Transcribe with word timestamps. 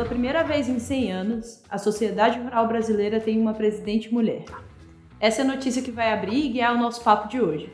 Pela 0.00 0.08
primeira 0.08 0.42
vez 0.42 0.66
em 0.66 0.78
100 0.78 1.12
anos, 1.12 1.62
a 1.68 1.76
sociedade 1.76 2.40
rural 2.40 2.66
brasileira 2.66 3.20
tem 3.20 3.38
uma 3.38 3.52
presidente 3.52 4.10
mulher. 4.10 4.46
Essa 5.20 5.42
é 5.42 5.44
a 5.44 5.46
notícia 5.46 5.82
que 5.82 5.90
vai 5.90 6.10
abrir 6.10 6.42
e 6.42 6.48
guiar 6.48 6.74
o 6.74 6.78
nosso 6.78 7.04
papo 7.04 7.28
de 7.28 7.38
hoje. 7.38 7.70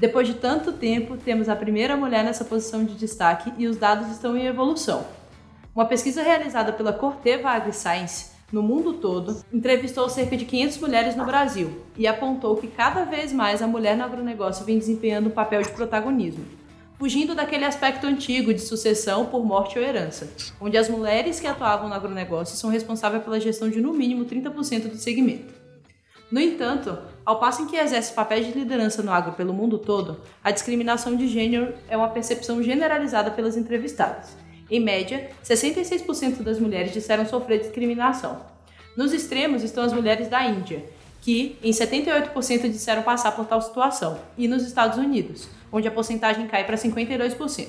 Depois 0.00 0.26
de 0.26 0.32
tanto 0.32 0.72
tempo, 0.72 1.18
temos 1.18 1.46
a 1.46 1.54
primeira 1.54 1.94
mulher 1.94 2.24
nessa 2.24 2.42
posição 2.42 2.84
de 2.84 2.94
destaque 2.94 3.52
e 3.58 3.66
os 3.66 3.76
dados 3.76 4.08
estão 4.08 4.34
em 4.34 4.46
evolução. 4.46 5.04
Uma 5.74 5.84
pesquisa 5.84 6.22
realizada 6.22 6.72
pela 6.72 6.90
Corteva 6.90 7.50
AgriScience 7.50 8.30
no 8.50 8.62
mundo 8.62 8.94
todo 8.94 9.44
entrevistou 9.52 10.08
cerca 10.08 10.38
de 10.38 10.46
500 10.46 10.78
mulheres 10.78 11.16
no 11.16 11.26
Brasil 11.26 11.82
e 11.98 12.06
apontou 12.06 12.56
que 12.56 12.68
cada 12.68 13.04
vez 13.04 13.30
mais 13.30 13.60
a 13.60 13.66
mulher 13.66 13.94
no 13.94 14.04
agronegócio 14.04 14.64
vem 14.64 14.78
desempenhando 14.78 15.28
um 15.28 15.32
papel 15.32 15.60
de 15.60 15.68
protagonismo, 15.68 16.46
fugindo 16.98 17.34
daquele 17.34 17.64
aspecto 17.64 18.06
antigo 18.06 18.52
de 18.52 18.60
sucessão 18.60 19.26
por 19.26 19.44
morte 19.44 19.78
ou 19.78 19.84
herança, 19.84 20.28
onde 20.60 20.76
as 20.76 20.88
mulheres 20.88 21.38
que 21.38 21.46
atuavam 21.46 21.88
no 21.88 21.94
agronegócio 21.94 22.56
são 22.56 22.70
responsáveis 22.70 23.22
pela 23.22 23.40
gestão 23.40 23.70
de 23.70 23.80
no 23.80 23.92
mínimo 23.92 24.24
30% 24.24 24.88
do 24.88 24.96
segmento. 24.96 25.54
No 26.30 26.40
entanto, 26.40 26.98
ao 27.24 27.38
passo 27.38 27.62
em 27.62 27.66
que 27.66 27.76
exerce 27.76 28.12
papéis 28.12 28.46
de 28.46 28.52
liderança 28.52 29.02
no 29.02 29.12
agro 29.12 29.32
pelo 29.32 29.54
mundo 29.54 29.78
todo, 29.78 30.20
a 30.44 30.50
discriminação 30.50 31.16
de 31.16 31.26
gênero 31.28 31.72
é 31.88 31.96
uma 31.96 32.08
percepção 32.08 32.62
generalizada 32.62 33.30
pelas 33.30 33.56
entrevistadas 33.56 34.36
em 34.70 34.80
média, 34.80 35.30
66% 35.44 36.42
das 36.42 36.58
mulheres 36.60 36.92
disseram 36.92 37.24
sofrer 37.26 37.60
discriminação. 37.60 38.40
Nos 38.96 39.12
extremos 39.12 39.62
estão 39.62 39.82
as 39.84 39.92
mulheres 39.92 40.28
da 40.28 40.44
Índia, 40.44 40.84
que 41.22 41.56
em 41.62 41.70
78% 41.70 42.70
disseram 42.70 43.02
passar 43.02 43.32
por 43.32 43.46
tal 43.46 43.62
situação, 43.62 44.18
e 44.36 44.46
nos 44.46 44.62
Estados 44.64 44.98
Unidos, 44.98 45.48
onde 45.72 45.88
a 45.88 45.90
porcentagem 45.90 46.46
cai 46.46 46.64
para 46.64 46.76
52%. 46.76 47.68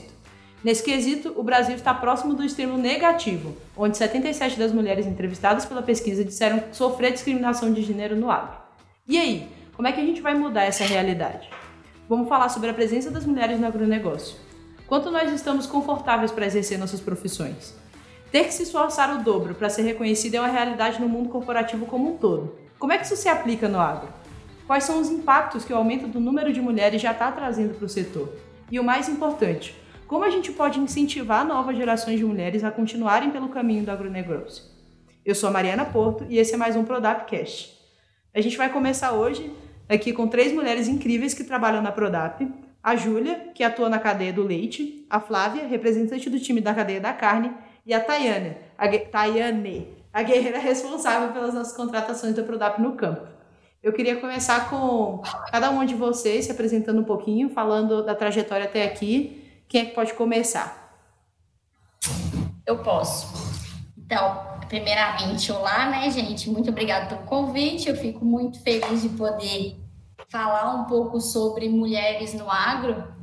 Nesse 0.64 0.83
quesito, 0.83 1.33
o 1.38 1.44
Brasil 1.44 1.75
está 1.75 1.94
próximo 1.94 2.33
do 2.33 2.44
extremo 2.44 2.78
negativo, 2.78 3.56
onde 3.78 3.97
77 3.97 4.59
das 4.59 4.73
mulheres 4.73 5.08
entrevistadas 5.08 5.66
pela 5.66 5.81
pesquisa 5.81 6.23
disseram 6.23 6.64
sofrer 6.72 7.14
discriminação 7.14 7.72
de 7.72 7.81
gênero 7.81 8.16
no 8.16 8.30
agro. 8.30 8.58
E 9.08 9.17
aí, 9.17 9.47
como 9.73 9.88
é 9.88 9.91
que 9.91 10.02
a 10.02 10.06
gente 10.06 10.22
vai 10.22 10.33
mudar 10.33 10.66
essa 10.66 10.83
realidade? 10.83 11.50
Vamos 12.09 12.28
falar 12.28 12.50
sobre 12.50 12.69
a 12.69 12.73
presença 12.73 13.09
das 13.09 13.25
mulheres 13.25 13.59
no 13.59 13.67
agronegócio 13.67 14.50
quanto 14.89 15.11
nós 15.11 15.31
estamos 15.31 15.67
confortáveis 15.67 16.31
para 16.31 16.47
exercer 16.47 16.80
nossas 16.80 17.00
profissões. 17.00 17.75
Ter 18.31 18.45
que 18.45 18.53
se 18.53 18.63
esforçar 18.63 19.16
o 19.16 19.23
dobro 19.23 19.53
para 19.53 19.69
ser 19.69 19.84
reconhecido 19.84 20.36
é 20.36 20.39
uma 20.39 20.50
realidade 20.50 21.00
no 21.00 21.08
mundo 21.08 21.30
corporativo 21.30 21.86
como 21.86 22.16
um 22.16 22.17
todo. 22.17 22.56
Como 22.80 22.91
é 22.91 22.97
que 22.97 23.06
isso 23.06 23.16
se 23.16 23.30
aplica 23.30 23.69
no 23.69 23.80
agro? 23.80 24.09
Quais 24.70 24.84
são 24.84 25.02
os 25.02 25.09
impactos 25.09 25.66
que 25.66 25.73
o 25.73 25.75
aumento 25.75 26.08
do 26.08 26.20
número 26.20 26.53
de 26.53 26.62
mulheres 26.62 27.02
já 27.02 27.12
está 27.12 27.31
trazendo 27.31 27.73
para 27.73 27.88
o 27.88 27.89
setor? 27.89 28.31
E 28.70 28.80
o 28.80 28.84
mais 28.84 29.09
importante, 29.09 29.75
como 30.06 30.23
a 30.23 30.30
gente 30.30 30.52
pode 30.52 30.80
incentivar 30.80 31.44
novas 31.44 31.75
gerações 31.75 32.20
de 32.20 32.23
mulheres 32.23 32.64
a 32.64 32.70
continuarem 32.70 33.31
pelo 33.31 33.50
caminho 33.50 33.84
do 33.84 33.90
agronegócio? 33.90 34.64
Eu 35.25 35.34
sou 35.34 35.50
a 35.50 35.52
Mariana 35.52 35.86
Porto 35.86 36.23
e 36.30 36.38
esse 36.38 36.53
é 36.53 36.58
mais 36.58 36.75
um 36.75 36.86
Prodapcast. 36.86 37.75
A 38.31 38.42
gente 38.42 38.56
vai 38.58 38.72
começar 38.72 39.14
hoje 39.14 39.52
aqui 39.90 40.14
com 40.14 40.28
três 40.28 40.53
mulheres 40.53 40.88
incríveis 40.88 41.34
que 41.34 41.44
trabalham 41.44 41.81
na 41.81 41.92
Prodap 41.92 42.47
a 42.84 42.95
Júlia, 42.95 43.50
que 43.56 43.64
atua 43.64 43.90
na 43.90 43.97
cadeia 43.97 44.31
do 44.31 44.44
leite, 44.44 45.03
a 45.09 45.20
Flávia, 45.20 45.66
representante 45.66 46.30
do 46.30 46.40
time 46.40 46.62
da 46.62 46.75
cadeia 46.75 47.02
da 47.02 47.12
carne, 47.12 47.52
e 47.88 47.92
a 47.92 48.00
Tayane, 48.00 48.56
a, 48.78 48.88
Tayane, 48.88 49.97
a 50.14 50.22
guerreira 50.22 50.59
responsável 50.59 51.34
pelas 51.34 51.56
nossas 51.56 51.75
contratações 51.75 52.36
da 52.36 52.44
Prodap 52.44 52.80
no 52.80 52.92
campo. 52.92 53.39
Eu 53.81 53.94
queria 53.94 54.19
começar 54.19 54.69
com 54.69 55.22
cada 55.49 55.72
um 55.72 55.85
de 55.85 55.95
vocês 55.95 56.45
se 56.45 56.52
apresentando 56.52 56.99
um 56.99 57.05
pouquinho, 57.05 57.49
falando 57.49 58.03
da 58.03 58.13
trajetória 58.13 58.66
até 58.66 58.83
aqui. 58.83 59.63
Quem 59.69 59.81
é 59.81 59.85
que 59.85 59.95
pode 59.95 60.13
começar? 60.16 61.00
Eu 62.66 62.79
posso. 62.79 63.28
Então, 63.97 64.59
primeiramente, 64.68 65.50
olá, 65.50 65.89
né, 65.89 66.09
gente? 66.12 66.50
Muito 66.50 66.72
obrigada 66.72 67.06
pelo 67.06 67.25
convite. 67.25 67.88
Eu 67.88 67.95
fico 67.95 68.25
muito 68.25 68.62
feliz 68.62 69.01
de 69.01 69.09
poder 69.09 69.78
falar 70.28 70.75
um 70.75 70.84
pouco 70.84 71.22
sobre 71.22 71.69
mulheres 71.69 72.34
no 72.34 72.51
agro. 72.51 73.13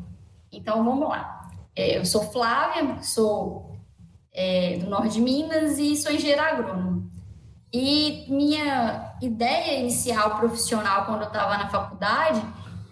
Então, 0.50 0.82
vamos 0.82 1.06
lá. 1.06 1.50
É, 1.74 1.98
eu 1.98 2.04
sou 2.06 2.22
Flávia, 2.22 3.02
sou 3.02 3.76
é, 4.32 4.78
do 4.78 4.88
norte 4.88 5.14
de 5.14 5.20
Minas 5.20 5.78
e 5.78 5.94
sou 5.96 6.10
engenheira 6.10 6.44
agrônoma. 6.44 7.04
E 7.72 8.26
minha 8.28 9.14
ideia 9.20 9.80
inicial 9.80 10.36
profissional, 10.36 11.04
quando 11.04 11.22
eu 11.22 11.28
estava 11.28 11.58
na 11.58 11.68
faculdade, 11.68 12.42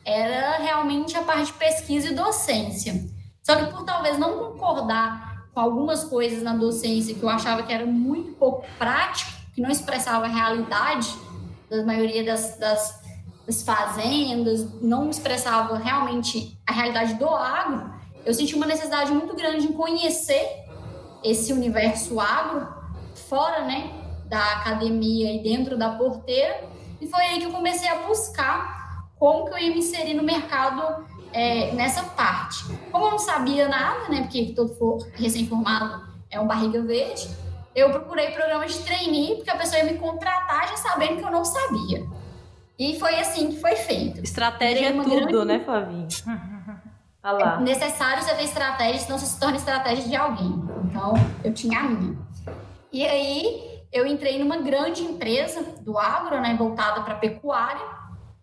era 0.05 0.59
realmente 0.59 1.17
a 1.17 1.23
parte 1.23 1.47
de 1.47 1.53
pesquisa 1.55 2.09
e 2.09 2.15
docência. 2.15 3.09
Só 3.43 3.57
que 3.57 3.73
por 3.73 3.85
talvez 3.85 4.19
não 4.19 4.39
concordar 4.39 5.49
com 5.53 5.61
algumas 5.61 6.05
coisas 6.05 6.43
na 6.43 6.55
docência 6.55 7.15
que 7.15 7.23
eu 7.23 7.29
achava 7.29 7.63
que 7.63 7.73
era 7.73 7.87
muito 7.87 8.33
pouco 8.33 8.67
prático, 8.79 9.31
que 9.55 9.61
não 9.61 9.71
expressava 9.71 10.25
a 10.25 10.29
realidade 10.29 11.15
da 11.71 11.85
maioria 11.85 12.25
das, 12.25 12.57
das 12.59 13.05
das 13.47 13.63
fazendas, 13.63 14.67
não 14.81 15.11
expressava 15.11 15.77
realmente 15.77 16.59
a 16.67 16.73
realidade 16.73 17.15
do 17.15 17.29
agro, 17.29 17.93
eu 18.25 18.33
senti 18.33 18.55
uma 18.55 18.67
necessidade 18.67 19.13
muito 19.13 19.35
grande 19.37 19.67
em 19.67 19.73
conhecer 19.73 20.65
esse 21.23 21.53
universo 21.53 22.19
agro 22.19 22.67
fora, 23.29 23.65
né, 23.65 23.91
da 24.27 24.53
academia 24.53 25.33
e 25.33 25.43
dentro 25.43 25.77
da 25.77 25.91
porteira, 25.91 26.65
e 27.01 27.07
foi 27.07 27.23
aí 27.23 27.39
que 27.39 27.45
eu 27.45 27.51
comecei 27.51 27.89
a 27.89 27.97
buscar 27.97 29.09
como 29.19 29.47
que 29.47 29.53
eu 29.55 29.59
ia 29.59 29.71
me 29.71 29.79
inserir 29.79 30.15
no 30.15 30.23
mercado 30.23 31.05
é, 31.33 31.73
nessa 31.73 32.03
parte. 32.03 32.65
Como 32.91 33.07
eu 33.07 33.11
não 33.13 33.19
sabia 33.19 33.69
nada, 33.69 34.09
né, 34.09 34.23
porque 34.23 34.53
todo 34.55 35.07
recém-formado 35.15 36.07
é 36.31 36.41
um 36.41 36.47
barriga 36.47 36.83
verde, 36.83 37.29
eu 37.75 37.91
procurei 37.91 38.31
programas 38.31 38.73
de 38.73 38.85
trainee, 38.85 39.37
porque 39.37 39.51
a 39.51 39.57
pessoa 39.57 39.83
ia 39.83 39.93
me 39.93 39.99
contratar 39.99 40.69
já 40.69 40.77
sabendo 40.77 41.17
que 41.17 41.25
eu 41.25 41.31
não 41.31 41.45
sabia. 41.45 42.07
E 42.79 42.99
foi 42.99 43.19
assim 43.19 43.49
que 43.49 43.61
foi 43.61 43.77
feito. 43.77 44.21
Estratégia 44.23 44.89
é 44.89 44.93
tudo, 44.93 45.09
grande... 45.09 45.45
né, 45.45 45.61
Flavinho? 45.61 46.09
É 47.27 47.59
necessário 47.63 48.23
você 48.23 48.35
ter 48.35 48.45
estratégia, 48.45 49.01
senão 49.01 49.19
você 49.19 49.25
se 49.25 49.41
torna 49.41 49.57
estratégia 49.57 50.07
de 50.07 50.15
alguém. 50.15 50.63
Então, 50.85 51.15
eu 51.43 51.55
tinha 51.55 51.81
a 51.81 51.83
minha. 51.85 52.19
E 52.93 53.03
aí, 53.07 53.74
eu 53.95 54.07
entrei 54.07 54.39
numa 54.39 54.59
grande 54.59 55.03
empresa 55.03 55.63
do 55.81 55.99
agro, 55.99 56.39
né, 56.41 56.55
voltada 56.59 57.01
para 57.01 57.15
pecuária. 57.15 57.81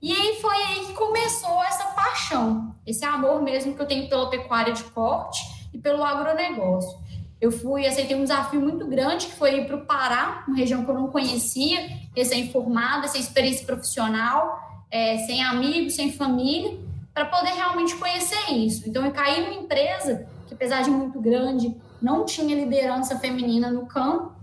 E 0.01 0.11
aí 0.11 0.39
foi 0.41 0.55
aí 0.55 0.85
que 0.87 0.93
começou 0.93 1.63
essa 1.63 1.83
paixão, 1.91 2.75
esse 2.87 3.05
amor 3.05 3.43
mesmo 3.43 3.75
que 3.75 3.81
eu 3.81 3.85
tenho 3.85 4.09
pela 4.09 4.31
pecuária 4.31 4.73
de 4.73 4.83
corte 4.85 5.39
e 5.71 5.77
pelo 5.77 6.03
agronegócio 6.03 6.99
eu 7.41 7.51
fui, 7.51 7.87
aceitei 7.87 8.15
um 8.15 8.21
desafio 8.21 8.61
muito 8.61 8.85
grande, 8.85 9.25
que 9.25 9.33
foi 9.33 9.61
ir 9.61 9.65
para 9.65 9.75
o 9.75 9.81
Pará, 9.81 10.43
uma 10.47 10.55
região 10.55 10.85
que 10.85 10.91
eu 10.91 10.93
não 10.93 11.07
conhecia, 11.07 11.89
recém-formada, 12.15 13.07
sem 13.07 13.19
experiência 13.19 13.65
profissional, 13.65 14.85
é, 14.91 15.17
sem 15.25 15.43
amigos, 15.43 15.95
sem 15.95 16.13
família, 16.13 16.77
para 17.11 17.25
poder 17.25 17.49
realmente 17.49 17.95
conhecer 17.95 18.53
isso. 18.53 18.87
Então, 18.87 19.03
eu 19.03 19.11
caí 19.11 19.41
numa 19.41 19.55
empresa 19.55 20.27
que, 20.47 20.53
apesar 20.53 20.83
de 20.83 20.91
muito 20.91 21.19
grande, 21.19 21.75
não 21.99 22.25
tinha 22.25 22.55
liderança 22.55 23.17
feminina 23.17 23.71
no 23.71 23.87
campo, 23.87 24.33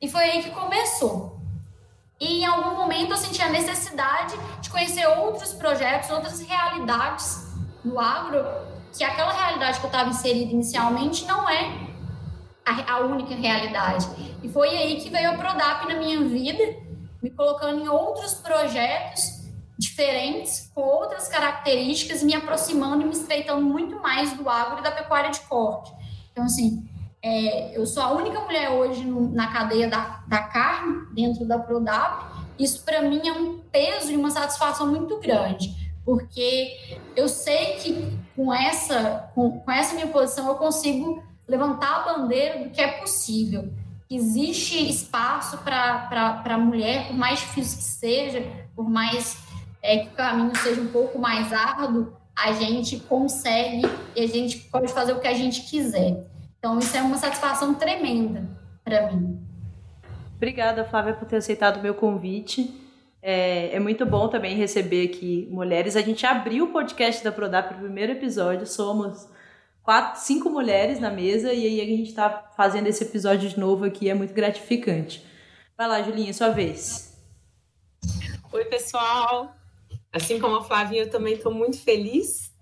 e 0.00 0.08
foi 0.08 0.24
aí 0.24 0.42
que 0.42 0.50
começou. 0.50 1.40
E 2.20 2.42
em 2.42 2.46
algum 2.46 2.76
momento 2.76 3.10
eu 3.10 3.16
senti 3.16 3.42
a 3.42 3.48
necessidade 3.48 4.34
de 4.60 4.70
conhecer 4.70 5.06
outros 5.06 5.52
projetos, 5.52 6.10
outras 6.10 6.40
realidades 6.40 7.52
no 7.84 7.98
agro, 7.98 8.44
que 8.92 9.02
aquela 9.02 9.32
realidade 9.32 9.80
que 9.80 9.86
eu 9.86 9.88
estava 9.88 10.10
inserida 10.10 10.52
inicialmente 10.52 11.24
não 11.26 11.48
é 11.48 11.88
a, 12.64 12.94
a 12.94 12.98
única 13.00 13.34
realidade. 13.34 14.06
E 14.42 14.48
foi 14.48 14.68
aí 14.68 15.00
que 15.00 15.10
veio 15.10 15.30
a 15.30 15.34
Prodap 15.34 15.86
na 15.86 15.96
minha 15.96 16.20
vida, 16.24 16.76
me 17.22 17.30
colocando 17.30 17.82
em 17.82 17.88
outros 17.88 18.34
projetos 18.34 19.42
diferentes, 19.78 20.70
com 20.74 20.82
outras 20.82 21.28
características, 21.28 22.22
me 22.22 22.34
aproximando 22.34 23.02
e 23.02 23.06
me 23.06 23.12
estreitando 23.12 23.62
muito 23.62 24.00
mais 24.00 24.32
do 24.34 24.48
agro 24.48 24.78
e 24.78 24.82
da 24.82 24.92
pecuária 24.92 25.30
de 25.30 25.40
corte. 25.40 25.92
Então, 26.30 26.44
assim, 26.44 26.88
é, 27.24 27.74
eu 27.74 27.86
sou 27.86 28.02
a 28.02 28.12
única 28.12 28.38
mulher 28.40 28.68
hoje 28.68 29.02
na 29.02 29.50
cadeia 29.50 29.88
da, 29.88 30.22
da 30.28 30.42
carne, 30.42 31.06
dentro 31.14 31.46
da 31.46 31.58
Prodap. 31.58 32.22
Isso, 32.58 32.84
para 32.84 33.00
mim, 33.00 33.26
é 33.26 33.32
um 33.32 33.60
peso 33.72 34.12
e 34.12 34.16
uma 34.16 34.30
satisfação 34.30 34.88
muito 34.88 35.18
grande, 35.20 35.74
porque 36.04 37.00
eu 37.16 37.26
sei 37.26 37.76
que 37.76 38.18
com 38.36 38.52
essa, 38.52 39.30
com, 39.34 39.58
com 39.58 39.70
essa 39.72 39.94
minha 39.94 40.08
posição 40.08 40.48
eu 40.48 40.56
consigo 40.56 41.24
levantar 41.48 42.00
a 42.00 42.12
bandeira 42.12 42.62
do 42.62 42.68
que 42.68 42.82
é 42.82 42.88
possível. 43.00 43.72
Existe 44.10 44.86
espaço 44.86 45.56
para 45.58 46.42
a 46.44 46.58
mulher, 46.58 47.06
por 47.06 47.16
mais 47.16 47.40
difícil 47.40 47.78
que 47.78 47.84
seja, 47.84 48.52
por 48.76 48.86
mais 48.86 49.38
é, 49.80 50.00
que 50.00 50.08
o 50.08 50.12
caminho 50.12 50.54
seja 50.58 50.78
um 50.78 50.88
pouco 50.88 51.18
mais 51.18 51.54
árduo, 51.54 52.12
a 52.36 52.52
gente 52.52 52.98
consegue 53.00 53.82
e 54.14 54.22
a 54.22 54.26
gente 54.26 54.58
pode 54.70 54.92
fazer 54.92 55.14
o 55.14 55.20
que 55.20 55.26
a 55.26 55.32
gente 55.32 55.62
quiser. 55.62 56.33
Então, 56.64 56.78
isso 56.78 56.96
é 56.96 57.02
uma 57.02 57.18
satisfação 57.18 57.74
tremenda 57.74 58.48
para 58.82 59.12
mim. 59.12 59.38
Obrigada, 60.34 60.82
Flávia, 60.86 61.12
por 61.12 61.28
ter 61.28 61.36
aceitado 61.36 61.76
o 61.76 61.82
meu 61.82 61.94
convite. 61.94 62.74
É, 63.20 63.76
é, 63.76 63.78
muito 63.78 64.06
bom 64.06 64.28
também 64.28 64.56
receber 64.56 65.10
aqui 65.10 65.46
mulheres. 65.50 65.94
A 65.94 66.00
gente 66.00 66.24
abriu 66.24 66.64
o 66.64 66.72
podcast 66.72 67.22
da 67.22 67.30
Prodap, 67.30 67.74
o 67.74 67.80
primeiro 67.80 68.12
episódio. 68.12 68.66
Somos 68.66 69.28
quatro, 69.82 70.22
cinco 70.22 70.48
mulheres 70.48 70.98
na 70.98 71.10
mesa 71.10 71.52
e 71.52 71.66
aí 71.66 71.82
a 71.82 71.84
gente 71.84 72.08
está 72.08 72.50
fazendo 72.56 72.86
esse 72.86 73.04
episódio 73.04 73.46
de 73.46 73.60
novo 73.60 73.84
aqui, 73.84 74.08
é 74.08 74.14
muito 74.14 74.32
gratificante. 74.32 75.22
Vai 75.76 75.86
lá, 75.86 76.00
Julinha, 76.00 76.32
sua 76.32 76.48
vez. 76.48 77.14
Oi, 78.50 78.64
pessoal. 78.64 79.54
Assim 80.10 80.40
como 80.40 80.56
a 80.56 80.64
Flavinha, 80.64 81.02
eu 81.02 81.10
também 81.10 81.34
estou 81.34 81.52
muito 81.52 81.78
feliz 81.78 82.54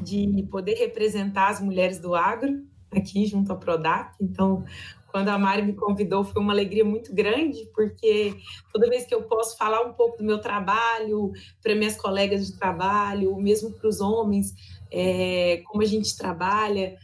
de 0.00 0.42
poder 0.50 0.72
representar 0.72 1.50
as 1.50 1.60
mulheres 1.60 1.98
do 1.98 2.14
agro 2.14 2.71
aqui 2.94 3.26
junto 3.26 3.52
à 3.52 3.56
Prodac. 3.56 4.14
Então, 4.20 4.64
quando 5.12 5.28
a 5.28 5.38
Mari 5.38 5.62
me 5.62 5.74
convidou, 5.74 6.24
foi 6.24 6.40
uma 6.40 6.52
alegria 6.52 6.84
muito 6.84 7.14
grande, 7.14 7.68
porque 7.74 8.34
toda 8.72 8.88
vez 8.88 9.04
que 9.04 9.14
eu 9.14 9.22
posso 9.22 9.58
falar 9.58 9.82
um 9.82 9.92
pouco 9.92 10.16
do 10.16 10.24
meu 10.24 10.38
trabalho 10.38 11.32
para 11.62 11.74
minhas 11.74 11.96
colegas 11.96 12.46
de 12.46 12.58
trabalho, 12.58 13.36
mesmo 13.36 13.70
para 13.70 13.88
os 13.88 14.00
homens, 14.00 14.54
é, 14.90 15.62
como 15.66 15.82
a 15.82 15.86
gente 15.86 16.16
trabalha, 16.16 16.96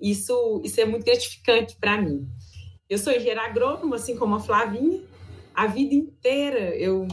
isso, 0.00 0.60
isso 0.64 0.80
é 0.80 0.86
muito 0.86 1.04
gratificante 1.04 1.76
para 1.76 2.00
mim. 2.00 2.26
Eu 2.88 2.98
sou 2.98 3.12
engenheira 3.12 3.42
agrônoma, 3.42 3.96
assim 3.96 4.16
como 4.16 4.36
a 4.36 4.40
Flavinha, 4.40 5.02
a 5.54 5.66
vida 5.66 5.94
inteira, 5.94 6.74
eu, 6.76 7.06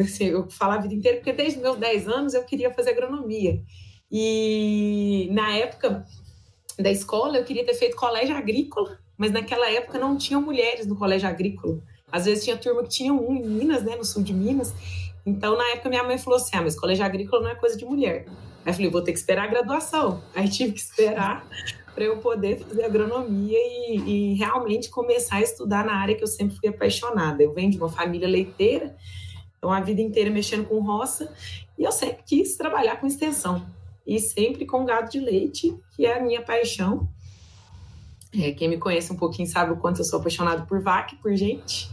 assim, 0.00 0.24
eu 0.24 0.50
falo 0.50 0.72
a 0.72 0.78
vida 0.78 0.94
inteira, 0.94 1.18
porque 1.18 1.32
desde 1.32 1.60
meus 1.60 1.78
10 1.78 2.08
anos 2.08 2.34
eu 2.34 2.44
queria 2.44 2.72
fazer 2.74 2.90
agronomia. 2.90 3.62
E 4.10 5.28
na 5.32 5.52
época 5.56 6.04
da 6.78 6.90
escola 6.90 7.38
eu 7.38 7.44
queria 7.44 7.64
ter 7.64 7.74
feito 7.74 7.96
colégio 7.96 8.36
agrícola, 8.36 8.98
mas 9.16 9.32
naquela 9.32 9.70
época 9.70 9.98
não 9.98 10.16
tinham 10.16 10.42
mulheres 10.42 10.86
no 10.86 10.96
colégio 10.96 11.28
agrícola. 11.28 11.78
Às 12.10 12.26
vezes 12.26 12.44
tinha 12.44 12.56
turma 12.56 12.82
que 12.82 12.88
tinha 12.88 13.12
um 13.12 13.34
em 13.34 13.44
Minas, 13.44 13.82
né, 13.82 13.96
no 13.96 14.04
sul 14.04 14.22
de 14.22 14.32
Minas. 14.32 14.74
Então, 15.24 15.56
na 15.56 15.70
época, 15.70 15.88
minha 15.88 16.04
mãe 16.04 16.18
falou 16.18 16.38
assim: 16.38 16.56
ah, 16.56 16.62
mas 16.62 16.78
colégio 16.78 17.04
agrícola 17.04 17.42
não 17.42 17.50
é 17.50 17.54
coisa 17.54 17.76
de 17.76 17.84
mulher. 17.84 18.26
Aí 18.64 18.70
eu 18.70 18.74
falei: 18.74 18.90
vou 18.90 19.02
ter 19.02 19.12
que 19.12 19.18
esperar 19.18 19.44
a 19.44 19.48
graduação. 19.48 20.22
Aí 20.34 20.48
tive 20.48 20.72
que 20.72 20.80
esperar 20.80 21.44
para 21.94 22.04
eu 22.04 22.18
poder 22.18 22.60
fazer 22.60 22.84
agronomia 22.84 23.58
e, 23.58 23.96
e, 23.96 24.34
realmente 24.34 24.90
começar 24.90 25.36
a 25.36 25.40
estudar 25.40 25.84
na 25.84 25.94
área 25.94 26.14
que 26.14 26.22
eu 26.22 26.28
sempre 26.28 26.56
fui 26.56 26.68
apaixonada. 26.68 27.42
Eu 27.42 27.52
venho 27.52 27.70
de 27.70 27.78
uma 27.78 27.88
família 27.88 28.28
leiteira, 28.28 28.94
então 29.56 29.72
a 29.72 29.80
vida 29.80 30.02
inteira 30.02 30.30
mexendo 30.30 30.66
com 30.66 30.78
roça, 30.80 31.32
e 31.78 31.84
eu 31.84 31.90
sempre 31.90 32.22
quis 32.24 32.54
trabalhar 32.54 33.00
com 33.00 33.06
extensão. 33.06 33.66
E 34.06 34.18
sempre 34.20 34.64
com 34.66 34.84
gado 34.84 35.10
de 35.10 35.18
leite, 35.18 35.76
que 35.94 36.06
é 36.06 36.18
a 36.18 36.22
minha 36.22 36.42
paixão. 36.42 37.08
É, 38.38 38.52
quem 38.52 38.68
me 38.68 38.78
conhece 38.78 39.12
um 39.12 39.16
pouquinho 39.16 39.48
sabe 39.48 39.72
o 39.72 39.76
quanto 39.76 40.00
eu 40.00 40.04
sou 40.04 40.20
apaixonado 40.20 40.66
por 40.66 40.80
vaca 40.80 41.14
e 41.14 41.18
por 41.18 41.34
gente. 41.34 41.90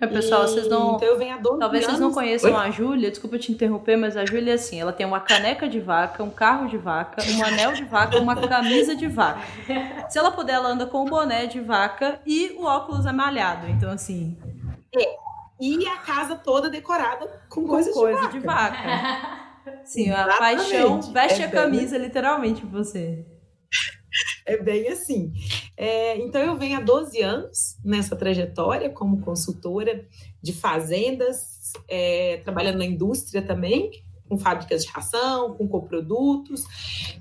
É, 0.00 0.06
pessoal, 0.06 0.42
vocês 0.42 0.68
não. 0.68 0.96
Então 0.96 1.08
eu 1.08 1.18
venho 1.18 1.40
12 1.40 1.58
Talvez 1.58 1.84
vocês 1.84 2.00
não 2.00 2.12
conheçam 2.12 2.50
Oi? 2.50 2.56
a 2.56 2.70
Júlia, 2.70 3.10
desculpa 3.10 3.38
te 3.38 3.52
interromper, 3.52 3.96
mas 3.96 4.16
a 4.16 4.24
Júlia 4.24 4.52
é 4.52 4.54
assim: 4.54 4.80
ela 4.80 4.92
tem 4.92 5.06
uma 5.06 5.20
caneca 5.20 5.68
de 5.68 5.80
vaca, 5.80 6.22
um 6.22 6.30
carro 6.30 6.68
de 6.68 6.76
vaca, 6.76 7.22
um 7.30 7.44
anel 7.44 7.72
de 7.72 7.84
vaca, 7.84 8.18
uma 8.18 8.34
camisa 8.36 8.94
de 8.94 9.06
vaca. 9.06 9.40
Se 10.08 10.18
ela 10.18 10.30
puder, 10.30 10.54
ela 10.54 10.68
anda 10.68 10.86
com 10.86 11.02
o 11.02 11.04
boné 11.04 11.46
de 11.46 11.60
vaca 11.60 12.20
e 12.26 12.52
o 12.58 12.64
óculos 12.64 13.06
amalhado. 13.06 13.68
Então, 13.68 13.90
assim. 13.90 14.36
É. 14.94 15.16
E 15.60 15.86
a 15.86 15.96
casa 15.98 16.34
toda 16.34 16.68
decorada 16.68 17.26
com, 17.48 17.62
com 17.62 17.68
coisas 17.68 17.94
coisa 17.94 18.28
de 18.28 18.40
vaca. 18.40 18.76
De 18.76 18.86
vaca. 18.86 19.43
Sim, 19.84 20.10
a 20.10 20.26
paixão 20.38 21.00
veste 21.00 21.42
é 21.42 21.46
a 21.46 21.50
camisa, 21.50 21.98
bem... 21.98 22.06
literalmente, 22.06 22.64
você. 22.66 23.24
É 24.46 24.62
bem 24.62 24.88
assim. 24.88 25.32
É, 25.76 26.18
então, 26.18 26.40
eu 26.40 26.56
venho 26.56 26.78
há 26.78 26.80
12 26.80 27.20
anos 27.20 27.76
nessa 27.84 28.14
trajetória 28.14 28.90
como 28.90 29.22
consultora 29.22 30.06
de 30.40 30.52
fazendas, 30.52 31.72
é, 31.88 32.36
trabalhando 32.44 32.78
na 32.78 32.84
indústria 32.84 33.42
também, 33.42 33.90
com 34.28 34.38
fábricas 34.38 34.84
de 34.84 34.90
ração, 34.92 35.54
com 35.54 35.66
coprodutos, 35.66 36.64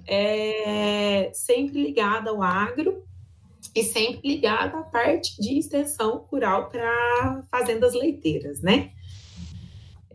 é, 0.07 1.31
sempre 1.34 1.81
ligada 1.81 2.30
ao 2.30 2.44
agro 2.44 3.04
e 3.75 3.84
sempre 3.84 4.22
ligada 4.28 4.80
à 4.80 4.84
parte 4.84 5.39
de 5.42 5.57
extensão 5.57 6.25
rural 6.30 6.69
para 6.69 7.44
fazendas 7.50 7.94
leiteiras, 7.94 8.62
né? 8.62 8.92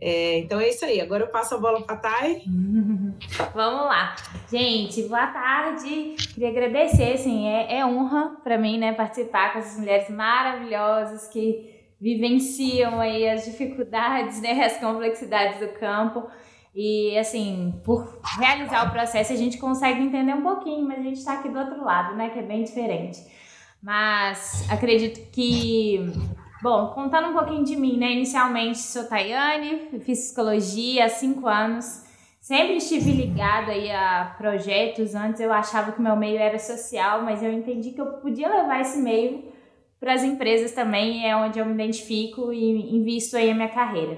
É, 0.01 0.39
então 0.39 0.59
é 0.59 0.69
isso 0.69 0.85
aí. 0.85 1.01
Agora 1.01 1.23
eu 1.23 1.27
passo 1.27 1.55
a 1.55 1.57
bola 1.57 1.81
para 1.81 1.95
a 1.95 1.99
Thay. 1.99 2.43
Vamos 3.53 3.85
lá. 3.85 4.15
Gente, 4.49 5.03
boa 5.03 5.27
tarde. 5.27 6.15
Queria 6.33 6.49
agradecer, 6.49 7.13
assim, 7.13 7.47
é, 7.47 7.79
é 7.79 7.85
honra 7.85 8.37
para 8.43 8.57
mim, 8.57 8.77
né, 8.77 8.93
participar 8.93 9.53
com 9.53 9.59
essas 9.59 9.77
mulheres 9.77 10.09
maravilhosas 10.09 11.27
que 11.27 11.77
vivenciam 11.99 13.01
aí 13.01 13.27
as 13.27 13.43
dificuldades, 13.43 14.41
né, 14.41 14.63
as 14.63 14.77
complexidades 14.77 15.59
do 15.59 15.67
campo. 15.79 16.27
E, 16.73 17.17
assim, 17.17 17.81
por 17.83 18.21
realizar 18.37 18.87
o 18.87 18.91
processo, 18.91 19.33
a 19.33 19.35
gente 19.35 19.57
consegue 19.57 20.01
entender 20.01 20.33
um 20.33 20.43
pouquinho, 20.43 20.87
mas 20.87 20.99
a 20.99 21.03
gente 21.03 21.17
está 21.17 21.33
aqui 21.33 21.49
do 21.49 21.59
outro 21.59 21.83
lado, 21.83 22.15
né, 22.15 22.29
que 22.29 22.39
é 22.39 22.43
bem 22.43 22.63
diferente. 22.63 23.19
Mas 23.81 24.65
acredito 24.69 25.29
que 25.31 25.99
Bom, 26.61 26.87
contando 26.87 27.29
um 27.29 27.33
pouquinho 27.33 27.63
de 27.63 27.75
mim, 27.77 27.97
né? 27.97 28.11
Inicialmente 28.11 28.79
sou 28.79 29.05
Tayane, 29.05 29.99
fiz 30.01 30.25
psicologia 30.25 31.05
há 31.05 31.09
cinco 31.09 31.47
anos. 31.47 32.03
Sempre 32.41 32.77
estive 32.77 33.11
ligada 33.11 33.71
aí 33.71 33.89
a 33.89 34.35
projetos. 34.37 35.15
Antes 35.15 35.39
eu 35.39 35.53
achava 35.53 35.93
que 35.93 36.01
meu 36.01 36.17
meio 36.17 36.37
era 36.37 36.59
social, 36.59 37.21
mas 37.21 37.41
eu 37.41 37.51
entendi 37.51 37.91
que 37.91 38.01
eu 38.01 38.07
podia 38.17 38.49
levar 38.49 38.81
esse 38.81 38.99
meio 38.99 39.43
para 40.01 40.13
as 40.13 40.23
empresas 40.23 40.71
também, 40.71 41.29
é 41.29 41.35
onde 41.35 41.59
eu 41.59 41.65
me 41.65 41.73
identifico 41.73 42.51
e 42.53 42.95
invisto 42.95 43.37
aí 43.37 43.51
a 43.51 43.55
minha 43.55 43.67
carreira. 43.69 44.17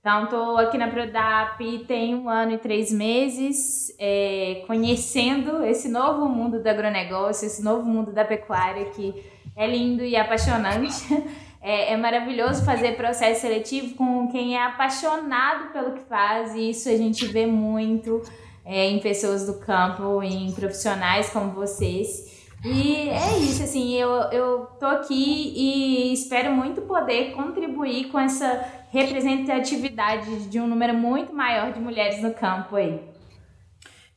Então, 0.00 0.24
estou 0.24 0.58
aqui 0.58 0.76
na 0.76 0.88
Prodap 0.88 1.58
tem 1.86 2.14
um 2.14 2.28
ano 2.28 2.52
e 2.52 2.58
três 2.58 2.92
meses, 2.92 3.94
é, 3.98 4.62
conhecendo 4.66 5.64
esse 5.64 5.88
novo 5.88 6.28
mundo 6.28 6.62
do 6.62 6.68
agronegócio, 6.68 7.46
esse 7.46 7.62
novo 7.64 7.88
mundo 7.88 8.12
da 8.12 8.22
pecuária 8.22 8.84
que 8.90 9.14
é 9.56 9.66
lindo 9.66 10.04
e 10.04 10.14
apaixonante. 10.14 10.94
É, 11.66 11.94
é, 11.94 11.96
maravilhoso 11.96 12.62
fazer 12.62 12.94
processo 12.94 13.40
seletivo 13.40 13.94
com 13.94 14.28
quem 14.28 14.54
é 14.54 14.62
apaixonado 14.62 15.72
pelo 15.72 15.92
que 15.92 16.02
faz, 16.02 16.54
e 16.54 16.68
isso 16.68 16.90
a 16.90 16.96
gente 16.98 17.24
vê 17.24 17.46
muito 17.46 18.20
é, 18.66 18.90
em 18.90 18.98
pessoas 18.98 19.46
do 19.46 19.54
campo, 19.54 20.22
em 20.22 20.52
profissionais 20.52 21.30
como 21.30 21.52
vocês. 21.52 22.46
E 22.62 23.08
é 23.08 23.38
isso, 23.38 23.62
assim, 23.62 23.94
eu, 23.94 24.10
eu 24.30 24.66
tô 24.78 24.84
aqui 24.84 25.54
e 25.56 26.12
espero 26.12 26.52
muito 26.52 26.82
poder 26.82 27.32
contribuir 27.32 28.08
com 28.08 28.18
essa 28.18 28.62
representatividade 28.90 30.50
de 30.50 30.60
um 30.60 30.66
número 30.66 30.92
muito 30.92 31.34
maior 31.34 31.72
de 31.72 31.80
mulheres 31.80 32.20
no 32.20 32.34
campo 32.34 32.76
aí. 32.76 33.00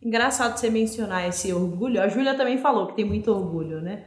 Engraçado 0.03 0.57
você 0.57 0.69
mencionar 0.69 1.29
esse 1.29 1.53
orgulho. 1.53 2.01
A 2.01 2.09
Júlia 2.09 2.35
também 2.35 2.57
falou 2.57 2.87
que 2.87 2.95
tem 2.95 3.05
muito 3.05 3.31
orgulho, 3.31 3.79
né? 3.79 4.03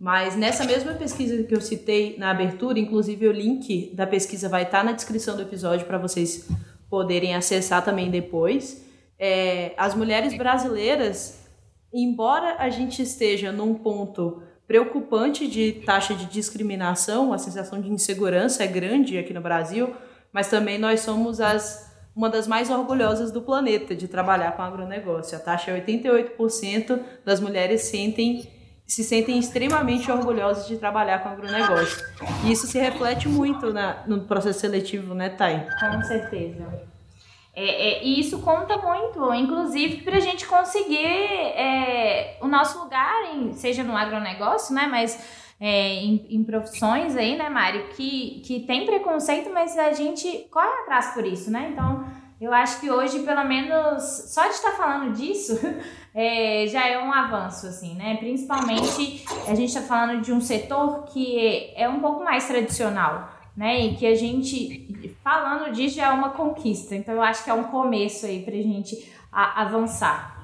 Mas 0.00 0.34
nessa 0.34 0.64
mesma 0.64 0.94
pesquisa 0.94 1.42
que 1.42 1.54
eu 1.54 1.60
citei 1.60 2.16
na 2.16 2.30
abertura, 2.30 2.78
inclusive 2.78 3.28
o 3.28 3.32
link 3.32 3.94
da 3.94 4.06
pesquisa 4.06 4.48
vai 4.48 4.62
estar 4.62 4.82
na 4.82 4.92
descrição 4.92 5.36
do 5.36 5.42
episódio 5.42 5.86
para 5.86 5.98
vocês 5.98 6.48
poderem 6.88 7.34
acessar 7.34 7.84
também 7.84 8.10
depois. 8.10 8.82
É, 9.18 9.74
as 9.76 9.94
mulheres 9.94 10.34
brasileiras, 10.34 11.46
embora 11.92 12.56
a 12.58 12.70
gente 12.70 13.02
esteja 13.02 13.52
num 13.52 13.74
ponto 13.74 14.42
preocupante 14.66 15.46
de 15.46 15.72
taxa 15.84 16.14
de 16.14 16.24
discriminação, 16.24 17.34
a 17.34 17.36
sensação 17.36 17.78
de 17.78 17.90
insegurança 17.90 18.64
é 18.64 18.66
grande 18.66 19.18
aqui 19.18 19.34
no 19.34 19.42
Brasil, 19.42 19.94
mas 20.32 20.48
também 20.48 20.78
nós 20.78 21.00
somos 21.00 21.42
as 21.42 21.90
uma 22.16 22.28
das 22.28 22.46
mais 22.46 22.70
orgulhosas 22.70 23.30
do 23.30 23.40
planeta 23.40 23.94
de 23.94 24.08
trabalhar 24.08 24.52
com 24.52 24.62
agronegócio. 24.62 25.36
A 25.36 25.40
taxa 25.40 25.70
é 25.70 25.80
88% 25.80 27.00
das 27.24 27.38
mulheres 27.38 27.82
sentem 27.82 28.48
se 28.90 29.04
sentem 29.04 29.38
extremamente 29.38 30.10
orgulhosos 30.10 30.66
de 30.66 30.76
trabalhar 30.76 31.20
com 31.20 31.28
agronegócio. 31.28 32.04
E 32.44 32.50
isso 32.50 32.66
se 32.66 32.76
reflete 32.76 33.28
muito 33.28 33.72
na, 33.72 34.02
no 34.04 34.22
processo 34.22 34.58
seletivo, 34.58 35.14
né, 35.14 35.28
Thay? 35.28 35.64
Com 35.78 36.02
certeza. 36.02 36.90
É, 37.54 37.64
é, 37.64 38.04
e 38.04 38.18
isso 38.18 38.40
conta 38.40 38.76
muito, 38.78 39.32
inclusive, 39.34 39.98
para 39.98 40.16
a 40.16 40.20
gente 40.20 40.44
conseguir 40.44 41.06
é, 41.06 42.36
o 42.40 42.48
nosso 42.48 42.80
lugar, 42.80 43.32
em, 43.32 43.52
seja 43.54 43.84
no 43.84 43.96
agronegócio, 43.96 44.74
né, 44.74 44.88
mas 44.90 45.18
é, 45.60 45.94
em, 45.94 46.26
em, 46.28 46.42
profissões 46.42 47.16
aí, 47.16 47.36
né, 47.36 47.48
Mário, 47.48 47.90
que, 47.90 48.42
que 48.44 48.60
tem 48.60 48.86
preconceito, 48.86 49.50
mas 49.52 49.78
a 49.78 49.92
gente 49.92 50.48
corre 50.50 50.82
atrás 50.82 51.14
por 51.14 51.24
isso, 51.24 51.50
né? 51.50 51.70
Então, 51.72 52.04
eu 52.40 52.54
acho 52.54 52.80
que 52.80 52.90
hoje, 52.90 53.18
pelo 53.20 53.44
menos, 53.44 54.02
só 54.32 54.42
de 54.44 54.54
estar 54.54 54.72
falando 54.72 55.12
disso, 55.12 55.58
é, 56.14 56.66
já 56.66 56.88
é 56.88 56.98
um 56.98 57.12
avanço, 57.12 57.66
assim, 57.66 57.94
né? 57.94 58.16
Principalmente, 58.16 59.24
a 59.46 59.54
gente 59.54 59.68
está 59.68 59.82
falando 59.82 60.22
de 60.22 60.32
um 60.32 60.40
setor 60.40 61.04
que 61.04 61.70
é 61.76 61.86
um 61.86 62.00
pouco 62.00 62.24
mais 62.24 62.46
tradicional, 62.48 63.28
né? 63.54 63.78
E 63.80 63.96
que 63.96 64.06
a 64.06 64.14
gente, 64.14 65.14
falando 65.22 65.70
disso, 65.72 65.96
já 65.96 66.06
é 66.06 66.10
uma 66.10 66.30
conquista. 66.30 66.96
Então, 66.96 67.14
eu 67.14 67.22
acho 67.22 67.44
que 67.44 67.50
é 67.50 67.54
um 67.54 67.64
começo 67.64 68.24
aí 68.24 68.42
para 68.42 68.54
a 68.54 68.62
gente 68.62 69.12
avançar. 69.30 70.40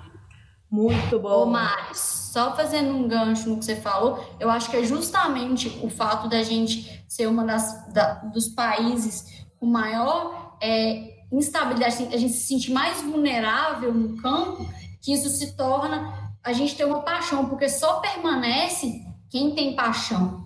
Muito 0.70 1.18
bom. 1.18 1.44
Ô, 1.44 1.46
Mari, 1.46 1.94
só 1.94 2.54
fazendo 2.54 2.94
um 2.94 3.08
gancho 3.08 3.48
no 3.48 3.58
que 3.58 3.64
você 3.64 3.76
falou, 3.76 4.22
eu 4.38 4.50
acho 4.50 4.70
que 4.70 4.76
é 4.76 4.84
justamente 4.84 5.80
o 5.82 5.88
fato 5.88 6.28
da 6.28 6.42
gente 6.42 7.02
ser 7.08 7.26
uma 7.26 7.44
das 7.44 7.86
da, 7.92 8.14
dos 8.14 8.48
países 8.48 9.46
com 9.58 9.64
maior 9.64 10.58
é, 10.60 11.15
instabilidade, 11.32 12.08
a 12.12 12.16
gente 12.16 12.32
se 12.34 12.46
sente 12.46 12.72
mais 12.72 13.02
vulnerável 13.02 13.92
no 13.92 14.16
campo, 14.20 14.66
que 15.00 15.12
isso 15.12 15.28
se 15.28 15.56
torna 15.56 16.32
a 16.42 16.52
gente 16.52 16.76
ter 16.76 16.84
uma 16.84 17.02
paixão, 17.02 17.46
porque 17.48 17.68
só 17.68 18.00
permanece 18.00 19.04
quem 19.28 19.54
tem 19.54 19.74
paixão. 19.74 20.44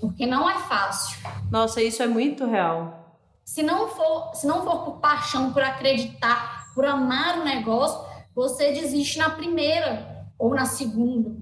Porque 0.00 0.26
não 0.26 0.48
é 0.48 0.58
fácil. 0.58 1.18
Nossa, 1.50 1.80
isso 1.80 2.02
é 2.02 2.06
muito 2.06 2.44
real. 2.44 3.16
Se 3.44 3.62
não 3.62 3.88
for, 3.88 4.34
se 4.34 4.46
não 4.46 4.64
for 4.64 4.84
por 4.84 4.98
paixão, 4.98 5.52
por 5.52 5.62
acreditar, 5.62 6.66
por 6.74 6.84
amar 6.84 7.38
o 7.38 7.44
negócio, 7.44 8.04
você 8.34 8.72
desiste 8.72 9.18
na 9.18 9.30
primeira 9.30 10.26
ou 10.38 10.54
na 10.54 10.66
segunda. 10.66 11.34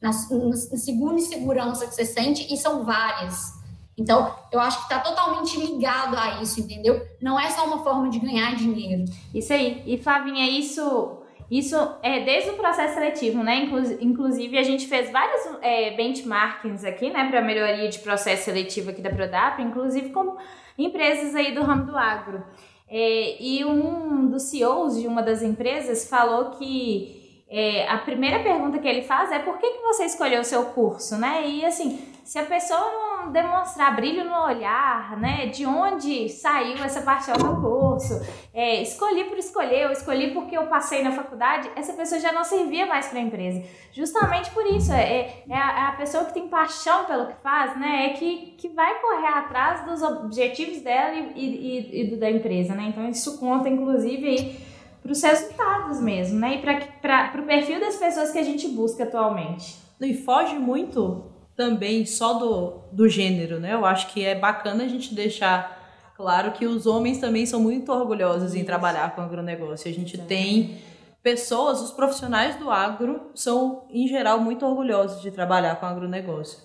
Na, 0.00 0.10
na 0.10 0.78
segunda 0.78 1.14
insegurança 1.14 1.86
que 1.86 1.94
você 1.94 2.04
sente, 2.04 2.52
e 2.52 2.56
são 2.56 2.84
várias. 2.84 3.54
Então, 3.98 4.34
eu 4.52 4.60
acho 4.60 4.78
que 4.78 4.92
está 4.92 4.98
totalmente 5.00 5.58
ligado 5.58 6.16
a 6.16 6.42
isso, 6.42 6.60
entendeu? 6.60 7.00
Não 7.20 7.40
é 7.40 7.48
só 7.48 7.64
uma 7.66 7.82
forma 7.82 8.10
de 8.10 8.18
ganhar 8.18 8.54
dinheiro. 8.54 9.04
Isso 9.34 9.52
aí. 9.52 9.82
E, 9.86 9.96
Flavinha, 9.96 10.48
isso 10.48 11.22
isso 11.50 11.76
é 12.02 12.24
desde 12.24 12.50
o 12.50 12.54
processo 12.54 12.94
seletivo, 12.94 13.42
né? 13.42 13.68
Inclusive, 14.00 14.58
a 14.58 14.64
gente 14.64 14.88
fez 14.88 15.10
vários 15.12 15.42
é, 15.62 15.92
benchmarkings 15.92 16.84
aqui, 16.84 17.08
né, 17.08 17.28
para 17.30 17.40
melhoria 17.40 17.88
de 17.88 18.00
processo 18.00 18.46
seletivo 18.46 18.90
aqui 18.90 19.00
da 19.00 19.10
Prodap, 19.10 19.62
inclusive 19.62 20.10
com 20.10 20.36
empresas 20.76 21.34
aí 21.36 21.54
do 21.54 21.62
ramo 21.62 21.86
do 21.86 21.96
agro. 21.96 22.42
É, 22.88 23.40
e 23.40 23.64
um 23.64 24.28
dos 24.28 24.42
CEOs 24.44 25.00
de 25.00 25.06
uma 25.06 25.22
das 25.22 25.40
empresas 25.40 26.08
falou 26.08 26.50
que 26.50 27.44
é, 27.48 27.88
a 27.88 27.98
primeira 27.98 28.40
pergunta 28.40 28.78
que 28.78 28.88
ele 28.88 29.02
faz 29.02 29.30
é 29.30 29.38
por 29.38 29.58
que, 29.58 29.70
que 29.70 29.82
você 29.82 30.04
escolheu 30.04 30.40
o 30.40 30.44
seu 30.44 30.64
curso, 30.66 31.16
né? 31.16 31.48
E 31.48 31.64
assim, 31.64 32.12
se 32.24 32.40
a 32.40 32.44
pessoa 32.44 32.80
não 32.80 33.15
demonstrar 33.30 33.94
brilho 33.94 34.24
no 34.24 34.44
olhar, 34.44 35.16
né, 35.18 35.46
de 35.46 35.66
onde 35.66 36.28
saiu 36.28 36.82
essa 36.82 37.00
paixão 37.02 37.34
no 37.36 37.60
curso, 37.60 38.20
é, 38.52 38.82
escolhi 38.82 39.24
por 39.24 39.38
escolher, 39.38 39.84
eu 39.84 39.92
escolhi 39.92 40.32
porque 40.32 40.56
eu 40.56 40.66
passei 40.66 41.02
na 41.02 41.12
faculdade, 41.12 41.70
essa 41.76 41.92
pessoa 41.92 42.20
já 42.20 42.32
não 42.32 42.44
servia 42.44 42.86
mais 42.86 43.08
para 43.08 43.18
a 43.18 43.22
empresa. 43.22 43.62
Justamente 43.92 44.50
por 44.50 44.66
isso, 44.66 44.92
é, 44.92 45.42
é, 45.48 45.54
a, 45.54 45.56
é, 45.56 45.80
a, 45.88 45.92
pessoa 45.92 46.24
que 46.24 46.34
tem 46.34 46.48
paixão 46.48 47.04
pelo 47.04 47.26
que 47.26 47.36
faz, 47.42 47.78
né, 47.78 48.06
é 48.06 48.08
que, 48.10 48.54
que 48.58 48.68
vai 48.68 49.00
correr 49.00 49.26
atrás 49.26 49.84
dos 49.84 50.02
objetivos 50.02 50.80
dela 50.80 51.14
e, 51.14 51.30
e, 51.36 52.00
e 52.02 52.10
do 52.10 52.16
da 52.16 52.30
empresa, 52.30 52.74
né, 52.74 52.86
então 52.88 53.08
isso 53.08 53.38
conta, 53.38 53.68
inclusive, 53.68 54.26
aí 54.26 54.76
para 55.02 55.12
os 55.12 55.22
resultados 55.22 56.00
mesmo, 56.00 56.40
né, 56.40 56.56
e 56.56 56.62
para 57.00 57.40
o 57.40 57.44
perfil 57.44 57.78
das 57.78 57.96
pessoas 57.96 58.32
que 58.32 58.38
a 58.38 58.42
gente 58.42 58.66
busca 58.68 59.04
atualmente. 59.04 59.76
E 60.00 60.14
foge 60.14 60.58
muito 60.58 61.35
também 61.56 62.04
só 62.04 62.34
do, 62.34 62.82
do 62.92 63.08
gênero, 63.08 63.58
né? 63.58 63.72
Eu 63.72 63.86
acho 63.86 64.12
que 64.12 64.24
é 64.24 64.34
bacana 64.34 64.84
a 64.84 64.88
gente 64.88 65.14
deixar 65.14 66.12
claro 66.14 66.52
que 66.52 66.66
os 66.66 66.86
homens 66.86 67.18
também 67.18 67.46
são 67.46 67.60
muito 67.60 67.90
orgulhosos 67.90 68.50
Isso. 68.50 68.58
em 68.58 68.64
trabalhar 68.64 69.14
com 69.14 69.22
agronegócio. 69.22 69.90
A 69.90 69.94
gente 69.94 70.20
é. 70.20 70.24
tem 70.24 70.78
pessoas, 71.22 71.80
os 71.80 71.90
profissionais 71.90 72.56
do 72.56 72.70
agro 72.70 73.30
são, 73.34 73.84
em 73.90 74.06
geral, 74.06 74.38
muito 74.38 74.64
orgulhosos 74.64 75.20
de 75.22 75.30
trabalhar 75.30 75.76
com 75.76 75.86
agronegócio. 75.86 76.60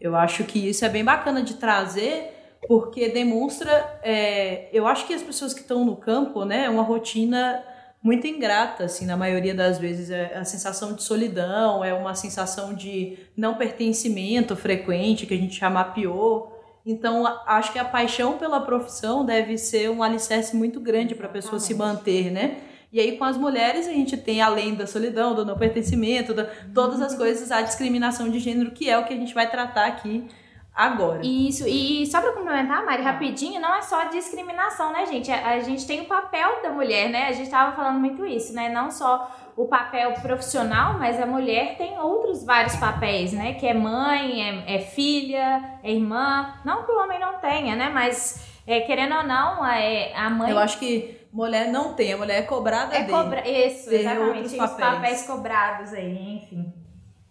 Eu 0.00 0.16
acho 0.16 0.44
que 0.44 0.58
isso 0.58 0.84
é 0.84 0.88
bem 0.88 1.04
bacana 1.04 1.42
de 1.42 1.54
trazer, 1.54 2.58
porque 2.66 3.08
demonstra, 3.08 4.00
é, 4.02 4.68
eu 4.72 4.86
acho 4.86 5.06
que 5.06 5.14
as 5.14 5.22
pessoas 5.22 5.54
que 5.54 5.60
estão 5.60 5.84
no 5.84 5.94
campo, 5.94 6.44
né, 6.44 6.64
é 6.64 6.70
uma 6.70 6.82
rotina 6.82 7.62
muito 8.02 8.26
ingrata, 8.26 8.84
assim, 8.84 9.06
na 9.06 9.16
maioria 9.16 9.54
das 9.54 9.78
vezes. 9.78 10.10
É 10.10 10.36
a 10.36 10.44
sensação 10.44 10.94
de 10.94 11.02
solidão, 11.02 11.84
é 11.84 11.94
uma 11.94 12.14
sensação 12.14 12.74
de 12.74 13.18
não 13.36 13.54
pertencimento 13.54 14.56
frequente, 14.56 15.26
que 15.26 15.34
a 15.34 15.36
gente 15.36 15.58
já 15.58 15.70
mapeou. 15.70 16.50
Então, 16.84 17.24
acho 17.46 17.72
que 17.72 17.78
a 17.78 17.84
paixão 17.84 18.38
pela 18.38 18.60
profissão 18.60 19.24
deve 19.24 19.56
ser 19.56 19.88
um 19.88 20.02
alicerce 20.02 20.56
muito 20.56 20.80
grande 20.80 21.14
para 21.14 21.26
a 21.26 21.30
pessoa 21.30 21.60
se 21.60 21.74
manter, 21.74 22.30
né? 22.30 22.58
E 22.92 23.00
aí, 23.00 23.16
com 23.16 23.24
as 23.24 23.38
mulheres, 23.38 23.86
a 23.86 23.92
gente 23.92 24.16
tem, 24.16 24.42
além 24.42 24.74
da 24.74 24.86
solidão, 24.86 25.34
do 25.34 25.46
não 25.46 25.56
pertencimento, 25.56 26.34
da, 26.34 26.44
todas 26.74 27.00
as 27.00 27.14
coisas, 27.14 27.50
a 27.50 27.62
discriminação 27.62 28.28
de 28.28 28.38
gênero, 28.38 28.72
que 28.72 28.90
é 28.90 28.98
o 28.98 29.04
que 29.04 29.14
a 29.14 29.16
gente 29.16 29.32
vai 29.32 29.48
tratar 29.48 29.86
aqui 29.86 30.28
agora. 30.74 31.20
Isso, 31.22 31.66
e 31.66 32.06
só 32.06 32.20
para 32.20 32.32
complementar, 32.32 32.84
Mari, 32.84 33.02
rapidinho, 33.02 33.60
não 33.60 33.74
é 33.74 33.82
só 33.82 34.04
discriminação, 34.04 34.92
né, 34.92 35.06
gente? 35.06 35.30
A, 35.30 35.50
a, 35.50 35.60
gente 35.60 35.86
tem 35.86 36.00
o 36.00 36.04
papel 36.06 36.62
da 36.62 36.70
mulher, 36.70 37.10
né? 37.10 37.28
A 37.28 37.32
gente 37.32 37.44
estava 37.44 37.76
falando 37.76 37.98
muito 38.00 38.24
isso, 38.24 38.54
né? 38.54 38.68
Não 38.68 38.90
só 38.90 39.30
o 39.56 39.66
papel 39.66 40.12
profissional, 40.14 40.98
mas 40.98 41.20
a 41.20 41.26
mulher 41.26 41.76
tem 41.76 41.98
outros 41.98 42.44
vários 42.44 42.76
papéis, 42.76 43.32
né? 43.32 43.54
Que 43.54 43.66
é 43.66 43.74
mãe, 43.74 44.64
é, 44.66 44.76
é 44.76 44.78
filha, 44.80 45.78
é 45.82 45.92
irmã. 45.92 46.54
Não 46.64 46.84
que 46.84 46.92
o 46.92 46.98
homem 47.02 47.20
não 47.20 47.38
tenha, 47.38 47.76
né? 47.76 47.90
Mas 47.90 48.48
é, 48.66 48.80
querendo 48.80 49.14
ou 49.14 49.22
não, 49.22 49.66
é, 49.66 50.14
a 50.14 50.30
mãe. 50.30 50.50
Eu 50.50 50.58
acho 50.58 50.78
que 50.78 51.20
mulher 51.32 51.70
não 51.70 51.94
tem, 51.94 52.12
a 52.12 52.16
mulher 52.16 52.38
é 52.38 52.42
cobrada 52.42 52.94
é 52.94 53.00
dele. 53.00 53.12
Cobra... 53.12 53.48
Isso, 53.48 53.90
tem 53.90 54.00
exatamente. 54.00 54.46
Os 54.46 54.54
papéis. 54.54 54.94
papéis 54.94 55.26
cobrados 55.26 55.92
aí, 55.92 56.36
enfim. 56.36 56.72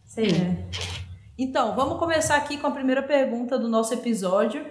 Sei. 0.04 0.28
É. 0.28 1.01
Então, 1.44 1.74
vamos 1.74 1.98
começar 1.98 2.36
aqui 2.36 2.56
com 2.56 2.68
a 2.68 2.72
primeira 2.72 3.02
pergunta 3.02 3.58
do 3.58 3.68
nosso 3.68 3.92
episódio. 3.96 4.64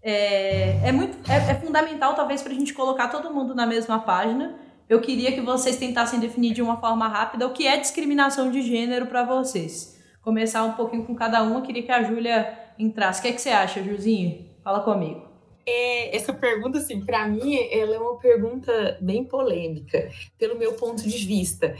É, 0.00 0.88
é 0.88 0.92
muito, 0.92 1.18
é, 1.28 1.34
é 1.50 1.54
fundamental, 1.56 2.14
talvez, 2.14 2.40
para 2.42 2.52
a 2.52 2.54
gente 2.54 2.72
colocar 2.72 3.08
todo 3.08 3.34
mundo 3.34 3.56
na 3.56 3.66
mesma 3.66 3.98
página. 3.98 4.56
Eu 4.88 5.00
queria 5.00 5.32
que 5.32 5.40
vocês 5.40 5.78
tentassem 5.78 6.20
definir 6.20 6.54
de 6.54 6.62
uma 6.62 6.76
forma 6.76 7.08
rápida 7.08 7.44
o 7.44 7.52
que 7.52 7.66
é 7.66 7.76
discriminação 7.76 8.52
de 8.52 8.62
gênero 8.62 9.06
para 9.06 9.24
vocês. 9.24 10.00
Começar 10.22 10.62
um 10.62 10.74
pouquinho 10.74 11.04
com 11.04 11.16
cada 11.16 11.42
uma, 11.42 11.60
queria 11.60 11.82
que 11.82 11.90
a 11.90 12.04
Júlia 12.04 12.56
entrasse. 12.78 13.18
O 13.18 13.22
que, 13.22 13.28
é 13.28 13.32
que 13.32 13.40
você 13.40 13.50
acha, 13.50 13.82
Juzinho? 13.82 14.48
Fala 14.62 14.84
comigo. 14.84 15.26
É, 15.66 16.16
essa 16.16 16.32
pergunta, 16.32 16.78
assim, 16.78 17.04
para 17.04 17.26
mim, 17.26 17.56
ela 17.72 17.96
é 17.96 17.98
uma 17.98 18.16
pergunta 18.18 18.96
bem 19.00 19.24
polêmica, 19.24 20.08
pelo 20.38 20.56
meu 20.56 20.74
ponto 20.74 21.02
de 21.02 21.26
vista. 21.26 21.74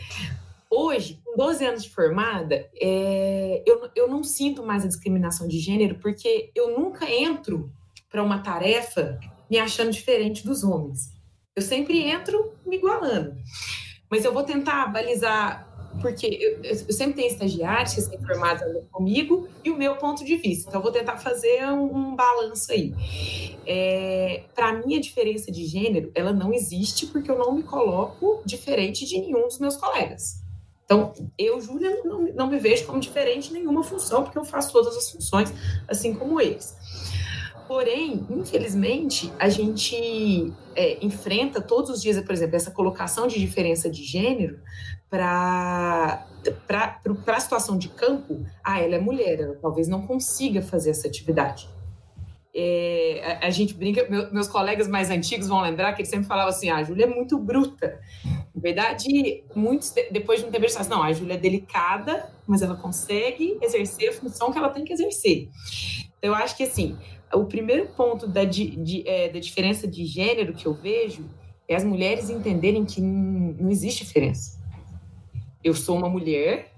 Hoje, 0.71 1.21
com 1.25 1.37
12 1.37 1.65
anos 1.65 1.83
de 1.85 1.91
formada, 1.91 2.69
é, 2.75 3.63
eu, 3.65 3.89
eu 3.95 4.09
não 4.09 4.25
sinto 4.25 4.65
mais 4.65 4.85
a 4.85 4.89
discriminação 4.89 5.47
de 5.47 5.59
gênero, 5.61 5.99
porque 6.01 6.51
eu 6.55 6.77
nunca 6.79 7.09
entro 7.09 7.71
para 8.11 8.23
uma 8.23 8.39
tarefa 8.39 9.19
me 9.49 9.59
achando 9.59 9.93
diferente 9.93 10.45
dos 10.45 10.65
homens. 10.65 11.13
Eu 11.55 11.63
sempre 11.63 12.03
entro 12.03 12.53
me 12.67 12.77
igualando. 12.77 13.37
Mas 14.11 14.25
eu 14.25 14.33
vou 14.33 14.43
tentar 14.43 14.87
balizar, 14.89 15.67
porque 16.03 16.27
eu, 16.27 16.63
eu 16.63 16.93
sempre 16.93 17.15
tenho 17.15 17.29
estagiários 17.29 17.95
que 17.95 18.01
são 18.01 18.19
formados 18.19 18.63
comigo 18.91 19.49
e 19.65 19.71
o 19.71 19.77
meu 19.77 19.97
ponto 19.97 20.25
de 20.25 20.37
vista. 20.37 20.69
Então, 20.69 20.81
eu 20.81 20.83
vou 20.83 20.93
tentar 20.93 21.17
fazer 21.19 21.65
um, 21.67 21.97
um 21.97 22.17
balanço 22.17 22.73
aí. 22.73 22.93
É, 23.65 24.43
para 24.55 24.73
mim, 24.73 24.97
a 24.97 25.01
diferença 25.01 25.51
de 25.53 25.65
gênero, 25.65 26.11
ela 26.15 26.33
não 26.33 26.53
existe 26.53 27.07
porque 27.07 27.31
eu 27.31 27.39
não 27.39 27.53
me 27.53 27.63
coloco 27.63 28.43
diferente 28.45 29.07
de 29.07 29.21
nenhum 29.21 29.43
dos 29.43 29.59
meus 29.61 29.77
colegas. 29.77 30.46
Então, 30.87 31.12
eu, 31.37 31.61
Júlia, 31.61 32.00
não, 32.05 32.23
não 32.33 32.47
me 32.49 32.59
vejo 32.59 32.87
como 32.87 33.00
diferente 33.00 33.52
nenhuma 33.52 33.83
função, 33.83 34.23
porque 34.23 34.38
eu 34.38 34.45
faço 34.45 34.73
todas 34.73 34.97
as 34.97 35.11
funções, 35.11 35.52
assim 35.88 36.14
como 36.14 36.40
eles. 36.40 36.76
Porém, 37.66 38.25
infelizmente, 38.31 39.33
a 39.37 39.49
gente 39.49 40.52
é, 40.76 41.05
enfrenta 41.05 41.61
todos 41.61 41.90
os 41.90 42.00
dias, 42.00 42.19
por 42.25 42.33
exemplo, 42.33 42.55
essa 42.55 42.71
colocação 42.71 43.26
de 43.26 43.40
diferença 43.40 43.90
de 43.90 44.05
gênero 44.05 44.61
para 45.11 46.25
a 47.26 47.40
situação 47.40 47.76
de 47.76 47.88
campo. 47.88 48.47
Ah, 48.62 48.81
ela 48.81 48.95
é 48.95 49.00
mulher, 49.00 49.40
ela 49.40 49.57
talvez 49.57 49.88
não 49.88 50.07
consiga 50.07 50.62
fazer 50.62 50.90
essa 50.90 51.09
atividade. 51.09 51.69
É, 52.55 53.38
a, 53.43 53.49
a, 53.49 53.50
gente 53.50 53.75
brinca, 53.75 54.09
meu, 54.09 54.33
meus 54.33 54.49
colegas 54.49 54.88
mais 54.88 55.11
antigos 55.11 55.49
vão 55.49 55.61
lembrar 55.61 55.93
que 55.93 56.00
eles 56.00 56.09
sempre 56.09 56.26
falavam 56.26 56.50
assim: 56.50 56.71
ah, 56.71 56.76
a 56.76 56.83
Júlia 56.85 57.05
é 57.05 57.09
muito 57.09 57.37
bruta. 57.38 58.00
Na 58.57 58.63
verdade, 58.63 59.45
muitos, 59.55 59.93
depois 60.11 60.41
de 60.41 60.47
um 60.47 60.51
tempo, 60.51 60.65
eles 60.65 60.73
falam 60.73 60.89
assim, 60.89 60.99
não, 60.99 61.03
a 61.03 61.13
Júlia 61.13 61.35
é 61.35 61.37
delicada, 61.37 62.33
mas 62.47 62.63
ela 62.63 62.75
consegue 62.75 63.59
exercer 63.61 64.09
a 64.09 64.13
função 64.15 64.51
que 64.51 64.57
ela 64.57 64.71
tem 64.71 64.83
que 64.83 64.95
exercer. 64.95 65.51
Então, 66.17 66.31
eu 66.31 66.35
acho 66.35 66.57
que, 66.57 66.63
assim, 66.63 66.97
o 67.35 67.45
primeiro 67.45 67.89
ponto 67.89 68.27
da, 68.27 68.45
de, 68.45 69.07
é, 69.07 69.29
da 69.29 69.39
diferença 69.39 69.87
de 69.87 70.07
gênero 70.07 70.55
que 70.55 70.65
eu 70.65 70.73
vejo 70.73 71.29
é 71.69 71.77
as 71.77 71.85
mulheres 71.85 72.31
entenderem 72.31 72.87
que 72.87 72.99
não 72.99 73.71
existe 73.71 74.07
diferença. 74.07 74.59
Eu 75.63 75.75
sou 75.75 75.99
uma 75.99 76.09
mulher, 76.09 76.73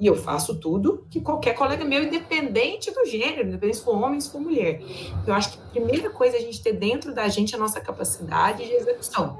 e 0.00 0.06
eu 0.06 0.14
faço 0.14 0.54
tudo 0.60 1.04
que 1.10 1.20
qualquer 1.20 1.54
colega 1.54 1.84
meu, 1.84 2.04
independente 2.04 2.90
do 2.92 3.04
gênero, 3.04 3.48
independente 3.48 3.78
se 3.78 3.84
for 3.84 3.96
homem, 3.96 4.20
se 4.20 4.30
for 4.30 4.40
mulher. 4.40 4.80
Eu 5.26 5.34
acho 5.34 5.52
que 5.52 5.58
a 5.58 5.70
primeira 5.70 6.08
coisa 6.08 6.36
é 6.36 6.38
a 6.38 6.42
gente 6.42 6.62
ter 6.62 6.74
dentro 6.74 7.12
da 7.12 7.26
gente 7.26 7.54
a 7.54 7.58
nossa 7.58 7.80
capacidade 7.80 8.64
de 8.64 8.72
execução. 8.72 9.36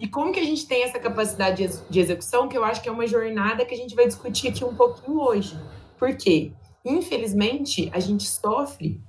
E 0.00 0.08
como 0.08 0.32
que 0.32 0.40
a 0.40 0.44
gente 0.44 0.66
tem 0.66 0.84
essa 0.84 0.98
capacidade 0.98 1.68
de 1.90 2.00
execução, 2.00 2.48
que 2.48 2.56
eu 2.56 2.64
acho 2.64 2.82
que 2.82 2.88
é 2.88 2.92
uma 2.92 3.06
jornada 3.06 3.64
que 3.66 3.74
a 3.74 3.76
gente 3.76 3.94
vai 3.94 4.06
discutir 4.06 4.48
aqui 4.48 4.64
um 4.64 4.74
pouquinho 4.74 5.20
hoje. 5.20 5.58
Por 5.98 6.16
quê? 6.16 6.52
Infelizmente, 6.82 7.90
a 7.92 8.00
gente 8.00 8.26
sofre, 8.26 9.00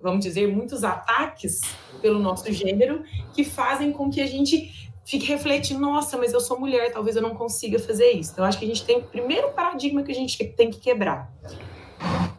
vamos 0.00 0.24
dizer, 0.24 0.46
muitos 0.46 0.84
ataques 0.84 1.60
pelo 2.02 2.18
nosso 2.18 2.52
gênero 2.52 3.02
que 3.32 3.44
fazem 3.44 3.92
com 3.92 4.10
que 4.10 4.20
a 4.20 4.26
gente 4.26 4.92
fique 5.06 5.24
refletindo, 5.26 5.80
nossa, 5.80 6.18
mas 6.18 6.32
eu 6.32 6.40
sou 6.40 6.58
mulher, 6.58 6.92
talvez 6.92 7.14
eu 7.14 7.22
não 7.22 7.34
consiga 7.34 7.78
fazer 7.78 8.10
isso. 8.10 8.32
Então, 8.32 8.44
acho 8.44 8.58
que 8.58 8.64
a 8.64 8.68
gente 8.68 8.84
tem 8.84 9.00
primeiro 9.00 9.52
paradigma 9.52 10.02
que 10.02 10.10
a 10.10 10.14
gente 10.14 10.44
tem 10.48 10.68
que 10.68 10.80
quebrar. 10.80 11.32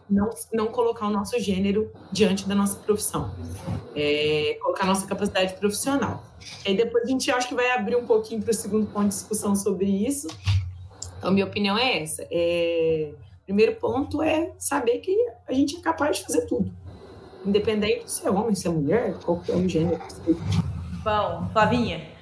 Não, 0.10 0.30
não 0.54 0.68
colocar 0.68 1.08
o 1.08 1.10
nosso 1.10 1.40
gênero 1.40 1.92
diante 2.12 2.48
da 2.48 2.54
nossa 2.54 2.78
profissão. 2.80 3.34
É, 3.96 4.58
colocar 4.62 4.84
a 4.84 4.88
nossa 4.88 5.08
capacidade 5.08 5.54
profissional. 5.54 6.24
E 6.66 6.70
aí 6.70 6.78
depois 6.78 7.06
a 7.06 7.08
gente 7.08 7.32
acho 7.32 7.48
que 7.48 7.56
vai 7.56 7.72
abrir 7.72 7.96
um 7.96 8.06
pouquinho 8.06 8.42
para 8.42 8.52
o 8.52 8.54
segundo 8.54 8.86
ponto 8.88 9.08
de 9.08 9.16
discussão 9.16 9.56
sobre 9.56 9.86
isso, 9.86 10.28
Então, 11.18 11.32
minha 11.32 11.46
opinião 11.46 11.78
é 11.78 12.04
essa. 12.04 12.28
É... 12.30 13.14
Primeiro 13.46 13.76
ponto 13.78 14.22
é 14.22 14.52
saber 14.60 15.00
que 15.00 15.16
a 15.48 15.54
gente 15.54 15.78
é 15.78 15.80
capaz 15.80 16.18
de 16.18 16.24
fazer 16.24 16.46
tudo. 16.46 16.70
Independente 17.46 18.12
se 18.12 18.28
é 18.28 18.30
homem, 18.30 18.54
se 18.56 18.68
é 18.68 18.70
mulher, 18.70 19.14
qualquer 19.24 19.56
um 19.56 19.70
gênero. 19.70 20.02
Bom, 21.02 21.48
Flavinha. 21.54 22.17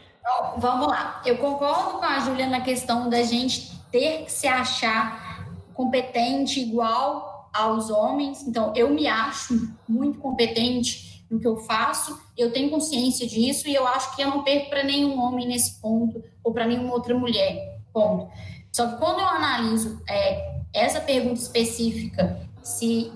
Vamos 0.57 0.87
lá. 0.87 1.21
Eu 1.25 1.37
concordo 1.37 1.99
com 1.99 2.05
a 2.05 2.19
Júlia 2.19 2.47
na 2.47 2.61
questão 2.61 3.09
da 3.09 3.21
gente 3.23 3.71
ter 3.91 4.25
que 4.25 4.31
se 4.31 4.47
achar 4.47 5.47
competente 5.73 6.59
igual 6.59 7.49
aos 7.53 7.89
homens. 7.89 8.45
Então, 8.47 8.73
eu 8.75 8.89
me 8.89 9.07
acho 9.07 9.73
muito 9.87 10.19
competente 10.19 11.23
no 11.29 11.39
que 11.39 11.47
eu 11.47 11.57
faço, 11.57 12.19
eu 12.37 12.51
tenho 12.51 12.69
consciência 12.69 13.27
disso 13.27 13.67
e 13.67 13.73
eu 13.73 13.87
acho 13.87 14.15
que 14.15 14.21
eu 14.21 14.29
não 14.29 14.43
perco 14.43 14.69
para 14.69 14.83
nenhum 14.83 15.19
homem 15.19 15.47
nesse 15.47 15.79
ponto 15.81 16.23
ou 16.43 16.53
para 16.53 16.67
nenhuma 16.67 16.93
outra 16.93 17.17
mulher. 17.17 17.79
Ponto. 17.91 18.29
Só 18.71 18.87
que 18.87 18.97
quando 18.97 19.19
eu 19.19 19.25
analiso 19.25 20.01
é, 20.07 20.59
essa 20.73 20.99
pergunta 20.99 21.39
específica, 21.39 22.47
se 22.61 23.11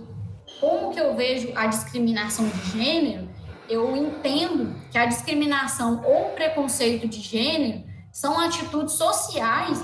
como 0.60 0.92
que 0.92 1.00
eu 1.00 1.16
vejo 1.16 1.52
a 1.56 1.68
discriminação 1.68 2.48
de 2.48 2.72
gênero, 2.72 3.29
eu 3.70 3.96
entendo 3.96 4.76
que 4.92 4.98
a 4.98 5.06
discriminação 5.06 6.02
ou 6.04 6.32
preconceito 6.32 7.08
de 7.08 7.22
gênero 7.22 7.84
são 8.12 8.40
atitudes 8.40 8.96
sociais 8.96 9.82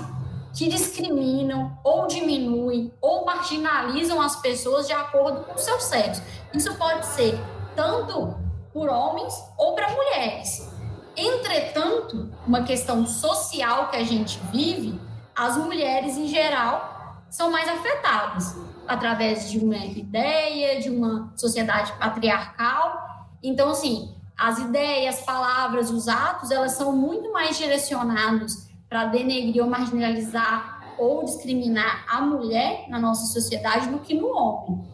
que 0.54 0.68
discriminam 0.68 1.78
ou 1.84 2.06
diminuem 2.06 2.92
ou 3.00 3.24
marginalizam 3.24 4.20
as 4.20 4.36
pessoas 4.36 4.86
de 4.86 4.92
acordo 4.92 5.44
com 5.44 5.54
o 5.54 5.58
seu 5.58 5.78
sexo. 5.80 6.22
Isso 6.52 6.74
pode 6.76 7.06
ser 7.06 7.38
tanto 7.74 8.34
por 8.72 8.88
homens 8.88 9.34
ou 9.56 9.74
para 9.74 9.90
mulheres. 9.90 10.68
Entretanto, 11.16 12.30
uma 12.46 12.62
questão 12.62 13.06
social 13.06 13.88
que 13.88 13.96
a 13.96 14.04
gente 14.04 14.38
vive, 14.52 15.00
as 15.34 15.56
mulheres 15.56 16.16
em 16.16 16.26
geral 16.26 17.22
são 17.30 17.50
mais 17.50 17.68
afetadas 17.68 18.56
através 18.86 19.50
de 19.50 19.58
uma 19.58 19.76
ideia, 19.76 20.80
de 20.80 20.90
uma 20.90 21.32
sociedade 21.36 21.92
patriarcal. 21.94 23.05
Então, 23.42 23.70
assim, 23.70 24.14
as 24.36 24.58
ideias, 24.58 25.20
palavras, 25.20 25.90
os 25.90 26.08
atos, 26.08 26.50
elas 26.50 26.72
são 26.72 26.92
muito 26.92 27.32
mais 27.32 27.56
direcionados 27.56 28.68
para 28.88 29.06
denegrir 29.06 29.62
ou 29.62 29.70
marginalizar 29.70 30.94
ou 30.98 31.24
discriminar 31.24 32.04
a 32.08 32.20
mulher 32.20 32.86
na 32.88 32.98
nossa 32.98 33.26
sociedade 33.32 33.88
do 33.88 33.98
que 33.98 34.14
no 34.14 34.28
homem. 34.28 34.84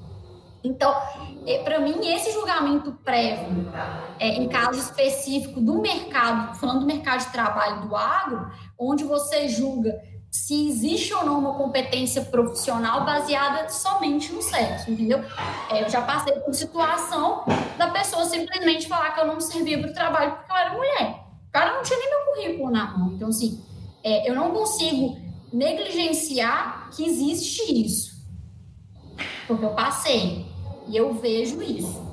Então, 0.65 0.95
é, 1.45 1.59
para 1.59 1.81
mim, 1.81 2.07
esse 2.07 2.31
julgamento 2.33 2.93
prévio, 3.05 3.69
é, 4.19 4.29
em 4.29 4.49
caso 4.49 4.79
específico 4.79 5.61
do 5.61 5.81
mercado, 5.81 6.57
falando 6.57 6.81
do 6.81 6.87
mercado 6.87 7.25
de 7.25 7.33
trabalho 7.33 7.89
do 7.89 7.97
agro, 7.97 8.49
onde 8.79 9.03
você 9.03 9.49
julga 9.49 10.01
se 10.33 10.67
existe 10.67 11.13
ou 11.13 11.27
não 11.27 11.39
uma 11.39 11.53
competência 11.53 12.23
profissional 12.23 13.05
baseada 13.05 13.69
somente 13.69 14.33
no 14.33 14.41
sexo, 14.41 14.91
entendeu? 14.91 15.23
É, 15.71 15.85
eu 15.85 15.91
já 15.91 16.01
passei 16.01 16.33
por 16.41 16.55
situação 16.55 17.45
da 17.77 17.91
pessoa 17.91 18.25
simplesmente 18.25 18.89
falar 18.89 19.11
que 19.11 19.21
eu 19.21 19.27
não 19.27 19.39
servia 19.39 19.79
para 19.79 19.91
o 19.91 19.93
trabalho 19.93 20.33
porque 20.33 20.51
eu 20.51 20.57
era 20.57 20.73
mulher. 20.73 21.25
O 21.49 21.53
cara 21.53 21.75
não 21.75 21.83
tinha 21.83 21.99
nem 21.99 22.09
meu 22.09 22.21
currículo 22.21 22.71
na 22.71 22.97
mão. 22.97 23.13
Então, 23.13 23.29
assim, 23.29 23.63
é, 24.03 24.27
eu 24.27 24.35
não 24.35 24.53
consigo 24.53 25.19
negligenciar 25.53 26.89
que 26.97 27.05
existe 27.05 27.85
isso. 27.85 28.25
Porque 29.47 29.67
eu 29.67 29.75
passei 29.75 30.47
e 30.89 30.97
eu 30.97 31.13
vejo 31.13 31.63
isso. 31.63 32.12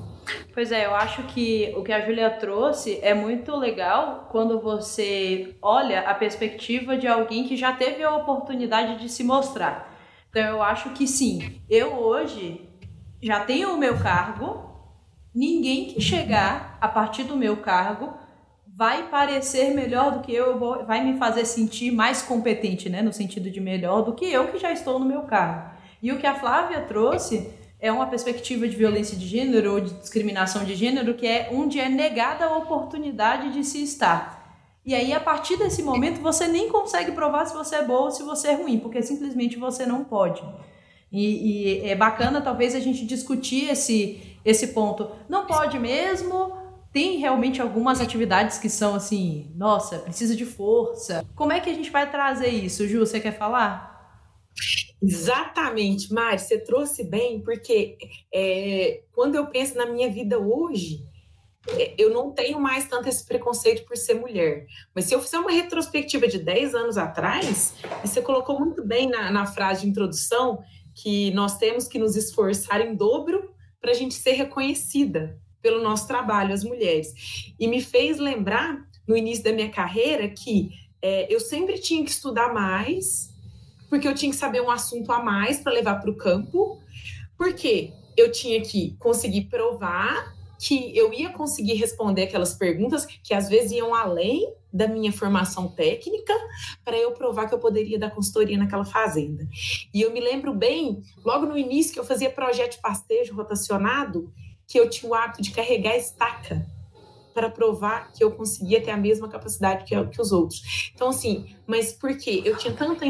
Pois 0.54 0.72
é, 0.72 0.86
eu 0.86 0.96
acho 0.96 1.24
que 1.24 1.74
o 1.78 1.84
que 1.84 1.92
a 1.92 2.02
Júlia 2.02 2.30
trouxe 2.30 3.00
é 3.02 3.14
muito 3.14 3.56
legal 3.56 4.28
quando 4.32 4.60
você 4.60 5.56
olha 5.62 6.02
a 6.02 6.14
perspectiva 6.14 6.98
de 6.98 7.08
alguém 7.08 7.48
que 7.48 7.56
já 7.56 7.74
teve 7.74 8.04
a 8.04 8.16
oportunidade 8.16 9.00
de 9.00 9.10
se 9.10 9.24
mostrar. 9.24 9.96
Então 10.30 10.44
eu 10.44 10.62
acho 10.62 10.92
que 10.92 11.08
sim, 11.08 11.62
eu 11.70 11.94
hoje 11.94 12.70
já 13.22 13.40
tenho 13.40 13.74
o 13.74 13.78
meu 13.78 14.00
cargo, 14.00 14.70
ninguém 15.34 15.86
que 15.86 16.02
chegar 16.02 16.78
a 16.80 16.88
partir 16.88 17.24
do 17.24 17.36
meu 17.36 17.58
cargo 17.58 18.14
vai 18.68 19.10
parecer 19.10 19.74
melhor 19.74 20.12
do 20.12 20.20
que 20.22 20.34
eu, 20.34 20.58
vai 20.86 21.04
me 21.04 21.18
fazer 21.18 21.44
sentir 21.46 21.92
mais 21.92 22.22
competente, 22.22 22.90
né, 22.90 23.02
no 23.02 23.12
sentido 23.12 23.50
de 23.52 23.60
melhor 23.60 24.04
do 24.04 24.14
que 24.14 24.32
eu 24.32 24.48
que 24.48 24.58
já 24.58 24.72
estou 24.72 24.98
no 25.00 25.06
meu 25.06 25.24
cargo. 25.24 25.72
E 26.02 26.12
o 26.12 26.18
que 26.18 26.26
a 26.26 26.36
Flávia 26.36 26.80
trouxe 26.82 27.54
é 27.80 27.92
uma 27.92 28.08
perspectiva 28.08 28.68
de 28.68 28.76
violência 28.76 29.18
de 29.18 29.26
gênero 29.26 29.74
ou 29.74 29.80
de 29.80 29.94
discriminação 29.94 30.66
de 30.66 30.76
gênero 30.76 31.14
que 31.14 31.26
é 31.26 31.50
onde 31.52 31.80
é 31.80 31.88
negada 31.88 32.46
a 32.46 32.58
oportunidade 32.58 33.54
de 33.54 33.64
se 33.64 33.82
estar. 33.82 34.40
E 34.86 34.96
aí, 34.96 35.14
a 35.14 35.20
partir 35.20 35.58
desse 35.58 35.84
momento, 35.84 36.20
você 36.20 36.48
nem 36.48 36.70
consegue 36.70 37.12
provar 37.12 37.46
se 37.46 37.54
você 37.54 37.76
é 37.76 37.84
boa 37.84 38.06
ou 38.06 38.12
se 38.12 38.24
você 38.24 38.50
é 38.50 38.56
ruim, 38.56 38.80
porque 38.80 39.02
simplesmente 39.02 39.58
você 39.58 39.86
não 39.86 40.04
pode. 40.04 40.44
E, 41.12 41.84
e 41.84 41.90
é 41.90 41.96
bacana, 41.96 42.42
talvez, 42.42 42.74
a 42.76 42.80
gente 42.80 43.06
discutir 43.06 43.70
esse, 43.70 44.22
esse 44.44 44.68
ponto. 44.68 45.12
Não 45.28 45.46
pode 45.46 45.78
mesmo, 45.78 46.54
tem 46.92 47.18
realmente 47.18 47.62
algumas 47.62 48.02
atividades 48.02 48.58
que 48.58 48.70
são 48.70 48.96
assim, 48.96 49.52
nossa, 49.56 50.00
precisa 50.00 50.36
de 50.36 50.46
força. 50.46 51.26
Como 51.36 51.52
é 51.52 51.60
que 51.60 51.70
a 51.70 51.74
gente 51.74 51.92
vai 51.92 52.10
trazer 52.10 52.50
isso? 52.50 52.88
Ju, 52.88 53.00
você 53.00 53.20
quer 53.20 53.38
falar? 53.38 53.89
Exatamente, 55.02 56.12
Mari, 56.14 56.40
você 56.40 56.60
trouxe 56.60 57.04
bem, 57.04 57.42
porque 57.42 57.98
é, 58.34 59.04
quando 59.14 59.36
eu 59.36 59.48
penso 59.48 59.78
na 59.78 59.86
minha 59.86 60.10
vida 60.10 60.38
hoje, 60.38 61.06
é, 61.70 61.94
eu 61.98 62.14
não 62.14 62.32
tenho 62.32 62.60
mais 62.60 62.88
tanto 62.88 63.08
esse 63.08 63.26
preconceito 63.26 63.86
por 63.86 63.96
ser 63.96 64.16
mulher. 64.16 64.66
Mas 64.94 65.06
se 65.06 65.14
eu 65.14 65.22
fizer 65.22 65.40
uma 65.40 65.52
retrospectiva 65.52 66.28
de 66.28 66.40
10 66.40 66.76
anos 66.76 66.98
atrás, 66.98 67.76
você 68.04 68.22
colocou 68.22 68.60
muito 68.60 68.86
bem 68.86 69.08
na, 69.08 69.32
na 69.32 69.46
frase 69.46 69.82
de 69.82 69.88
introdução 69.88 70.62
que 70.94 71.32
nós 71.32 71.58
temos 71.58 71.88
que 71.88 72.00
nos 72.00 72.16
esforçar 72.16 72.82
em 72.82 72.96
dobro 72.96 73.54
para 73.80 73.92
a 73.92 73.94
gente 73.94 74.16
ser 74.16 74.34
reconhecida 74.34 75.40
pelo 75.62 75.82
nosso 75.82 76.08
trabalho, 76.08 76.54
as 76.54 76.64
mulheres. 76.64 77.14
E 77.60 77.68
me 77.68 77.82
fez 77.82 78.18
lembrar, 78.18 78.86
no 79.08 79.18
início 79.18 79.44
da 79.44 79.52
minha 79.52 79.70
carreira, 79.70 80.30
que 80.30 80.70
é, 81.02 81.34
eu 81.34 81.40
sempre 81.40 81.80
tinha 81.80 82.04
que 82.04 82.12
estudar 82.12 82.54
mais, 82.54 83.29
porque 83.90 84.08
eu 84.08 84.16
tinha 84.16 84.32
que 84.32 84.38
saber 84.38 84.62
um 84.62 84.70
assunto 84.70 85.12
a 85.12 85.22
mais 85.22 85.60
para 85.60 85.74
levar 85.74 85.96
para 85.96 86.10
o 86.10 86.16
campo, 86.16 86.80
porque 87.38 87.92
eu 88.16 88.32
tinha 88.32 88.62
que 88.62 88.96
conseguir 89.00 89.46
provar 89.46 90.36
que 90.60 90.96
eu 90.96 91.14
ia 91.14 91.30
conseguir 91.30 91.76
responder 91.76 92.24
aquelas 92.24 92.54
perguntas 92.54 93.06
que 93.06 93.34
às 93.34 93.48
vezes 93.48 93.72
iam 93.72 93.96
além 93.96 94.54
da 94.72 94.88
minha 94.88 95.12
formação 95.12 95.70
técnica 95.70 96.34
para 96.84 96.98
eu 96.98 97.14
provar 97.14 97.48
que 97.48 97.56
eu 97.56 97.60
poderia 97.60 97.98
dar 97.98 98.12
consultoria 98.12 98.58
naquela 98.58 98.84
fazenda. 98.84 99.48
E 99.94 100.02
eu 100.02 100.12
me 100.12 100.20
lembro 100.20 100.54
bem, 100.54 101.02
logo 101.24 101.46
no 101.46 101.58
início 101.58 101.94
que 101.94 102.00
eu 102.00 102.04
fazia 102.04 102.30
projeto 102.30 102.74
de 102.74 102.82
pastejo 102.82 103.34
rotacionado, 103.34 104.32
que 104.68 104.78
eu 104.78 104.90
tinha 104.90 105.10
o 105.10 105.16
hábito 105.16 105.42
de 105.42 105.52
carregar 105.52 105.96
estaca 105.96 106.68
para 107.34 107.50
provar 107.50 108.12
que 108.12 108.22
eu 108.22 108.32
conseguia 108.32 108.82
ter 108.82 108.92
a 108.92 108.98
mesma 108.98 109.30
capacidade 109.30 109.86
que, 109.86 109.96
que 110.08 110.22
os 110.22 110.32
outros. 110.34 110.92
Então, 110.94 111.10
assim, 111.10 111.56
mas 111.66 111.94
por 111.94 112.16
quê? 112.18 112.42
Eu 112.44 112.58
tinha 112.58 112.74
tanta 112.74 113.06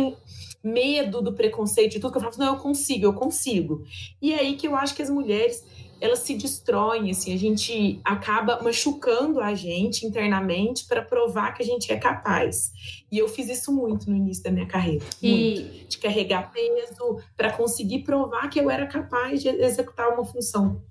medo 0.64 1.22
do 1.22 1.34
preconceito 1.34 1.96
e 1.96 2.00
tudo, 2.00 2.12
que 2.12 2.18
eu 2.18 2.22
falava, 2.22 2.38
não, 2.38 2.56
eu 2.56 2.60
consigo, 2.60 3.06
eu 3.06 3.14
consigo. 3.14 3.84
E 4.22 4.34
é 4.34 4.40
aí 4.40 4.56
que 4.56 4.68
eu 4.68 4.76
acho 4.76 4.96
que 4.96 5.02
as 5.02 5.10
mulheres, 5.10 5.64
elas 6.02 6.20
se 6.20 6.36
destroem, 6.36 7.12
assim, 7.12 7.34
a 7.34 7.38
gente 7.38 8.00
acaba 8.04 8.62
machucando 8.62 9.40
a 9.40 9.54
gente 9.54 10.06
internamente 10.06 10.86
para 10.86 11.02
provar 11.02 11.54
que 11.54 11.64
a 11.64 11.66
gente 11.66 11.92
é 11.92 11.98
capaz. 11.98 12.72
E 13.12 13.18
eu 13.18 13.28
fiz 13.28 13.50
isso 13.50 13.74
muito 13.74 14.10
no 14.10 14.16
início 14.16 14.44
da 14.44 14.52
minha 14.52 14.68
carreira, 14.68 15.06
e... 15.22 15.32
muito, 15.32 15.88
de 15.88 15.98
carregar 15.98 16.52
peso 16.52 17.20
para 17.36 17.52
conseguir 17.52 18.00
provar 18.00 18.50
que 18.50 18.60
eu 18.60 18.70
era 18.70 18.86
capaz 18.88 19.42
de 19.42 19.50
executar 19.50 20.10
uma 20.10 20.26
função. 20.26 20.82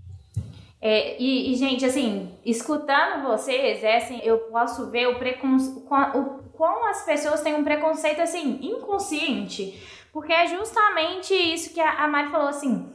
É, 0.81 1.21
e, 1.21 1.53
e, 1.53 1.57
gente, 1.57 1.85
assim, 1.85 2.39
escutando 2.45 3.25
vocês, 3.25 3.83
é 3.83 3.97
assim, 3.97 4.21
eu 4.23 4.39
posso 4.51 4.91
ver 4.91 5.09
o 5.09 5.19
preconceito, 5.19 5.81
quão 6.53 6.87
as 6.87 7.05
pessoas 7.05 7.41
têm 7.41 7.55
um 7.55 7.65
preconceito, 7.65 8.21
assim, 8.21 8.59
inconsciente. 8.63 9.83
Porque 10.13 10.33
é 10.33 10.47
justamente 10.47 11.35
isso 11.35 11.75
que 11.75 11.81
a, 11.81 12.05
a 12.05 12.09
Mari 12.09 12.31
falou, 12.31 12.49
assim, 12.49 12.93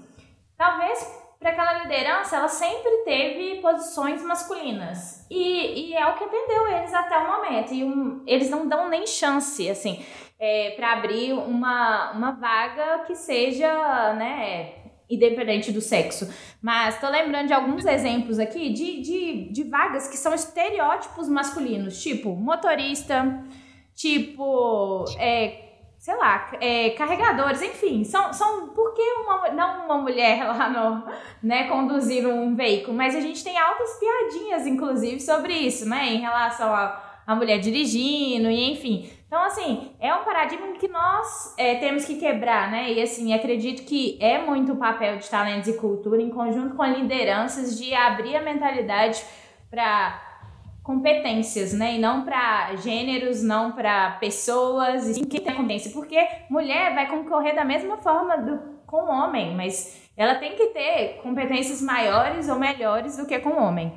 talvez 0.57 1.23
para 1.43 1.51
aquela 1.51 1.83
liderança, 1.83 2.37
ela 2.37 2.47
sempre 2.47 3.03
teve 3.03 3.59
posições 3.61 4.23
masculinas. 4.23 5.27
E, 5.29 5.89
e 5.89 5.93
é 5.93 6.07
o 6.07 6.15
que 6.15 6.23
atendeu 6.23 6.67
eles 6.69 6.93
até 6.93 7.17
o 7.17 7.27
momento. 7.27 7.73
E 7.73 7.83
um, 7.83 8.23
eles 8.25 8.49
não 8.49 8.65
dão 8.67 8.87
nem 8.87 9.05
chance, 9.05 9.69
assim, 9.69 10.03
é, 10.39 10.71
para 10.71 10.93
abrir 10.93 11.33
uma, 11.33 12.11
uma 12.13 12.31
vaga 12.31 12.99
que 12.99 13.13
seja, 13.13 14.13
né, 14.13 14.82
independente 15.09 15.71
do 15.71 15.81
sexo. 15.81 16.31
Mas 16.61 16.99
tô 16.99 17.09
lembrando 17.09 17.47
de 17.47 17.53
alguns 17.53 17.85
exemplos 17.85 18.39
aqui 18.39 18.69
de, 18.71 19.01
de, 19.01 19.49
de 19.51 19.63
vagas 19.63 20.07
que 20.07 20.17
são 20.17 20.33
estereótipos 20.33 21.27
masculinos, 21.29 22.01
tipo 22.01 22.35
motorista, 22.35 23.43
tipo, 23.95 25.05
é, 25.17 25.63
sei 25.97 26.15
lá, 26.15 26.51
é, 26.59 26.91
carregadores, 26.91 27.61
enfim, 27.61 28.03
são, 28.03 28.33
são 28.33 28.69
por 28.69 28.93
que 28.93 29.01
uma, 29.01 29.49
não 29.49 29.85
uma 29.85 29.97
mulher 29.97 30.43
lá 30.47 30.69
no, 30.69 31.13
né, 31.41 31.67
conduzir 31.67 32.27
um 32.27 32.55
veículo, 32.55 32.95
mas 32.95 33.15
a 33.15 33.19
gente 33.19 33.43
tem 33.43 33.57
altas 33.57 33.99
piadinhas, 33.99 34.65
inclusive, 34.65 35.19
sobre 35.19 35.53
isso, 35.53 35.87
né, 35.87 36.13
em 36.13 36.19
relação 36.19 36.73
a 36.73 37.11
a 37.25 37.35
mulher 37.35 37.59
dirigindo, 37.59 38.49
e 38.49 38.71
enfim. 38.71 39.09
Então, 39.33 39.45
assim, 39.45 39.89
é 39.99 40.13
um 40.13 40.23
paradigma 40.23 40.67
que 40.73 40.87
nós 40.87 41.55
é, 41.57 41.73
temos 41.79 42.05
que 42.05 42.19
quebrar, 42.19 42.69
né? 42.69 42.93
E, 42.93 43.01
assim, 43.01 43.33
acredito 43.33 43.83
que 43.83 44.15
é 44.21 44.37
muito 44.37 44.73
o 44.73 44.75
papel 44.75 45.17
de 45.17 45.27
talentos 45.27 45.67
e 45.67 45.73
cultura, 45.73 46.21
em 46.21 46.29
conjunto 46.29 46.75
com 46.75 46.85
lideranças, 46.85 47.75
de 47.75 47.95
abrir 47.95 48.35
a 48.35 48.43
mentalidade 48.43 49.25
para 49.71 50.21
competências, 50.83 51.73
né? 51.73 51.95
E 51.95 51.97
não 51.97 52.23
para 52.23 52.75
gêneros, 52.75 53.41
não 53.41 53.71
para 53.71 54.11
pessoas, 54.19 55.17
e 55.17 55.25
que 55.25 55.41
tem 55.41 55.55
competência. 55.55 55.91
Porque 55.91 56.23
mulher 56.47 56.93
vai 56.93 57.07
concorrer 57.07 57.55
da 57.55 57.65
mesma 57.65 57.97
forma 57.97 58.37
do, 58.37 58.59
com 58.85 59.09
homem, 59.09 59.55
mas 59.55 60.11
ela 60.15 60.35
tem 60.35 60.55
que 60.55 60.67
ter 60.67 61.19
competências 61.23 61.81
maiores 61.81 62.49
ou 62.49 62.59
melhores 62.59 63.17
do 63.17 63.25
que 63.25 63.39
com 63.39 63.59
homem. 63.59 63.91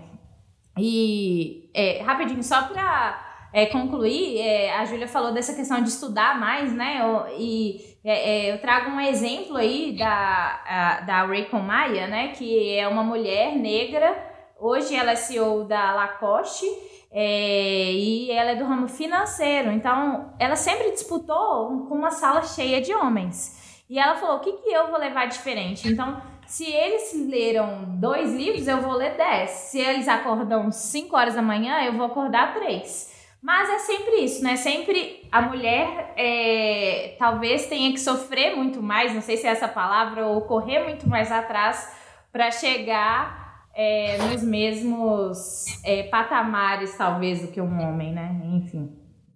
E, 0.78 1.70
é, 1.74 2.00
rapidinho, 2.00 2.42
só 2.42 2.62
para 2.62 3.25
é, 3.52 3.66
concluir, 3.66 4.38
é, 4.38 4.76
a 4.76 4.84
Júlia 4.84 5.08
falou 5.08 5.32
dessa 5.32 5.54
questão 5.54 5.82
de 5.82 5.88
estudar 5.88 6.38
mais, 6.38 6.72
né? 6.72 7.00
Eu, 7.00 7.38
e 7.38 7.96
é, 8.04 8.48
é, 8.48 8.52
eu 8.52 8.60
trago 8.60 8.90
um 8.90 9.00
exemplo 9.00 9.56
aí 9.56 9.96
da, 9.96 10.62
a, 10.66 11.00
da 11.00 11.26
Raycon 11.26 11.60
Maia, 11.60 12.06
né? 12.06 12.28
Que 12.28 12.76
é 12.76 12.86
uma 12.86 13.02
mulher 13.02 13.56
negra 13.56 14.36
Hoje 14.58 14.96
ela 14.96 15.12
é 15.12 15.16
CEO 15.16 15.64
da 15.64 15.92
Lacoste 15.92 16.66
é, 17.12 17.92
e 17.92 18.30
ela 18.30 18.52
é 18.52 18.54
do 18.54 18.64
ramo 18.64 18.88
financeiro. 18.88 19.70
Então, 19.70 20.32
ela 20.38 20.56
sempre 20.56 20.92
disputou 20.92 21.86
com 21.86 21.94
uma 21.94 22.10
sala 22.10 22.42
cheia 22.42 22.80
de 22.80 22.94
homens. 22.94 23.84
E 23.88 23.98
ela 23.98 24.16
falou: 24.16 24.36
o 24.36 24.40
que, 24.40 24.52
que 24.52 24.70
eu 24.70 24.88
vou 24.88 24.98
levar 24.98 25.26
diferente? 25.26 25.86
Então, 25.86 26.22
se 26.46 26.64
eles 26.64 27.28
leram 27.28 27.84
dois 27.98 28.32
livros, 28.32 28.66
eu 28.66 28.80
vou 28.80 28.94
ler 28.94 29.14
dez. 29.16 29.50
Se 29.50 29.78
eles 29.78 30.08
acordam 30.08 30.72
cinco 30.72 31.16
horas 31.16 31.34
da 31.34 31.42
manhã, 31.42 31.82
eu 31.82 31.92
vou 31.92 32.06
acordar 32.06 32.54
três. 32.54 33.14
Mas 33.46 33.70
é 33.70 33.78
sempre 33.78 34.24
isso, 34.24 34.42
né? 34.42 34.56
Sempre 34.56 35.24
a 35.30 35.40
mulher 35.40 36.12
é, 36.16 37.14
talvez 37.16 37.66
tenha 37.66 37.92
que 37.92 38.00
sofrer 38.00 38.56
muito 38.56 38.82
mais, 38.82 39.14
não 39.14 39.22
sei 39.22 39.36
se 39.36 39.46
é 39.46 39.50
essa 39.50 39.68
palavra, 39.68 40.26
ou 40.26 40.40
correr 40.40 40.82
muito 40.82 41.08
mais 41.08 41.30
atrás 41.30 41.88
para 42.32 42.50
chegar 42.50 43.68
é, 43.72 44.18
nos 44.18 44.42
mesmos 44.42 45.64
é, 45.84 46.02
patamares, 46.02 46.96
talvez, 46.96 47.40
do 47.40 47.46
que 47.46 47.60
um 47.60 47.80
homem, 47.88 48.12
né? 48.12 48.36
Enfim. 48.46 48.90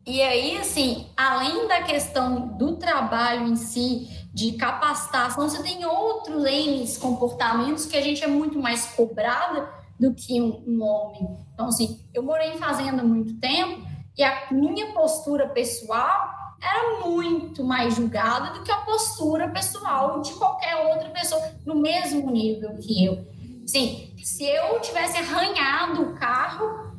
E 0.05 0.21
aí, 0.21 0.57
assim, 0.57 1.07
além 1.17 1.69
da 1.69 1.83
questão 1.83 2.49
do 2.59 2.79
trabalho 2.79 3.47
em 3.47 3.55
si, 3.55 4.09
de 4.35 4.55
capacitação, 4.55 5.49
você 5.49 5.63
tem 5.63 5.87
outros 5.87 6.45
N 6.45 6.85
comportamentos 6.99 7.87
que 7.87 7.97
a 7.97 8.01
gente 8.01 8.25
é 8.25 8.27
muito 8.27 8.59
mais 8.59 8.87
cobrada 8.87 9.71
do 10.01 10.13
que 10.13 10.41
um, 10.41 10.65
um 10.67 10.83
homem. 10.83 11.39
Então, 11.55 11.69
assim, 11.69 12.01
eu 12.13 12.25
morei 12.25 12.55
em 12.55 12.59
fazenda 12.59 13.05
muito 13.05 13.39
tempo 13.39 13.89
e 14.17 14.23
a 14.23 14.49
minha 14.51 14.93
postura 14.93 15.49
pessoal 15.49 16.31
era 16.63 17.07
muito 17.07 17.65
mais 17.65 17.95
julgada 17.95 18.53
do 18.53 18.63
que 18.63 18.71
a 18.71 18.79
postura 18.79 19.49
pessoal 19.49 20.21
de 20.21 20.33
qualquer 20.35 20.77
outra 20.77 21.09
pessoa 21.11 21.41
no 21.65 21.77
mesmo 21.77 22.31
nível 22.31 22.77
que 22.77 23.05
eu. 23.05 23.27
Sim, 23.67 24.13
se 24.23 24.45
eu 24.45 24.81
tivesse 24.81 25.17
arranhado 25.17 26.03
o 26.03 26.15
carro, 26.15 26.91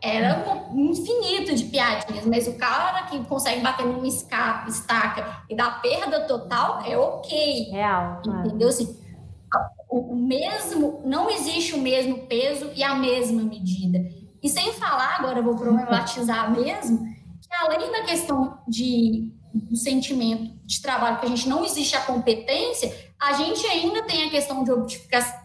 era 0.00 0.68
um 0.70 0.90
infinito 0.90 1.54
de 1.54 1.64
piadinhas, 1.64 2.24
mas 2.24 2.46
o 2.46 2.54
cara 2.54 3.02
que 3.06 3.22
consegue 3.24 3.60
bater 3.60 3.84
numa 3.84 4.06
escape, 4.06 4.70
estaca 4.70 5.42
e 5.50 5.56
dar 5.56 5.82
perda 5.82 6.20
total 6.20 6.82
é 6.86 6.96
ok. 6.96 7.70
Real. 7.70 8.22
Entendeu? 8.24 8.68
Assim, 8.68 8.96
o 9.90 10.14
mesmo, 10.14 11.02
não 11.04 11.28
existe 11.28 11.74
o 11.74 11.78
mesmo 11.78 12.26
peso 12.26 12.70
e 12.74 12.82
a 12.84 12.94
mesma 12.94 13.42
medida. 13.42 13.98
E 14.42 14.48
sem 14.48 14.72
falar, 14.72 15.16
agora 15.18 15.38
eu 15.38 15.44
vou 15.44 15.56
problematizar 15.56 16.50
mesmo, 16.50 16.98
que 17.40 17.54
além 17.54 17.90
da 17.90 18.02
questão 18.02 18.58
de, 18.68 19.32
do 19.52 19.76
sentimento 19.76 20.56
de 20.64 20.80
trabalho, 20.80 21.18
que 21.18 21.26
a 21.26 21.28
gente 21.28 21.48
não 21.48 21.64
existe 21.64 21.96
a 21.96 22.00
competência, 22.00 22.94
a 23.18 23.32
gente 23.32 23.66
ainda 23.66 24.02
tem 24.02 24.24
a 24.24 24.30
questão 24.30 24.62
de, 24.62 25.00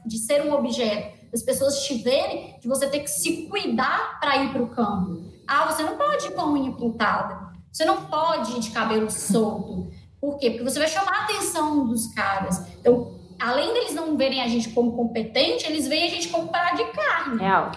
de 0.05 0.17
ser 0.17 0.43
um 0.43 0.53
objeto, 0.53 1.23
as 1.33 1.41
pessoas 1.41 1.83
te 1.83 1.95
verem, 1.95 2.55
de 2.61 2.67
você 2.67 2.87
ter 2.87 2.99
que 2.99 3.09
se 3.09 3.47
cuidar 3.47 4.19
para 4.19 4.37
ir 4.37 4.51
para 4.51 4.61
o 4.61 4.67
campo. 4.67 5.33
Ah, 5.47 5.65
você 5.65 5.81
não 5.81 5.97
pode 5.97 6.27
ir 6.27 6.31
com 6.31 6.41
a 6.41 6.51
unha 6.51 6.71
pintada, 6.73 7.53
você 7.71 7.85
não 7.85 8.05
pode 8.05 8.51
ir 8.53 8.59
de 8.59 8.69
cabelo 8.69 9.09
solto. 9.09 9.91
Por 10.21 10.37
quê? 10.37 10.51
Porque 10.51 10.63
você 10.63 10.77
vai 10.79 10.87
chamar 10.87 11.11
a 11.11 11.23
atenção 11.23 11.87
dos 11.87 12.13
caras. 12.13 12.63
Então, 12.79 13.19
além 13.39 13.73
deles 13.73 13.95
não 13.95 14.15
verem 14.15 14.41
a 14.41 14.47
gente 14.47 14.69
como 14.69 14.95
competente, 14.95 15.65
eles 15.65 15.87
veem 15.87 16.05
a 16.05 16.09
gente 16.09 16.29
como 16.29 16.49
parar 16.49 16.75
de 16.75 16.85
carne. 16.91 17.39
Real. 17.39 17.71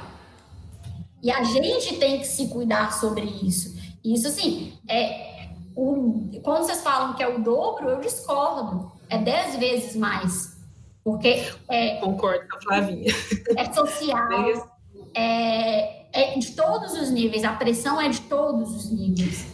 E 1.22 1.31
a 1.31 1.42
gente 1.42 1.96
tem 1.96 2.18
que 2.18 2.26
se 2.26 2.48
cuidar 2.48 2.92
sobre 2.92 3.24
isso. 3.24 3.76
Isso, 4.05 4.29
assim, 4.29 4.79
é. 4.88 5.48
O, 5.74 6.31
quando 6.42 6.64
vocês 6.64 6.83
falam 6.83 7.14
que 7.14 7.22
é 7.22 7.29
o 7.29 7.42
dobro, 7.42 7.90
eu 7.90 8.00
discordo 8.00 8.96
é 9.09 9.18
dez 9.18 9.57
vezes 9.57 9.96
mais. 9.96 10.57
Porque 11.02 11.44
é. 11.68 11.96
Concordo 11.96 12.48
com 12.48 12.57
a 12.57 12.61
Flavinha. 12.62 13.12
É 13.57 13.72
social, 13.72 14.29
é, 15.14 16.07
é 16.12 16.38
de 16.38 16.52
todos 16.52 16.92
os 16.94 17.11
níveis, 17.11 17.44
a 17.44 17.52
pressão 17.52 18.00
é 18.00 18.09
de 18.09 18.20
todos 18.22 18.74
os 18.74 18.90
níveis. 18.90 19.46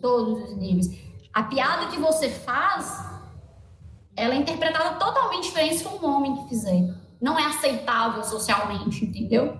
Todos 0.00 0.50
os 0.50 0.56
níveis. 0.56 0.90
A 1.32 1.44
piada 1.44 1.86
que 1.86 1.98
você 1.98 2.28
faz, 2.28 3.04
ela 4.16 4.34
é 4.34 4.38
interpretada 4.38 4.96
totalmente 4.96 5.44
diferente 5.44 5.78
se 5.78 5.86
um 5.86 6.04
homem 6.04 6.36
que 6.36 6.48
fizer. 6.48 6.94
Não 7.20 7.38
é 7.38 7.44
aceitável 7.46 8.24
socialmente, 8.24 9.04
entendeu? 9.04 9.56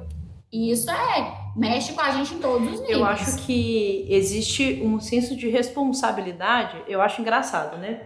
E 0.53 0.71
isso 0.71 0.91
é 0.91 1.43
mexe 1.57 1.93
com 1.93 2.01
a 2.01 2.11
gente 2.11 2.35
em 2.35 2.39
todos 2.39 2.67
os 2.67 2.81
níveis. 2.81 2.99
Eu 2.99 3.05
acho 3.05 3.47
que 3.47 4.07
existe 4.09 4.83
um 4.85 5.01
senso 5.01 5.37
de 5.37 5.49
responsabilidade, 5.49 6.83
eu 6.87 7.01
acho 7.01 7.21
engraçado, 7.21 7.79
né? 7.79 8.03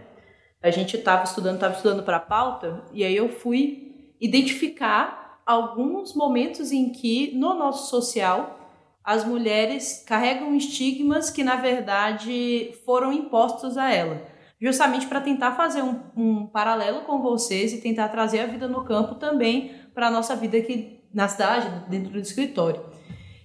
A 0.61 0.69
gente 0.69 0.97
estava 0.97 1.23
estudando, 1.23 1.55
estava 1.55 1.75
estudando 1.75 2.03
para 2.03 2.17
a 2.17 2.21
pauta, 2.21 2.83
e 2.93 3.03
aí 3.03 3.15
eu 3.15 3.29
fui 3.29 4.13
identificar 4.19 5.41
alguns 5.45 6.13
momentos 6.13 6.71
em 6.71 6.89
que, 6.89 7.31
no 7.35 7.53
nosso 7.53 7.89
social, 7.89 8.57
as 9.03 9.23
mulheres 9.23 10.03
carregam 10.05 10.55
estigmas 10.55 11.29
que, 11.29 11.43
na 11.43 11.55
verdade, 11.55 12.73
foram 12.85 13.13
impostos 13.13 13.77
a 13.77 13.93
ela. 13.93 14.21
Justamente 14.59 15.05
para 15.05 15.21
tentar 15.21 15.51
fazer 15.51 15.83
um, 15.83 15.99
um, 16.15 16.47
paralelo 16.47 17.01
com 17.01 17.21
vocês 17.21 17.71
e 17.71 17.79
tentar 17.79 18.09
trazer 18.09 18.39
a 18.39 18.47
vida 18.47 18.67
no 18.67 18.83
campo 18.83 19.15
também 19.15 19.75
para 19.93 20.07
a 20.07 20.11
nossa 20.11 20.35
vida 20.35 20.57
aqui 20.57 20.96
na 21.17 21.27
cidade, 21.27 21.89
dentro 21.89 22.11
do 22.11 22.19
escritório. 22.19 22.79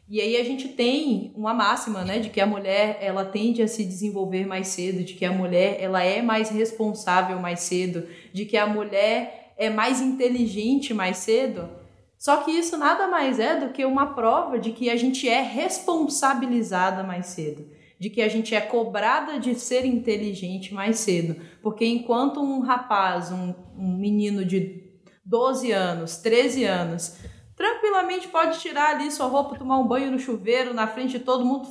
E 0.07 0.21
aí 0.21 0.37
a 0.37 0.45
gente 0.45 0.69
tem 0.69 1.33
uma 1.35 1.55
máxima, 1.55 2.05
né, 2.05 2.19
de 2.19 2.29
que 2.29 2.39
a 2.39 2.47
mulher 2.47 2.99
ela 3.01 3.25
tende 3.25 3.63
a 3.63 3.67
se 3.67 3.83
desenvolver 3.83 4.47
mais 4.47 4.67
cedo, 4.69 5.03
de 5.03 5.15
que 5.15 5.25
a 5.25 5.33
mulher 5.33 5.79
ela 5.81 6.03
é 6.03 6.21
mais 6.21 6.51
responsável 6.51 7.41
mais 7.41 7.61
cedo, 7.61 8.07
de 8.31 8.45
que 8.45 8.59
a 8.59 8.67
mulher 8.67 9.55
é 9.57 9.71
mais 9.71 10.03
inteligente 10.03 10.93
mais 10.93 11.17
cedo. 11.17 11.67
Só 12.19 12.37
que 12.43 12.51
isso 12.51 12.77
nada 12.77 13.09
mais 13.09 13.41
é 13.41 13.59
do 13.59 13.73
que 13.73 13.87
uma 13.87 14.13
prova 14.15 14.59
de 14.59 14.73
que 14.73 14.91
a 14.91 14.97
gente 14.97 15.27
é 15.27 15.41
responsabilizada 15.41 17.03
mais 17.03 17.29
cedo, 17.29 17.67
de 17.99 18.11
que 18.11 18.21
a 18.21 18.29
gente 18.29 18.55
é 18.55 18.61
cobrada 18.61 19.41
de 19.41 19.55
ser 19.55 19.87
inteligente 19.87 20.75
mais 20.75 20.99
cedo, 20.99 21.41
porque 21.63 21.87
enquanto 21.87 22.39
um 22.39 22.61
rapaz, 22.61 23.33
um, 23.33 23.55
um 23.79 23.97
menino 23.97 24.45
de 24.45 24.83
12 25.25 25.71
anos, 25.73 26.17
13 26.19 26.65
anos, 26.65 27.17
tranquilamente 27.57 28.29
pode 28.29 28.59
tirar 28.61 28.91
ali 28.91 29.11
sua 29.11 29.27
roupa, 29.27 29.57
tomar 29.57 29.79
um 29.79 29.87
banho 29.87 30.11
no 30.11 30.19
chuveiro, 30.19 30.75
na 30.75 30.87
frente 30.87 31.19
de 31.19 31.25
todo 31.25 31.45
mundo. 31.45 31.69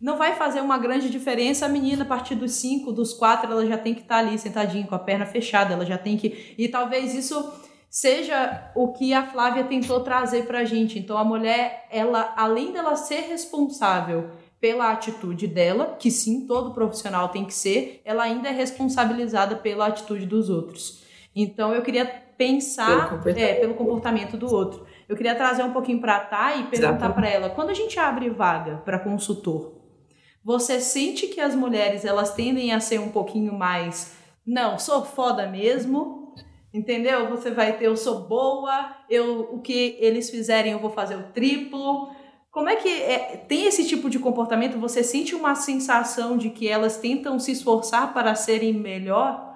Não 0.00 0.16
vai 0.16 0.34
fazer 0.34 0.60
uma 0.60 0.78
grande 0.78 1.10
diferença. 1.10 1.66
A 1.66 1.68
menina, 1.68 2.04
a 2.04 2.06
partir 2.06 2.34
dos 2.34 2.52
5, 2.52 2.90
dos 2.92 3.12
4, 3.12 3.52
ela 3.52 3.66
já 3.66 3.76
tem 3.76 3.94
que 3.94 4.00
estar 4.00 4.22
tá 4.22 4.26
ali 4.26 4.38
sentadinha, 4.38 4.86
com 4.86 4.94
a 4.94 4.98
perna 4.98 5.26
fechada, 5.26 5.74
ela 5.74 5.84
já 5.84 5.98
tem 5.98 6.16
que. 6.16 6.54
E 6.56 6.68
talvez 6.68 7.14
isso 7.14 7.52
seja 7.90 8.70
o 8.74 8.92
que 8.92 9.12
a 9.12 9.26
Flávia 9.26 9.64
tentou 9.64 10.00
trazer 10.00 10.46
pra 10.46 10.64
gente. 10.64 10.98
Então 10.98 11.18
a 11.18 11.24
mulher, 11.24 11.86
ela, 11.90 12.32
além 12.36 12.72
dela 12.72 12.96
ser 12.96 13.22
responsável 13.22 14.30
pela 14.60 14.92
atitude 14.92 15.46
dela, 15.46 15.96
que 15.98 16.10
sim, 16.10 16.46
todo 16.46 16.72
profissional 16.72 17.30
tem 17.30 17.44
que 17.44 17.54
ser, 17.54 18.00
ela 18.04 18.22
ainda 18.22 18.48
é 18.48 18.52
responsabilizada 18.52 19.56
pela 19.56 19.86
atitude 19.86 20.26
dos 20.26 20.48
outros. 20.48 21.02
Então 21.34 21.74
eu 21.74 21.82
queria 21.82 22.04
pensar 22.40 23.22
pelo, 23.22 23.38
é, 23.38 23.54
pelo 23.54 23.74
comportamento 23.74 24.36
do 24.36 24.52
outro. 24.52 24.86
Eu 25.08 25.16
queria 25.16 25.34
trazer 25.34 25.62
um 25.62 25.72
pouquinho 25.72 26.00
para 26.00 26.16
a 26.16 26.20
Thay 26.20 26.60
e 26.60 26.64
perguntar 26.64 27.10
para 27.10 27.28
ela, 27.28 27.50
quando 27.50 27.70
a 27.70 27.74
gente 27.74 27.98
abre 27.98 28.30
vaga 28.30 28.76
para 28.84 28.98
consultor, 28.98 29.74
você 30.42 30.80
sente 30.80 31.26
que 31.26 31.40
as 31.40 31.54
mulheres 31.54 32.04
elas 32.04 32.32
tendem 32.32 32.72
a 32.72 32.80
ser 32.80 32.98
um 32.98 33.10
pouquinho 33.10 33.52
mais, 33.52 34.16
não, 34.46 34.78
sou 34.78 35.04
foda 35.04 35.46
mesmo, 35.46 36.34
entendeu? 36.72 37.28
Você 37.28 37.50
vai 37.50 37.76
ter, 37.76 37.86
eu 37.86 37.96
sou 37.96 38.20
boa, 38.20 38.96
eu 39.08 39.50
o 39.52 39.60
que 39.60 39.96
eles 40.00 40.30
fizerem 40.30 40.72
eu 40.72 40.78
vou 40.78 40.90
fazer 40.90 41.16
o 41.16 41.24
triplo. 41.34 42.08
Como 42.50 42.68
é 42.68 42.76
que 42.76 42.88
é, 42.88 43.44
tem 43.46 43.66
esse 43.66 43.86
tipo 43.86 44.08
de 44.08 44.18
comportamento? 44.18 44.78
Você 44.78 45.04
sente 45.04 45.34
uma 45.34 45.54
sensação 45.54 46.36
de 46.38 46.50
que 46.50 46.66
elas 46.66 46.96
tentam 46.96 47.38
se 47.38 47.52
esforçar 47.52 48.14
para 48.14 48.34
serem 48.34 48.72
melhor? 48.72 49.49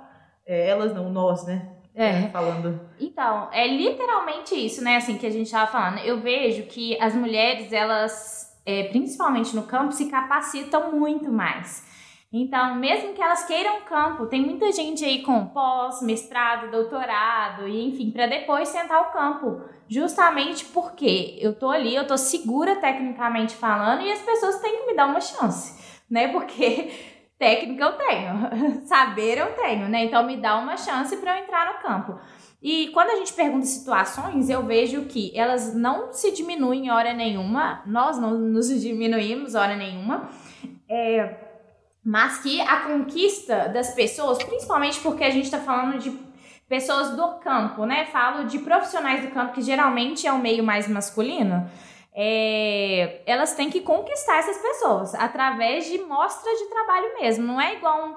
É, 0.47 0.69
elas 0.69 0.95
não, 0.95 1.11
nós, 1.11 1.47
né? 1.47 1.71
É. 1.95 2.29
Falando. 2.29 2.81
Então, 2.99 3.49
é 3.53 3.67
literalmente 3.69 4.55
isso, 4.55 4.83
né? 4.83 4.97
Assim, 4.97 5.17
que 5.17 5.27
a 5.27 5.31
gente 5.31 5.51
tava 5.51 5.71
falando. 5.71 5.99
Eu 5.99 6.21
vejo 6.21 6.65
que 6.65 7.01
as 7.01 7.15
mulheres, 7.15 7.73
elas 7.73 8.45
é, 8.67 8.85
principalmente 8.85 9.55
no 9.55 9.65
campo, 9.65 9.93
se 9.93 10.07
capacitam 10.07 10.93
muito 10.93 11.31
mais. 11.31 11.85
Então, 12.33 12.75
mesmo 12.75 13.13
que 13.13 13.23
elas 13.23 13.45
queiram 13.45 13.83
campo, 13.83 14.27
tem 14.27 14.45
muita 14.45 14.73
gente 14.73 15.05
aí 15.05 15.23
com 15.23 15.47
pós, 15.47 16.03
mestrado, 16.03 16.69
doutorado, 16.69 17.69
e 17.69 17.87
enfim, 17.87 18.11
para 18.11 18.27
depois 18.27 18.69
sentar 18.69 19.03
o 19.03 19.13
campo. 19.13 19.61
Justamente 19.89 20.65
porque 20.65 21.39
eu 21.41 21.55
tô 21.55 21.71
ali, 21.71 21.95
eu 21.95 22.07
tô 22.07 22.17
segura 22.17 22.75
tecnicamente 22.77 23.55
falando, 23.55 24.03
e 24.03 24.11
as 24.11 24.21
pessoas 24.21 24.59
têm 24.61 24.81
que 24.81 24.87
me 24.87 24.97
dar 24.97 25.07
uma 25.07 25.21
chance, 25.21 26.01
né? 26.11 26.27
Porque 26.29 26.91
técnica 27.39 27.85
eu 27.85 27.93
tenho, 27.93 28.85
saber 28.87 29.39
eu 29.39 29.53
tenho, 29.55 29.89
né? 29.89 30.05
Então 30.05 30.25
me 30.25 30.37
dá 30.37 30.57
uma 30.57 30.77
chance 30.77 31.17
para 31.17 31.37
eu 31.37 31.45
entrar 31.45 31.73
no 31.73 31.81
campo. 31.81 32.19
E 32.63 32.89
quando 32.89 33.11
a 33.11 33.17
gente 33.17 33.33
pergunta 33.35 33.67
situações, 33.67 34.49
eu 34.49 34.63
vejo 34.63 35.03
que 35.05 35.31
elas 35.39 35.75
não 35.75 36.13
se 36.13 36.33
diminuem 36.33 36.87
em 36.87 36.91
hora 36.91 37.13
nenhuma, 37.13 37.83
nós 37.87 38.19
não 38.19 38.39
nos 38.39 38.69
diminuímos 38.81 39.55
hora 39.55 39.77
nenhuma. 39.77 40.31
É, 40.89 41.45
mas 42.05 42.39
que 42.39 42.61
a 42.61 42.81
conquista 42.81 43.69
das 43.69 43.95
pessoas, 43.95 44.43
principalmente 44.43 45.01
porque 45.01 45.25
a 45.25 45.31
gente 45.31 45.45
está 45.45 45.59
falando 45.59 45.99
de 45.99 46.11
pessoas 46.69 47.17
do 47.17 47.39
campo, 47.39 47.85
né? 47.85 48.07
Falo 48.07 48.45
de 48.45 48.59
profissionais 48.59 49.23
do 49.23 49.31
campo, 49.31 49.53
que 49.53 49.63
geralmente 49.63 50.27
é 50.27 50.33
o 50.33 50.39
meio 50.39 50.65
mais 50.65 50.89
masculino. 50.89 51.69
É, 52.15 53.23
elas 53.27 53.55
têm 53.55 53.69
que 53.69 53.81
conquistar 53.81 54.39
essas 54.39 54.59
pessoas 54.59 55.15
através 55.15 55.87
de 55.87 55.99
mostra 55.99 56.55
de 56.55 56.67
trabalho 56.67 57.15
mesmo. 57.21 57.45
Não 57.47 57.61
é 57.61 57.75
igual 57.75 58.07
um 58.07 58.15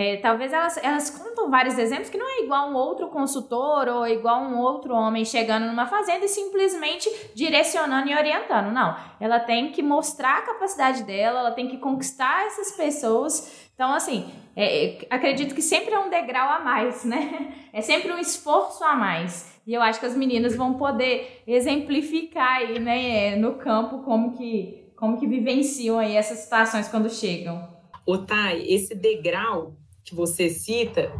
é, 0.00 0.16
talvez 0.18 0.52
elas, 0.52 0.76
elas 0.76 1.10
contam 1.10 1.50
vários 1.50 1.76
exemplos 1.76 2.08
que 2.08 2.16
não 2.16 2.28
é 2.28 2.44
igual 2.44 2.70
um 2.70 2.74
outro 2.74 3.08
consultor 3.08 3.88
ou 3.88 4.06
igual 4.06 4.42
um 4.42 4.56
outro 4.58 4.94
homem 4.94 5.24
chegando 5.24 5.66
numa 5.66 5.86
fazenda 5.86 6.24
e 6.24 6.28
simplesmente 6.28 7.10
direcionando 7.34 8.08
e 8.08 8.14
orientando. 8.14 8.70
Não. 8.70 8.96
Ela 9.18 9.40
tem 9.40 9.72
que 9.72 9.82
mostrar 9.82 10.38
a 10.38 10.42
capacidade 10.42 11.02
dela, 11.02 11.40
ela 11.40 11.50
tem 11.50 11.66
que 11.66 11.78
conquistar 11.78 12.46
essas 12.46 12.76
pessoas. 12.76 13.67
Então, 13.78 13.94
assim, 13.94 14.28
é, 14.56 14.86
é 14.86 15.06
acredito 15.08 15.54
que 15.54 15.62
sempre 15.62 15.94
é 15.94 15.98
um 16.00 16.10
degrau 16.10 16.50
a 16.50 16.58
mais, 16.58 17.04
né? 17.04 17.54
É 17.72 17.80
sempre 17.80 18.10
um 18.10 18.18
esforço 18.18 18.82
a 18.82 18.96
mais. 18.96 19.52
E 19.64 19.72
eu 19.72 19.80
acho 19.80 20.00
que 20.00 20.06
as 20.06 20.16
meninas 20.16 20.56
vão 20.56 20.74
poder 20.74 21.42
exemplificar 21.46 22.56
aí, 22.56 22.80
né, 22.80 23.36
no 23.36 23.54
campo 23.54 24.02
como 24.02 24.36
que, 24.36 24.90
como 24.96 25.16
que 25.16 25.26
vivenciam 25.28 25.98
aí 25.98 26.16
essas 26.16 26.38
situações 26.38 26.88
quando 26.88 27.08
chegam. 27.08 27.68
Otai, 28.04 28.64
esse 28.66 28.96
degrau 28.96 29.76
que 30.02 30.12
você 30.12 30.48
cita, 30.48 31.12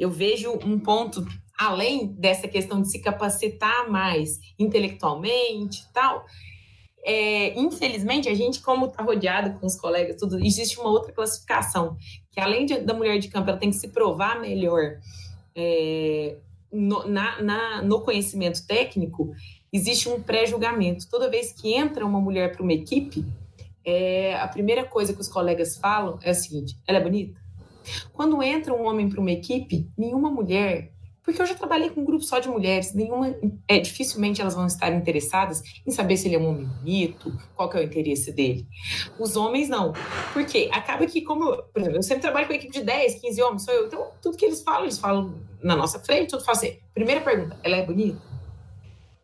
eu 0.00 0.10
vejo 0.10 0.50
um 0.64 0.80
ponto 0.80 1.24
além 1.56 2.08
dessa 2.14 2.48
questão 2.48 2.80
de 2.80 2.90
se 2.90 3.00
capacitar 3.00 3.88
mais 3.88 4.40
intelectualmente 4.58 5.82
e 5.82 5.92
tal. 5.92 6.24
É, 7.02 7.58
infelizmente, 7.58 8.28
a 8.28 8.34
gente, 8.34 8.60
como 8.60 8.86
está 8.86 9.02
rodeado 9.02 9.58
com 9.58 9.66
os 9.66 9.76
colegas, 9.76 10.16
tudo, 10.16 10.38
existe 10.38 10.78
uma 10.78 10.90
outra 10.90 11.12
classificação, 11.12 11.96
que 12.30 12.40
além 12.40 12.66
de, 12.66 12.78
da 12.80 12.92
mulher 12.92 13.18
de 13.18 13.28
campo, 13.28 13.48
ela 13.48 13.58
tem 13.58 13.70
que 13.70 13.76
se 13.76 13.88
provar 13.88 14.40
melhor 14.40 14.98
é, 15.56 16.36
no, 16.70 17.06
na, 17.06 17.42
na, 17.42 17.82
no 17.82 18.02
conhecimento 18.02 18.66
técnico, 18.66 19.32
existe 19.72 20.08
um 20.08 20.22
pré-julgamento. 20.22 21.08
Toda 21.08 21.30
vez 21.30 21.52
que 21.52 21.72
entra 21.74 22.04
uma 22.04 22.20
mulher 22.20 22.52
para 22.52 22.62
uma 22.62 22.72
equipe, 22.72 23.24
é, 23.84 24.36
a 24.36 24.46
primeira 24.46 24.84
coisa 24.84 25.12
que 25.12 25.20
os 25.20 25.28
colegas 25.28 25.76
falam 25.78 26.18
é 26.22 26.30
a 26.30 26.34
seguinte: 26.34 26.76
ela 26.86 26.98
é 26.98 27.02
bonita? 27.02 27.40
Quando 28.12 28.42
entra 28.42 28.74
um 28.74 28.86
homem 28.86 29.08
para 29.08 29.20
uma 29.20 29.32
equipe, 29.32 29.88
nenhuma 29.96 30.30
mulher, 30.30 30.92
porque 31.30 31.42
eu 31.42 31.46
já 31.46 31.54
trabalhei 31.54 31.90
com 31.90 32.00
um 32.00 32.04
grupo 32.04 32.24
só 32.24 32.38
de 32.38 32.48
mulheres, 32.48 32.92
nenhuma, 32.92 33.34
é, 33.68 33.78
dificilmente 33.78 34.40
elas 34.40 34.54
vão 34.54 34.66
estar 34.66 34.92
interessadas 34.92 35.62
em 35.86 35.90
saber 35.90 36.16
se 36.16 36.26
ele 36.26 36.34
é 36.34 36.38
um 36.38 36.48
homem 36.48 36.66
bonito, 36.66 37.32
qual 37.54 37.68
que 37.68 37.76
é 37.76 37.80
o 37.80 37.84
interesse 37.84 38.32
dele. 38.32 38.66
Os 39.18 39.36
homens 39.36 39.68
não. 39.68 39.92
Porque 40.32 40.68
acaba 40.72 41.06
que, 41.06 41.22
como, 41.22 41.56
por 41.72 41.80
exemplo, 41.80 41.98
eu 41.98 42.02
sempre 42.02 42.22
trabalho 42.22 42.46
com 42.46 42.52
equipe 42.52 42.72
de 42.72 42.82
10, 42.82 43.20
15 43.20 43.42
homens, 43.42 43.64
sou 43.64 43.74
eu, 43.74 43.86
então 43.86 44.08
tudo 44.20 44.36
que 44.36 44.44
eles 44.44 44.62
falam, 44.62 44.82
eles 44.82 44.98
falam 44.98 45.34
na 45.62 45.76
nossa 45.76 46.00
frente, 46.00 46.30
tudo 46.30 46.44
fala 46.44 46.58
assim, 46.58 46.78
primeira 46.92 47.20
pergunta, 47.20 47.58
ela 47.62 47.76
é 47.76 47.86
bonita? 47.86 48.20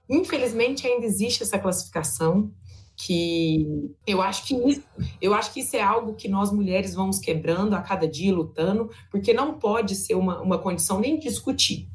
Infelizmente 0.09 0.87
ainda 0.87 1.05
existe 1.05 1.42
essa 1.42 1.59
classificação, 1.59 2.53
que 2.97 3.95
eu 4.07 4.23
acho 4.23 4.47
que 4.47 4.55
isso, 4.55 4.83
eu 5.21 5.35
acho 5.35 5.53
que 5.53 5.61
isso 5.61 5.77
é 5.77 5.83
algo 5.83 6.14
que 6.14 6.29
nós 6.29 6.51
mulheres 6.51 6.95
vamos 6.95 7.19
quebrando 7.19 7.75
a 7.75 7.83
cada 7.83 8.09
dia 8.09 8.35
lutando, 8.35 8.90
porque 9.11 9.35
não 9.35 9.59
pode 9.59 9.95
ser 9.95 10.14
uma, 10.14 10.40
uma 10.40 10.59
condição 10.59 10.99
nem 10.99 11.19
discutir. 11.19 11.90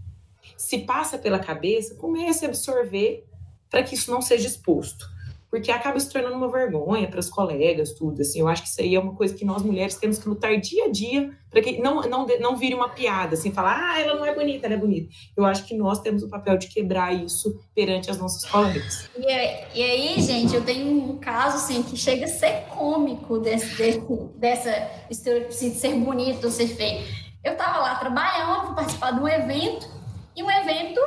Se 0.61 0.79
passa 0.79 1.17
pela 1.17 1.39
cabeça, 1.39 1.95
comece 1.95 2.45
a 2.45 2.47
absorver 2.47 3.25
para 3.69 3.83
que 3.83 3.95
isso 3.95 4.11
não 4.11 4.21
seja 4.21 4.47
exposto 4.47 5.05
porque 5.51 5.69
acaba 5.69 5.99
se 5.99 6.09
tornando 6.09 6.37
uma 6.37 6.49
vergonha 6.49 7.09
para 7.09 7.19
os 7.19 7.29
colegas, 7.29 7.91
tudo. 7.91 8.21
Assim, 8.21 8.39
eu 8.39 8.47
acho 8.47 8.63
que 8.63 8.69
isso 8.69 8.79
aí 8.79 8.95
é 8.95 8.99
uma 8.99 9.13
coisa 9.13 9.35
que 9.35 9.43
nós 9.43 9.61
mulheres 9.61 9.97
temos 9.97 10.17
que 10.17 10.29
lutar 10.29 10.57
dia 10.57 10.85
a 10.85 10.89
dia 10.89 11.29
para 11.49 11.61
que 11.61 11.81
não, 11.81 12.01
não, 12.03 12.25
não 12.39 12.55
vire 12.55 12.73
uma 12.73 12.87
piada, 12.87 13.33
assim, 13.33 13.51
falar, 13.51 13.77
ah, 13.77 13.99
ela 13.99 14.15
não 14.15 14.25
é 14.25 14.33
bonita, 14.33 14.65
ela 14.65 14.75
é 14.75 14.77
bonita. 14.77 15.13
Eu 15.35 15.43
acho 15.45 15.65
que 15.65 15.75
nós 15.75 15.99
temos 15.99 16.23
o 16.23 16.29
papel 16.29 16.57
de 16.57 16.67
quebrar 16.67 17.13
isso 17.13 17.59
perante 17.75 18.09
as 18.09 18.17
nossas 18.17 18.49
colegas. 18.49 19.09
E, 19.17 19.25
e 19.25 19.83
aí, 19.83 20.21
gente, 20.21 20.55
eu 20.55 20.63
tenho 20.63 20.89
um 20.89 21.17
caso, 21.17 21.57
assim, 21.57 21.83
que 21.83 21.97
chega 21.97 22.23
a 22.23 22.29
ser 22.29 22.67
cômico 22.69 23.37
desse, 23.37 23.75
desse, 23.75 24.01
dessa 24.37 24.89
história 25.09 25.49
de 25.49 25.53
ser 25.53 25.93
bonito, 25.95 26.49
ser 26.49 26.67
feio. 26.67 27.05
Eu 27.43 27.53
estava 27.53 27.79
lá 27.79 27.95
trabalhando, 27.95 28.73
participar 28.73 29.11
de 29.11 29.19
um 29.19 29.27
evento, 29.27 30.00
e 30.35 30.43
um 30.43 30.49
evento 30.49 30.99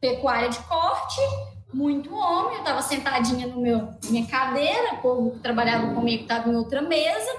pecuária 0.00 0.48
de 0.48 0.58
corte, 0.60 1.20
muito 1.72 2.12
homem, 2.14 2.54
eu 2.54 2.60
estava 2.60 2.82
sentadinha 2.82 3.46
no 3.46 3.60
meu 3.60 3.88
minha 4.08 4.26
cadeira, 4.26 4.94
o 4.94 4.98
povo 4.98 5.30
que 5.32 5.38
trabalhava 5.38 5.94
comigo 5.94 6.22
estava 6.22 6.48
em 6.48 6.56
outra 6.56 6.82
mesa, 6.82 7.30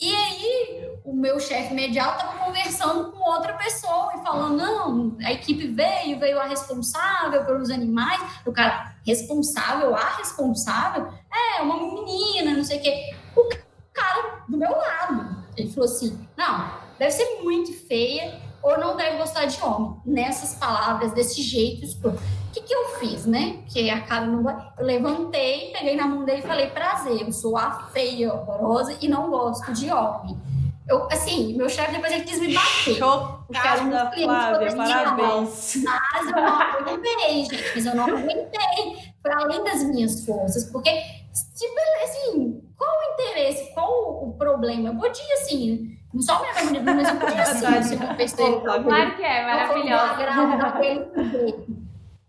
e 0.00 0.14
aí 0.14 0.90
o 1.04 1.14
meu 1.14 1.38
chefe 1.38 1.72
imediato 1.72 2.18
estava 2.18 2.44
conversando 2.44 3.12
com 3.12 3.18
outra 3.18 3.54
pessoa 3.54 4.12
e 4.16 4.22
falando, 4.22 4.56
não, 4.56 5.16
a 5.24 5.32
equipe 5.32 5.68
veio, 5.68 6.18
veio 6.18 6.40
a 6.40 6.46
responsável 6.46 7.44
pelos 7.44 7.70
animais, 7.70 8.20
o 8.44 8.52
cara, 8.52 8.96
responsável, 9.06 9.94
a 9.94 10.16
responsável, 10.16 11.12
é, 11.32 11.62
uma 11.62 11.76
menina, 11.76 12.56
não 12.56 12.64
sei 12.64 12.78
o 12.78 12.82
quê. 12.82 13.14
O 13.36 13.48
cara 13.92 14.42
do 14.48 14.56
meu 14.56 14.70
lado, 14.70 15.44
ele 15.56 15.70
falou 15.70 15.88
assim, 15.88 16.26
não, 16.36 16.70
deve 16.98 17.12
ser 17.12 17.42
muito 17.42 17.72
feia, 17.86 18.40
ou 18.64 18.78
não 18.78 18.96
deve 18.96 19.18
gostar 19.18 19.44
de 19.44 19.62
homem. 19.62 20.00
Nessas 20.06 20.54
palavras, 20.54 21.12
desse 21.12 21.42
jeito, 21.42 21.86
o 22.08 22.16
que, 22.50 22.62
que 22.62 22.74
eu 22.74 22.98
fiz, 22.98 23.26
né? 23.26 23.58
Que 23.68 23.90
a 23.90 24.00
cara 24.00 24.26
não 24.26 24.42
vai. 24.42 24.56
Eu 24.78 24.84
levantei, 24.86 25.70
peguei 25.70 25.94
na 25.94 26.06
mão 26.06 26.24
dele 26.24 26.38
e 26.38 26.46
falei: 26.46 26.68
prazer, 26.68 27.20
eu 27.20 27.30
sou 27.30 27.58
a 27.58 27.88
feia, 27.92 28.32
horrorosa 28.32 28.96
e 29.00 29.06
não 29.06 29.30
gosto 29.30 29.70
de 29.72 29.92
homem. 29.92 30.40
Eu, 30.88 31.06
assim, 31.10 31.56
meu 31.56 31.68
chefe 31.68 31.92
depois 31.92 32.12
ele 32.12 32.24
quis 32.24 32.40
me 32.40 32.54
bater. 32.54 32.96
Chocada, 32.96 34.10
Flávia, 34.10 34.76
parabéns. 34.76 35.82
Mas 35.82 36.26
eu 36.26 36.36
não 36.36 36.60
aguentei, 36.60 37.44
gente. 37.44 37.72
Mas 37.74 37.86
eu 37.86 37.94
não 37.94 38.04
aguentei. 38.04 39.14
Foi 39.22 39.32
além 39.32 39.64
das 39.64 39.82
minhas 39.84 40.24
forças. 40.26 40.70
Porque, 40.70 40.90
tipo, 40.90 41.74
assim, 42.04 42.62
qual 42.76 42.90
o 42.90 43.12
interesse? 43.14 43.72
Qual 43.72 44.24
o 44.28 44.34
problema? 44.34 44.90
Eu 44.90 44.96
podia, 44.96 45.34
assim, 45.34 45.96
não 46.14 46.22
só 46.22 46.40
mais 46.40 46.64
bonita, 46.64 46.94
mas 46.94 47.08
eu 47.08 47.16
podia 47.16 47.44
ser 47.44 47.82
se 47.82 47.94
uma 47.96 48.14
pessoa. 48.14 48.60
Claro 48.60 49.16
que 49.16 49.22
é, 49.22 49.44
maravilhosa. 49.44 50.56
Daquele 50.56 51.04
sujeito, 51.12 51.76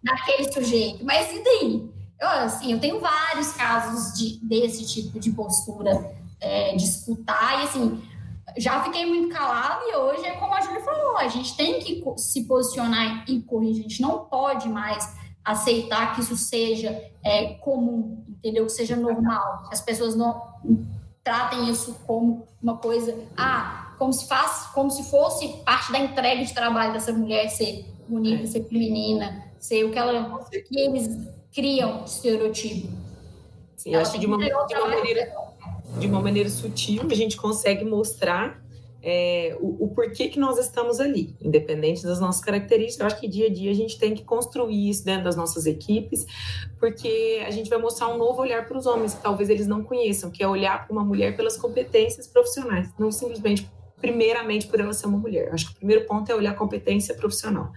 daquele 0.04 0.52
sujeito. 0.52 1.06
Mas 1.06 1.32
e 1.32 1.44
daí? 1.44 1.90
Eu, 2.20 2.28
assim, 2.28 2.72
eu 2.72 2.80
tenho 2.80 3.00
vários 3.00 3.52
casos 3.52 4.18
de, 4.18 4.40
desse 4.44 4.86
tipo 4.88 5.20
de 5.20 5.32
postura, 5.32 6.16
é, 6.42 6.76
de 6.76 6.84
escutar, 6.84 7.62
e 7.62 7.64
assim, 7.66 8.02
já 8.58 8.82
fiquei 8.84 9.06
muito 9.06 9.36
calada 9.36 9.82
e 9.84 9.96
hoje 9.96 10.26
é 10.26 10.32
como 10.32 10.54
a 10.54 10.62
Júlia 10.62 10.82
falou, 10.82 11.18
a 11.18 11.28
gente 11.28 11.56
tem 11.58 11.80
que 11.80 12.02
se 12.18 12.46
posicionar 12.46 13.26
e 13.30 13.42
corrigir, 13.42 13.86
a 13.86 13.90
gente 13.90 14.02
não 14.02 14.26
pode 14.26 14.70
mais 14.70 15.14
aceitar 15.44 16.16
que 16.16 16.22
isso 16.22 16.38
seja 16.38 16.90
é, 17.24 17.56
comum, 17.56 18.24
entendeu? 18.30 18.66
Que 18.66 18.72
seja 18.72 18.96
normal, 18.96 19.64
que 19.68 19.74
as 19.74 19.82
pessoas 19.82 20.16
não 20.16 20.42
tratem 21.26 21.72
isso 21.72 21.98
como 22.06 22.48
uma 22.62 22.78
coisa, 22.78 23.18
ah, 23.36 23.96
como 23.98 24.14
se 24.14 24.28
faz, 24.28 24.68
como 24.68 24.92
se 24.92 25.10
fosse 25.10 25.48
parte 25.66 25.92
da 25.92 25.98
entrega 25.98 26.46
de 26.46 26.54
trabalho 26.54 26.94
dessa 26.94 27.12
mulher 27.12 27.50
ser 27.50 27.84
bonita, 28.08 28.44
é. 28.44 28.46
ser 28.46 28.64
feminina, 28.66 29.44
ser 29.60 29.84
o 29.86 29.92
que 29.92 29.98
ela 29.98 30.40
que 30.50 30.80
eles 30.80 31.28
criam 31.52 32.04
de 32.04 32.12
estereotipo. 32.12 32.90
Sim, 33.76 33.96
eu 33.96 34.02
acho 34.02 34.12
que 34.12 34.20
de 34.20 34.28
uma, 34.28 34.38
de 34.38 34.76
uma 34.76 34.88
maneira 34.88 35.34
de 36.00 36.08
uma 36.08 36.22
maneira 36.22 36.50
sutil 36.50 37.04
a 37.10 37.16
gente 37.16 37.38
consegue 37.38 37.84
mostrar 37.84 38.62
é, 39.08 39.56
o, 39.62 39.86
o, 39.86 39.88
porquê 39.94 40.30
que 40.30 40.40
nós 40.40 40.58
estamos 40.58 41.00
ali, 41.00 41.38
independente 41.40 42.02
das 42.02 42.20
nossas 42.20 42.44
características. 42.44 43.00
Eu 43.00 43.06
acho 43.06 43.20
que 43.20 43.28
dia 43.28 43.46
a 43.46 43.54
dia 43.54 43.70
a 43.70 43.74
gente 43.76 44.00
tem 44.00 44.16
que 44.16 44.24
construir 44.24 44.90
isso 44.90 45.06
dentro 45.06 45.26
das 45.26 45.36
nossas 45.36 45.68
equipes, 45.68 46.26
porque 46.80 47.44
a 47.46 47.52
gente 47.52 47.70
vai 47.70 47.78
mostrar 47.78 48.08
um 48.08 48.18
novo 48.18 48.42
olhar 48.42 48.68
para 48.68 48.76
os 48.76 48.88
homens 48.88 49.14
que 49.14 49.22
talvez 49.22 49.48
eles 49.48 49.68
não 49.68 49.84
conheçam, 49.84 50.32
que 50.32 50.42
é 50.42 50.48
olhar 50.48 50.88
para 50.88 50.92
uma 50.92 51.06
mulher 51.06 51.38
pelas 51.38 51.56
competências 51.56 52.26
profissionais, 52.28 52.90
não 52.98 53.12
simplesmente 53.12 53.70
primeiramente 54.02 54.66
por 54.66 54.80
ela 54.80 54.92
ser 54.92 55.06
uma 55.06 55.20
mulher. 55.20 55.54
Acho 55.54 55.68
que 55.68 55.74
o 55.74 55.76
primeiro 55.76 56.08
ponto 56.08 56.32
é 56.32 56.36
olhar 56.36 56.52
a 56.52 56.56
competência 56.56 57.14
profissional, 57.14 57.72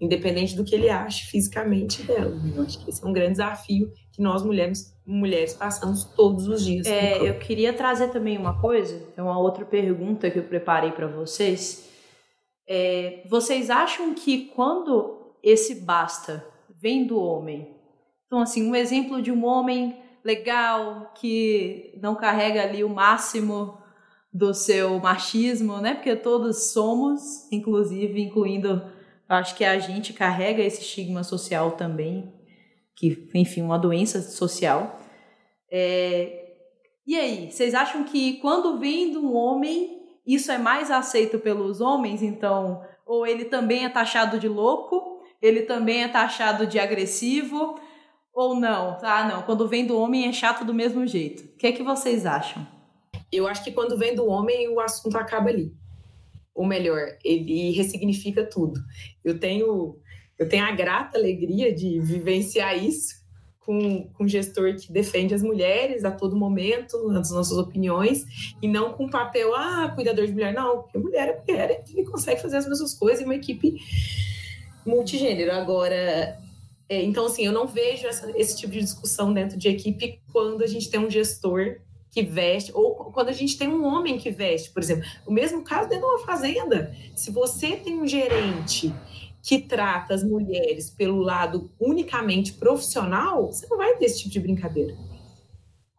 independente 0.00 0.54
do 0.54 0.62
que 0.62 0.76
ele 0.76 0.88
ache 0.88 1.26
fisicamente 1.26 2.04
dela. 2.04 2.40
Eu 2.54 2.62
acho 2.62 2.78
que 2.84 2.88
esse 2.88 3.04
é 3.04 3.06
um 3.06 3.12
grande 3.12 3.32
desafio 3.32 3.92
que 4.18 4.22
nós 4.22 4.42
mulheres, 4.42 4.92
mulheres 5.06 5.54
passamos 5.54 6.02
todos 6.04 6.48
os 6.48 6.64
dias. 6.64 6.88
É, 6.88 7.18
eu 7.20 7.38
queria 7.38 7.72
trazer 7.72 8.08
também 8.08 8.36
uma 8.36 8.60
coisa, 8.60 9.00
é 9.16 9.22
uma 9.22 9.38
outra 9.38 9.64
pergunta 9.64 10.28
que 10.28 10.40
eu 10.40 10.42
preparei 10.42 10.90
para 10.90 11.06
vocês. 11.06 11.88
É, 12.68 13.22
vocês 13.30 13.70
acham 13.70 14.12
que 14.14 14.46
quando 14.56 15.36
esse 15.40 15.76
basta 15.76 16.44
vem 16.68 17.06
do 17.06 17.16
homem, 17.16 17.76
então 18.26 18.40
assim, 18.40 18.68
um 18.68 18.74
exemplo 18.74 19.22
de 19.22 19.30
um 19.30 19.46
homem 19.46 19.96
legal 20.24 21.12
que 21.14 21.96
não 22.02 22.16
carrega 22.16 22.60
ali 22.64 22.82
o 22.82 22.88
máximo 22.88 23.78
do 24.32 24.52
seu 24.52 24.98
machismo, 24.98 25.78
né? 25.78 25.94
Porque 25.94 26.16
todos 26.16 26.72
somos, 26.72 27.50
inclusive, 27.52 28.20
incluindo, 28.20 28.82
acho 29.28 29.54
que 29.54 29.64
a 29.64 29.78
gente 29.78 30.12
carrega 30.12 30.60
esse 30.60 30.82
estigma 30.82 31.22
social 31.22 31.70
também, 31.72 32.32
que, 32.98 33.28
enfim, 33.32 33.62
uma 33.62 33.78
doença 33.78 34.20
social. 34.20 35.00
É... 35.70 36.46
E 37.06 37.16
aí, 37.16 37.50
vocês 37.50 37.72
acham 37.72 38.02
que 38.02 38.34
quando 38.40 38.78
vem 38.78 39.12
de 39.12 39.16
um 39.16 39.34
homem, 39.34 40.02
isso 40.26 40.50
é 40.50 40.58
mais 40.58 40.90
aceito 40.90 41.38
pelos 41.38 41.80
homens, 41.80 42.22
então, 42.22 42.82
ou 43.06 43.24
ele 43.24 43.44
também 43.44 43.84
é 43.84 43.88
taxado 43.88 44.38
de 44.38 44.48
louco, 44.48 45.22
ele 45.40 45.62
também 45.62 46.02
é 46.02 46.08
taxado 46.08 46.66
de 46.66 46.78
agressivo, 46.78 47.76
ou 48.34 48.54
não? 48.54 48.98
Ah, 49.02 49.26
não, 49.28 49.42
quando 49.42 49.68
vem 49.68 49.86
do 49.86 49.96
homem 49.96 50.28
é 50.28 50.32
chato 50.32 50.64
do 50.64 50.74
mesmo 50.74 51.06
jeito. 51.06 51.44
O 51.44 51.56
que 51.56 51.68
é 51.68 51.72
que 51.72 51.82
vocês 51.82 52.26
acham? 52.26 52.66
Eu 53.32 53.46
acho 53.46 53.62
que 53.62 53.72
quando 53.72 53.96
vem 53.96 54.14
do 54.14 54.26
homem, 54.26 54.68
o 54.68 54.80
assunto 54.80 55.16
acaba 55.16 55.50
ali. 55.50 55.72
Ou 56.54 56.66
melhor, 56.66 57.16
ele 57.24 57.70
ressignifica 57.70 58.44
tudo. 58.44 58.80
Eu 59.24 59.38
tenho, 59.38 59.96
eu 60.38 60.48
tenho 60.48 60.64
a 60.64 60.72
grata 60.72 61.18
alegria 61.18 61.74
de 61.74 61.98
vivenciar 62.00 62.76
isso 62.82 63.18
com, 63.68 64.08
com 64.14 64.24
um 64.24 64.28
gestor 64.28 64.74
que 64.76 64.90
defende 64.90 65.34
as 65.34 65.42
mulheres 65.42 66.04
a 66.04 66.10
todo 66.10 66.34
momento, 66.34 66.96
as 67.10 67.30
nossas 67.30 67.58
opiniões, 67.58 68.24
e 68.62 68.66
não 68.66 68.94
com 68.94 69.10
papel, 69.10 69.54
ah, 69.54 69.92
cuidador 69.94 70.26
de 70.26 70.32
mulher. 70.32 70.54
Não, 70.54 70.82
porque 70.82 70.96
mulher 70.96 71.28
é 71.28 71.52
mulher 71.52 71.84
e 71.94 72.04
consegue 72.04 72.40
fazer 72.40 72.56
as 72.56 72.66
mesmas 72.66 72.94
coisas 72.94 73.20
em 73.20 73.24
uma 73.24 73.34
equipe 73.34 73.76
multigênero. 74.86 75.52
Agora, 75.52 76.38
é, 76.88 77.02
então, 77.02 77.26
assim, 77.26 77.44
eu 77.44 77.52
não 77.52 77.66
vejo 77.66 78.06
essa, 78.06 78.32
esse 78.38 78.56
tipo 78.56 78.72
de 78.72 78.80
discussão 78.80 79.34
dentro 79.34 79.58
de 79.58 79.68
equipe 79.68 80.18
quando 80.32 80.64
a 80.64 80.66
gente 80.66 80.88
tem 80.88 80.98
um 80.98 81.10
gestor 81.10 81.76
que 82.10 82.22
veste, 82.22 82.72
ou 82.74 83.12
quando 83.12 83.28
a 83.28 83.32
gente 83.32 83.58
tem 83.58 83.68
um 83.68 83.84
homem 83.84 84.16
que 84.16 84.30
veste, 84.30 84.70
por 84.70 84.82
exemplo. 84.82 85.04
O 85.26 85.32
mesmo 85.32 85.62
caso 85.62 85.90
dentro 85.90 86.06
de 86.06 86.14
uma 86.14 86.24
fazenda. 86.24 86.96
Se 87.14 87.30
você 87.30 87.76
tem 87.76 88.00
um 88.00 88.06
gerente 88.06 88.94
que 89.42 89.60
trata 89.60 90.14
as 90.14 90.24
mulheres 90.24 90.90
pelo 90.90 91.20
lado 91.20 91.70
unicamente 91.80 92.52
profissional, 92.52 93.46
você 93.46 93.66
não 93.66 93.76
vai 93.76 93.96
ter 93.96 94.06
esse 94.06 94.18
tipo 94.18 94.30
de 94.30 94.40
brincadeira. 94.40 94.96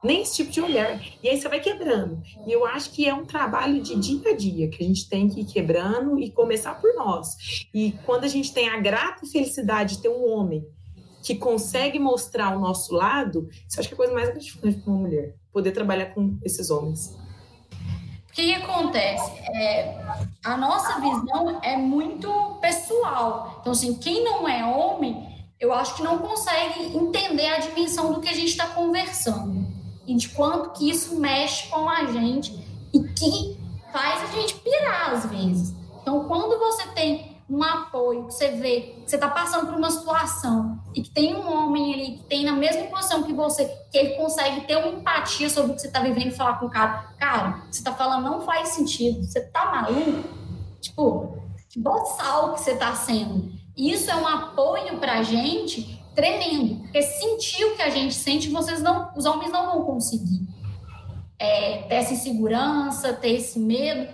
Nem 0.04 0.22
esse 0.22 0.38
tipo 0.38 0.52
de 0.52 0.62
olhar. 0.62 1.02
E 1.22 1.28
aí 1.28 1.40
você 1.40 1.50
vai 1.50 1.60
quebrando. 1.60 2.22
E 2.48 2.52
eu 2.52 2.66
acho 2.66 2.92
que 2.92 3.08
é 3.08 3.14
um 3.14 3.26
trabalho 3.26 3.82
de 3.82 3.96
dia 4.00 4.32
a 4.32 4.36
dia 4.36 4.70
que 4.70 4.84
a 4.84 4.88
gente 4.88 5.10
tem 5.10 5.28
que 5.28 5.42
ir 5.42 5.46
quebrando 5.46 6.18
e 6.18 6.32
começar 6.32 6.76
por 6.80 6.94
nós. 6.96 7.36
E 7.74 7.94
quando 8.06 8.24
a 8.24 8.28
gente 8.28 8.54
tem 8.54 8.70
a 8.70 8.80
grata 8.80 9.26
felicidade 9.26 9.98
de 9.98 10.04
ter 10.04 10.10
um 10.10 10.26
homem 10.32 10.66
que 11.22 11.36
consegue 11.36 12.00
mostrar 12.00 12.56
o 12.56 12.62
nosso 12.62 12.94
lado, 12.94 13.50
isso 13.68 13.80
acho 13.80 13.90
que 13.90 13.94
é 13.94 13.96
a 13.96 13.98
coisa 13.98 14.14
mais 14.14 14.30
gratificante 14.30 14.80
para 14.80 14.92
uma 14.92 15.02
mulher 15.02 15.36
poder 15.52 15.72
trabalhar 15.72 16.14
com 16.14 16.38
esses 16.46 16.70
homens. 16.70 17.18
O 18.30 18.32
que, 18.32 18.54
acontece? 18.54 19.32
É, 19.54 19.98
a 20.46 20.56
nossa 20.56 21.00
visão 21.02 21.60
é 21.62 21.76
muito 21.76 22.58
pessoal. 22.62 23.58
Então, 23.60 23.74
assim, 23.74 23.96
quem 23.96 24.24
não 24.24 24.48
é 24.48 24.64
homem, 24.64 25.28
eu 25.60 25.74
acho 25.74 25.96
que 25.96 26.04
não 26.04 26.20
consegue 26.20 26.96
entender 26.96 27.48
a 27.48 27.60
dimensão 27.60 28.14
do 28.14 28.22
que 28.22 28.30
a 28.30 28.34
gente 28.34 28.50
está 28.50 28.68
conversando 28.68 29.68
e 30.08 30.16
de 30.16 30.30
quanto 30.30 30.72
que 30.72 30.90
isso 30.90 31.20
mexe 31.20 31.68
com 31.68 31.90
a 31.90 32.06
gente 32.06 32.58
e 32.94 33.00
que 33.00 33.58
faz 33.92 34.24
a 34.24 34.40
gente 34.40 34.56
pirar 34.56 35.12
às 35.12 35.26
vezes. 35.26 35.76
Então, 36.02 36.26
quando 36.26 36.58
você 36.58 36.88
tem 36.90 37.29
um 37.50 37.64
apoio, 37.64 38.28
que 38.28 38.34
você 38.34 38.50
vê 38.52 38.82
que 38.82 39.10
você 39.10 39.16
está 39.16 39.28
passando 39.28 39.66
por 39.66 39.76
uma 39.76 39.90
situação 39.90 40.80
e 40.94 41.02
que 41.02 41.10
tem 41.10 41.36
um 41.36 41.52
homem 41.52 41.94
ali 41.94 42.18
que 42.18 42.24
tem 42.26 42.46
na 42.46 42.54
mesma 42.54 42.84
posição 42.84 43.24
que 43.24 43.34
você, 43.34 43.66
que 43.92 43.98
ele 43.98 44.16
consegue 44.16 44.62
ter 44.62 44.78
uma 44.78 44.90
empatia 44.90 45.50
sobre 45.50 45.72
o 45.72 45.76
que 45.76 45.82
você 45.82 45.88
está 45.88 46.02
vivendo 46.02 46.28
e 46.28 46.32
falar 46.32 46.60
com 46.60 46.68
o 46.68 46.70
cara, 46.70 47.14
cara, 47.18 47.64
você 47.72 47.80
está 47.80 47.92
falando 47.94 48.26
não 48.26 48.42
faz 48.42 48.70
sentido, 48.70 49.24
você 49.26 49.42
tá 49.42 49.66
maluco? 49.66 50.30
Tipo, 50.80 51.40
que 51.70 51.80
boçal 51.80 52.54
que 52.54 52.62
você 52.62 52.72
está 52.72 52.94
sendo. 52.94 53.52
Isso 53.76 54.12
é 54.12 54.16
um 54.16 54.28
apoio 54.28 55.00
para 55.00 55.20
a 55.20 55.24
gente 55.24 56.00
tremendo, 56.14 56.82
porque 56.82 57.02
sentir 57.02 57.64
o 57.66 57.76
que 57.76 57.82
a 57.82 57.90
gente 57.90 58.14
sente, 58.14 58.50
vocês 58.50 58.82
não, 58.82 59.10
os 59.16 59.26
homens 59.26 59.52
não 59.52 59.72
vão 59.72 59.86
conseguir. 59.86 60.48
É, 61.40 61.84
ter 61.84 61.96
essa 61.96 62.14
insegurança, 62.14 63.14
ter 63.14 63.36
esse 63.36 63.58
medo, 63.58 64.08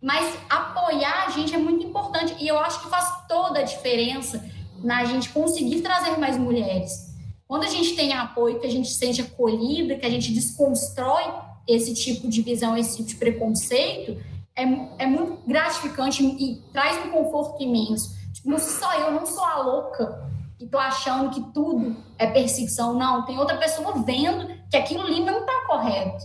mas 0.00 0.36
apoiar 0.48 1.26
a 1.26 1.30
gente 1.30 1.54
é 1.54 1.58
muito 1.58 1.86
importante 1.86 2.36
e 2.38 2.46
eu 2.46 2.58
acho 2.58 2.82
que 2.82 2.90
faz 2.90 3.26
toda 3.26 3.60
a 3.60 3.62
diferença 3.62 4.44
na 4.82 5.04
gente 5.04 5.30
conseguir 5.30 5.80
trazer 5.80 6.18
mais 6.18 6.36
mulheres. 6.36 7.14
Quando 7.48 7.64
a 7.64 7.68
gente 7.68 7.94
tem 7.94 8.12
apoio, 8.12 8.58
que 8.60 8.66
a 8.66 8.70
gente 8.70 8.88
se 8.88 8.98
sente 8.98 9.20
acolhida, 9.20 9.96
que 9.96 10.06
a 10.06 10.10
gente 10.10 10.32
desconstrói 10.32 11.24
esse 11.66 11.94
tipo 11.94 12.28
de 12.28 12.42
visão, 12.42 12.76
esse 12.76 12.96
tipo 12.96 13.08
de 13.08 13.16
preconceito, 13.16 14.20
é, 14.54 14.62
é 14.98 15.06
muito 15.06 15.38
gratificante 15.46 16.24
e, 16.24 16.62
traz 16.72 17.04
um 17.04 17.10
conforto 17.10 17.62
imenso. 17.62 18.16
Tipo, 18.32 18.50
não 18.50 18.58
sou 18.58 18.80
só 18.80 18.94
eu, 18.94 19.12
não 19.12 19.26
sou 19.26 19.44
a 19.44 19.62
louca 19.62 20.26
que 20.58 20.66
tô 20.66 20.78
achando 20.78 21.30
que 21.30 21.52
tudo 21.52 21.96
é 22.18 22.26
perseguição. 22.26 22.94
Não, 22.94 23.24
tem 23.24 23.38
outra 23.38 23.58
pessoa 23.58 24.02
vendo 24.02 24.48
que 24.70 24.76
aquilo 24.76 25.02
ali 25.02 25.20
não 25.20 25.44
tá 25.44 25.64
correto. 25.66 26.24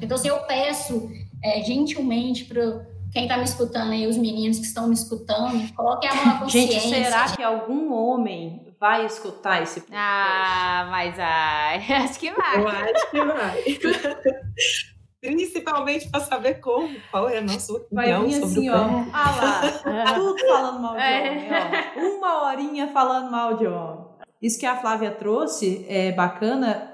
Então, 0.00 0.16
assim, 0.16 0.28
eu 0.28 0.40
peço 0.40 1.10
é, 1.42 1.62
gentilmente 1.62 2.44
para 2.44 2.86
quem 3.12 3.24
está 3.24 3.36
me 3.36 3.44
escutando 3.44 3.92
aí, 3.92 4.06
os 4.06 4.16
meninos 4.16 4.58
que 4.58 4.64
estão 4.64 4.86
me 4.86 4.94
escutando, 4.94 5.72
coloquem 5.74 6.08
a 6.08 6.14
mão 6.14 6.26
na 6.26 6.38
consciência. 6.40 6.80
Gente, 6.80 7.04
será 7.04 7.24
que 7.30 7.42
algum 7.42 7.92
homem 7.92 8.74
vai 8.78 9.04
escutar 9.04 9.62
esse 9.62 9.80
podcast? 9.80 10.00
Ah, 10.00 10.88
mas 10.90 11.18
ai, 11.18 11.84
acho 12.04 12.18
que 12.18 12.30
vai. 12.32 12.60
Eu 12.62 12.68
acho 12.68 13.10
que 13.10 13.24
vai. 13.24 13.62
Principalmente 15.20 16.08
para 16.08 16.20
saber 16.20 16.60
como, 16.60 16.88
qual 17.10 17.28
é 17.28 17.38
a 17.38 17.42
nossa 17.42 17.74
opinião 17.74 18.20
vai 18.20 18.26
vir 18.26 18.40
sobre 18.40 18.46
assim, 18.46 18.70
o 18.70 18.74
ó, 18.74 19.04
ah 19.12 19.36
lá, 19.36 20.14
tudo 20.14 20.38
falando 20.38 20.80
mal 20.80 20.94
de 20.94 21.02
é. 21.02 21.30
homem, 21.30 21.48
ó. 21.52 22.16
Uma 22.16 22.44
horinha 22.46 22.88
falando 22.88 23.30
mal 23.30 23.54
de 23.58 23.66
homem. 23.66 24.06
Isso 24.40 24.58
que 24.58 24.64
a 24.64 24.76
Flávia 24.76 25.10
trouxe 25.10 25.84
é 25.86 26.10
bacana, 26.12 26.90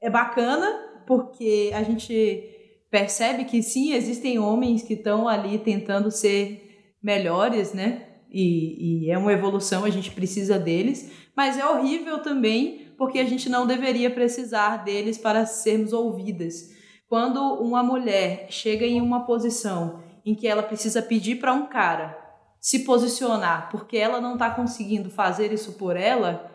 é 0.00 0.08
bacana 0.08 1.02
porque 1.06 1.70
a 1.74 1.82
gente 1.82 2.55
percebe 2.96 3.44
que 3.44 3.62
sim, 3.62 3.92
existem 3.92 4.38
homens 4.38 4.82
que 4.82 4.94
estão 4.94 5.28
ali 5.28 5.58
tentando 5.58 6.10
ser 6.10 6.94
melhores, 7.02 7.74
né? 7.74 8.06
E, 8.30 9.04
e, 9.04 9.10
é 9.10 9.18
uma 9.18 9.34
evolução, 9.34 9.84
a 9.84 9.90
gente 9.90 10.10
precisa 10.10 10.58
deles, 10.58 11.12
mas 11.36 11.58
é 11.58 11.66
horrível 11.66 12.22
também 12.22 12.94
porque 12.96 13.18
a 13.18 13.24
gente 13.26 13.50
não 13.50 13.66
deveria 13.66 14.08
precisar 14.08 14.78
deles 14.78 15.18
para 15.18 15.44
sermos 15.44 15.92
ouvidas. 15.92 16.70
Quando 17.06 17.38
uma 17.60 17.82
mulher 17.82 18.46
chega 18.48 18.86
em 18.86 18.98
uma 19.02 19.26
posição 19.26 20.02
em 20.24 20.34
que 20.34 20.48
ela 20.48 20.62
precisa 20.62 21.02
pedir 21.02 21.36
para 21.36 21.52
um 21.52 21.66
cara 21.66 22.18
se 22.58 22.78
posicionar 22.78 23.68
porque 23.70 23.98
ela 23.98 24.22
não 24.22 24.32
está 24.32 24.48
conseguindo 24.48 25.10
fazer 25.10 25.52
isso 25.52 25.74
por 25.74 25.98
ela, 25.98 26.50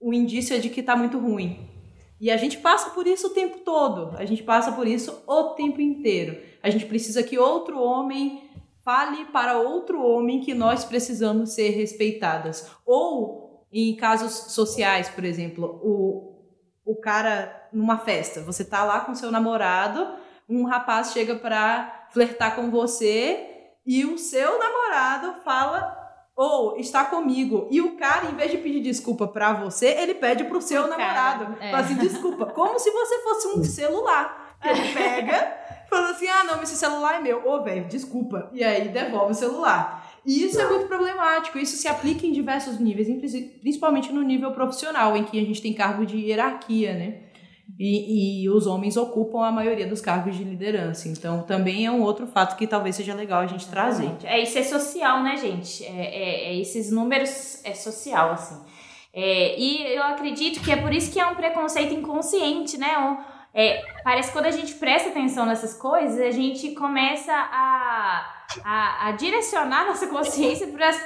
o 0.00 0.14
indício 0.14 0.56
é 0.56 0.58
de 0.58 0.70
que 0.70 0.80
está 0.80 0.96
muito 0.96 1.18
ruim. 1.18 1.69
E 2.20 2.30
a 2.30 2.36
gente 2.36 2.58
passa 2.58 2.90
por 2.90 3.06
isso 3.06 3.28
o 3.28 3.30
tempo 3.30 3.60
todo. 3.60 4.14
A 4.18 4.26
gente 4.26 4.42
passa 4.42 4.72
por 4.72 4.86
isso 4.86 5.22
o 5.26 5.54
tempo 5.54 5.80
inteiro. 5.80 6.38
A 6.62 6.68
gente 6.68 6.84
precisa 6.84 7.22
que 7.22 7.38
outro 7.38 7.80
homem 7.80 8.50
fale 8.84 9.24
para 9.26 9.58
outro 9.58 10.02
homem 10.04 10.40
que 10.40 10.52
nós 10.52 10.84
precisamos 10.84 11.54
ser 11.54 11.70
respeitadas. 11.70 12.70
Ou 12.84 13.66
em 13.72 13.96
casos 13.96 14.52
sociais, 14.52 15.08
por 15.08 15.24
exemplo, 15.24 15.80
o, 15.82 16.36
o 16.84 16.96
cara 16.96 17.68
numa 17.72 17.98
festa, 17.98 18.42
você 18.42 18.64
tá 18.64 18.84
lá 18.84 19.00
com 19.00 19.14
seu 19.14 19.30
namorado, 19.30 20.16
um 20.48 20.64
rapaz 20.64 21.12
chega 21.12 21.36
para 21.36 22.08
flertar 22.12 22.56
com 22.56 22.70
você 22.70 23.46
e 23.86 24.04
o 24.04 24.18
seu 24.18 24.58
namorado 24.58 25.40
fala 25.42 25.99
ou 26.40 26.78
está 26.78 27.04
comigo 27.04 27.68
e 27.70 27.82
o 27.82 27.98
cara, 27.98 28.30
em 28.30 28.34
vez 28.34 28.50
de 28.50 28.56
pedir 28.56 28.80
desculpa 28.80 29.28
para 29.28 29.52
você, 29.52 29.88
ele 29.88 30.14
pede 30.14 30.44
pro 30.44 30.62
seu 30.62 30.84
o 30.84 30.88
namorado. 30.88 31.44
Cara, 31.44 31.58
é. 31.60 31.70
Fala 31.70 31.84
assim, 31.84 31.96
desculpa, 31.96 32.46
como 32.46 32.78
se 32.78 32.90
você 32.90 33.18
fosse 33.18 33.48
um 33.48 33.62
celular. 33.62 34.56
Que 34.58 34.68
ele 34.70 34.94
pega, 34.94 35.54
fala 35.90 36.10
assim: 36.10 36.26
ah, 36.28 36.44
não, 36.44 36.62
esse 36.62 36.76
celular 36.76 37.16
é 37.16 37.20
meu. 37.20 37.46
Ô, 37.46 37.62
velho, 37.62 37.84
desculpa. 37.88 38.48
E 38.54 38.64
aí 38.64 38.88
devolve 38.88 39.32
o 39.32 39.34
celular. 39.34 40.10
E 40.24 40.44
isso 40.44 40.58
é 40.58 40.66
muito 40.66 40.86
problemático. 40.86 41.58
Isso 41.58 41.76
se 41.76 41.86
aplica 41.86 42.26
em 42.26 42.32
diversos 42.32 42.78
níveis, 42.78 43.08
principalmente 43.60 44.10
no 44.10 44.22
nível 44.22 44.52
profissional, 44.52 45.14
em 45.16 45.24
que 45.24 45.38
a 45.38 45.44
gente 45.44 45.60
tem 45.60 45.74
cargo 45.74 46.06
de 46.06 46.16
hierarquia, 46.16 46.94
né? 46.94 47.18
E, 47.82 48.42
e, 48.42 48.50
os 48.50 48.66
homens 48.66 48.98
ocupam 48.98 49.42
a 49.42 49.50
maioria 49.50 49.86
dos 49.86 50.02
cargos 50.02 50.36
de 50.36 50.44
liderança. 50.44 51.08
Então, 51.08 51.44
também 51.44 51.86
é 51.86 51.90
um 51.90 52.02
outro 52.02 52.26
fato 52.26 52.54
que 52.54 52.66
talvez 52.66 52.94
seja 52.94 53.14
legal 53.14 53.40
a 53.40 53.46
gente 53.46 53.66
trazer. 53.70 54.10
É 54.22 54.38
isso 54.38 54.58
é 54.58 54.62
social, 54.62 55.22
né, 55.22 55.38
gente? 55.38 55.86
É, 55.86 55.88
é, 55.88 56.44
é 56.50 56.56
esses 56.58 56.92
números 56.92 57.64
é 57.64 57.72
social, 57.72 58.32
assim. 58.32 58.62
É, 59.14 59.58
e 59.58 59.94
eu 59.94 60.02
acredito 60.02 60.60
que 60.62 60.70
é 60.70 60.76
por 60.76 60.92
isso 60.92 61.10
que 61.10 61.18
é 61.18 61.26
um 61.26 61.34
preconceito 61.34 61.94
inconsciente, 61.94 62.76
né? 62.76 62.98
Um, 62.98 63.16
é, 63.54 63.82
parece 64.04 64.28
que 64.28 64.34
quando 64.34 64.46
a 64.46 64.50
gente 64.50 64.74
presta 64.74 65.08
atenção 65.08 65.46
nessas 65.46 65.72
coisas, 65.72 66.20
a 66.20 66.30
gente 66.30 66.72
começa 66.72 67.32
a, 67.32 68.44
a, 68.62 69.08
a 69.08 69.12
direcionar 69.12 69.86
nossa 69.86 70.06
consciência 70.06 70.66
para 70.70 70.90
as 70.90 70.98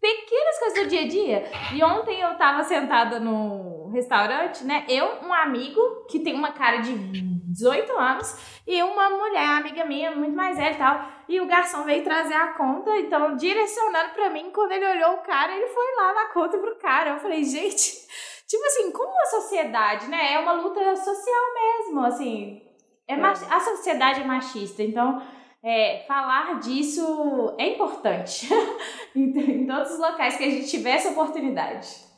pequenas 0.00 0.58
coisas 0.58 0.82
do 0.82 0.88
dia 0.88 1.02
a 1.02 1.08
dia. 1.08 1.44
E 1.72 1.84
ontem 1.84 2.20
eu 2.20 2.34
tava 2.34 2.64
sentada 2.64 3.20
no 3.20 3.79
restaurante, 3.90 4.64
né? 4.64 4.84
Eu, 4.88 5.06
um 5.22 5.32
amigo 5.32 5.80
que 6.08 6.20
tem 6.20 6.34
uma 6.34 6.52
cara 6.52 6.78
de 6.78 6.92
18 6.92 7.92
anos 7.98 8.60
e 8.66 8.82
uma 8.82 9.10
mulher, 9.10 9.58
amiga 9.58 9.84
minha, 9.84 10.14
muito 10.14 10.36
mais 10.36 10.56
velha 10.56 10.74
e 10.74 10.78
tal. 10.78 11.08
E 11.28 11.40
o 11.40 11.46
garçom 11.46 11.84
veio 11.84 12.02
trazer 12.02 12.34
a 12.34 12.54
conta, 12.54 12.96
então 12.98 13.36
direcionando 13.36 14.10
para 14.14 14.30
mim, 14.30 14.50
quando 14.52 14.72
ele 14.72 14.86
olhou 14.86 15.14
o 15.14 15.22
cara, 15.22 15.54
ele 15.54 15.68
foi 15.68 15.96
lá 15.96 16.14
na 16.14 16.26
conta 16.32 16.58
pro 16.58 16.78
cara. 16.78 17.10
Eu 17.10 17.18
falei, 17.18 17.44
gente, 17.44 18.06
tipo 18.48 18.64
assim, 18.64 18.90
como 18.92 19.20
a 19.20 19.26
sociedade, 19.26 20.08
né? 20.08 20.34
É 20.34 20.38
uma 20.38 20.52
luta 20.52 20.96
social 20.96 21.44
mesmo, 21.54 22.00
assim. 22.04 22.62
É, 23.06 23.14
é. 23.14 23.24
A 23.24 23.60
sociedade 23.60 24.20
é 24.20 24.24
machista, 24.24 24.82
então 24.82 25.20
é, 25.62 26.04
falar 26.06 26.58
disso 26.60 27.54
é 27.58 27.74
importante 27.74 28.48
em, 29.14 29.66
todos 29.66 29.92
os 29.92 29.98
locais 29.98 30.36
que 30.36 30.44
a 30.44 30.50
gente 30.50 30.70
tiver 30.70 30.92
essa 30.92 31.10
oportunidade. 31.10 32.09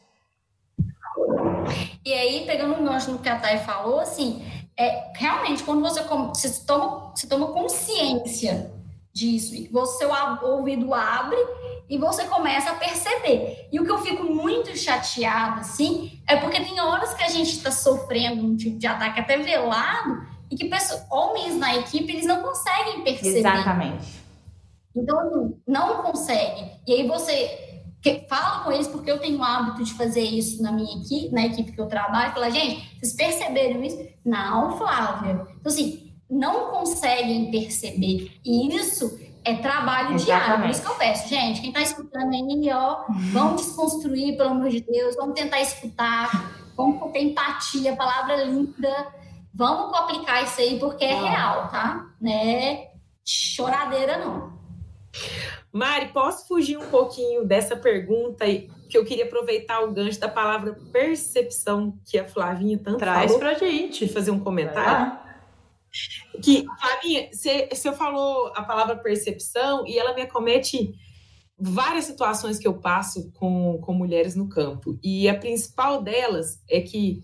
E 2.04 2.12
aí, 2.12 2.44
pegando 2.46 2.74
um 2.74 2.84
gancho 2.84 3.12
no 3.12 3.18
que 3.18 3.28
a 3.28 3.38
Thay 3.38 3.58
falou, 3.58 4.00
assim, 4.00 4.44
é, 4.76 5.12
realmente, 5.14 5.62
quando 5.62 5.80
você, 5.80 6.02
você, 6.02 6.64
toma, 6.66 7.12
você 7.14 7.26
toma 7.26 7.48
consciência 7.48 8.72
disso, 9.12 9.54
e 9.54 9.68
você, 9.68 9.98
seu 9.98 10.10
ouvido 10.42 10.92
abre 10.94 11.36
e 11.88 11.98
você 11.98 12.24
começa 12.24 12.70
a 12.70 12.74
perceber. 12.74 13.68
E 13.70 13.78
o 13.78 13.84
que 13.84 13.90
eu 13.90 13.98
fico 13.98 14.24
muito 14.24 14.76
chateada, 14.76 15.60
assim, 15.60 16.20
é 16.26 16.36
porque 16.36 16.60
tem 16.60 16.80
horas 16.80 17.12
que 17.14 17.22
a 17.22 17.28
gente 17.28 17.50
está 17.50 17.70
sofrendo 17.70 18.44
um 18.44 18.56
tipo 18.56 18.78
de 18.78 18.86
ataque 18.86 19.20
até 19.20 19.36
velado 19.36 20.26
e 20.50 20.56
que 20.56 20.68
pessoas, 20.68 21.04
homens 21.10 21.56
na 21.56 21.76
equipe 21.76 22.10
eles 22.10 22.26
não 22.26 22.42
conseguem 22.42 23.02
perceber. 23.02 23.38
Exatamente. 23.38 24.22
Então, 24.96 25.54
não 25.66 26.02
conseguem. 26.02 26.80
E 26.86 26.94
aí 26.94 27.06
você 27.06 27.81
fala 28.28 28.64
com 28.64 28.72
eles, 28.72 28.88
porque 28.88 29.10
eu 29.10 29.18
tenho 29.18 29.38
o 29.38 29.44
hábito 29.44 29.84
de 29.84 29.94
fazer 29.94 30.22
isso 30.22 30.62
na 30.62 30.72
minha 30.72 30.98
equipe, 30.98 31.32
na 31.32 31.46
equipe 31.46 31.72
que 31.72 31.80
eu 31.80 31.86
trabalho, 31.86 32.32
fala, 32.32 32.50
gente, 32.50 32.98
vocês 32.98 33.14
perceberam 33.14 33.82
isso? 33.82 33.98
Não, 34.24 34.76
Flávia. 34.76 35.46
Então, 35.60 35.72
assim, 35.72 36.12
não 36.28 36.70
conseguem 36.70 37.50
perceber. 37.50 38.32
E 38.44 38.74
isso 38.76 39.18
é 39.44 39.54
trabalho 39.54 40.14
Exatamente. 40.14 40.24
diário. 40.24 40.60
Por 40.62 40.70
isso 40.70 40.82
que 40.82 40.88
eu 40.88 40.94
peço, 40.94 41.28
gente, 41.28 41.60
quem 41.60 41.70
está 41.70 41.82
escutando 41.82 42.32
aí, 42.32 42.70
ó, 42.72 43.04
vamos 43.32 43.62
desconstruir, 43.62 44.36
pelo 44.36 44.50
amor 44.50 44.68
de 44.68 44.80
Deus, 44.80 45.16
vamos 45.16 45.34
tentar 45.34 45.60
escutar, 45.60 46.60
vamos 46.76 47.12
ter 47.12 47.22
empatia, 47.22 47.96
palavra 47.96 48.44
linda 48.44 49.22
Vamos 49.54 49.94
aplicar 49.94 50.42
isso 50.42 50.60
aí 50.60 50.78
porque 50.78 51.04
é 51.04 51.14
real, 51.14 51.68
tá? 51.68 52.06
Né? 52.20 52.88
Choradeira 53.24 54.16
não. 54.18 54.52
Mari, 55.72 56.12
posso 56.12 56.46
fugir 56.46 56.76
um 56.76 56.86
pouquinho 56.90 57.46
dessa 57.46 57.74
pergunta 57.74 58.44
aí? 58.44 58.70
Que 58.90 58.98
eu 58.98 59.04
queria 59.04 59.24
aproveitar 59.24 59.80
o 59.80 59.90
gancho 59.90 60.20
da 60.20 60.28
palavra 60.28 60.78
percepção 60.92 61.98
que 62.04 62.18
a 62.18 62.26
Flavinha 62.26 62.78
tanto 62.78 62.98
Traz 62.98 63.32
falou. 63.32 63.38
pra 63.38 63.54
gente. 63.54 64.06
Fazer 64.06 64.30
um 64.30 64.40
comentário. 64.40 65.18
Que, 66.42 66.66
Flavinha, 66.78 67.28
você, 67.32 67.68
você 67.72 67.92
falou 67.92 68.52
a 68.54 68.62
palavra 68.62 68.96
percepção 68.96 69.86
e 69.86 69.98
ela 69.98 70.14
me 70.14 70.22
acomete 70.22 70.92
várias 71.58 72.06
situações 72.06 72.58
que 72.58 72.66
eu 72.66 72.74
passo 72.74 73.30
com, 73.32 73.78
com 73.80 73.94
mulheres 73.94 74.34
no 74.34 74.48
campo. 74.48 74.98
E 75.02 75.28
a 75.28 75.38
principal 75.38 76.02
delas 76.02 76.60
é 76.68 76.80
que 76.80 77.22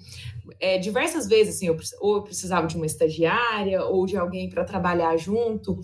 é, 0.60 0.78
diversas 0.78 1.26
vezes, 1.26 1.56
assim, 1.56 1.66
eu, 1.66 1.76
ou 2.00 2.16
eu 2.16 2.22
precisava 2.22 2.66
de 2.66 2.76
uma 2.76 2.86
estagiária 2.86 3.84
ou 3.84 4.06
de 4.06 4.16
alguém 4.16 4.48
para 4.48 4.64
trabalhar 4.64 5.16
junto. 5.16 5.80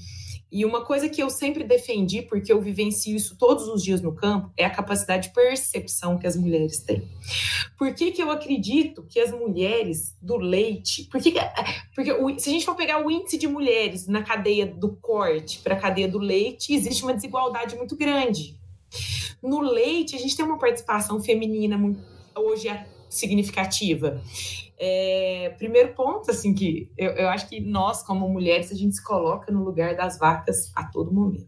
E 0.55 0.65
uma 0.65 0.85
coisa 0.85 1.09
que 1.09 1.21
eu 1.21 1.29
sempre 1.29 1.65
defendi, 1.65 2.23
porque 2.23 2.53
eu 2.53 2.61
vivencio 2.61 3.17
isso 3.17 3.37
todos 3.37 3.67
os 3.67 3.83
dias 3.83 4.01
no 4.01 4.15
campo, 4.15 4.53
é 4.57 4.65
a 4.65 4.71
capacidade 4.71 5.27
de 5.27 5.35
percepção 5.35 6.17
que 6.17 6.29
as 6.29 6.37
mulheres 6.37 6.79
têm. 6.79 7.09
Por 7.77 7.93
que, 7.93 8.13
que 8.13 8.23
eu 8.23 8.31
acredito 8.31 9.03
que 9.03 9.19
as 9.19 9.33
mulheres 9.33 10.17
do 10.23 10.37
leite. 10.37 11.09
Que 11.21 11.33
porque 11.93 12.13
o, 12.13 12.39
se 12.39 12.51
a 12.51 12.53
gente 12.53 12.65
for 12.65 12.77
pegar 12.77 13.05
o 13.05 13.11
índice 13.11 13.37
de 13.37 13.49
mulheres 13.49 14.07
na 14.07 14.23
cadeia 14.23 14.65
do 14.65 14.95
corte 14.95 15.59
para 15.59 15.75
a 15.75 15.81
cadeia 15.81 16.07
do 16.07 16.19
leite, 16.19 16.73
existe 16.73 17.03
uma 17.03 17.15
desigualdade 17.15 17.75
muito 17.75 17.97
grande. 17.97 18.57
No 19.43 19.61
leite, 19.61 20.15
a 20.15 20.19
gente 20.21 20.37
tem 20.37 20.45
uma 20.45 20.59
participação 20.59 21.21
feminina 21.21 21.77
hoje 22.37 22.69
é 22.69 22.87
significativa. 23.09 24.23
É, 24.79 25.55
primeiro 25.57 25.95
ponto, 25.95 26.31
assim, 26.31 26.53
que 26.53 26.91
eu, 26.99 27.13
eu 27.13 27.29
acho 27.29 27.49
que 27.49 27.61
nós, 27.61 28.03
como 28.03 28.29
mulheres, 28.29 28.73
a 28.73 28.75
gente 28.75 28.97
se 28.97 29.05
coloca 29.05 29.53
no 29.53 29.63
lugar 29.65 29.97
das 29.97 30.19
vacas 30.19 30.73
a 30.75 30.85
todo 30.85 31.13
momento. 31.13 31.47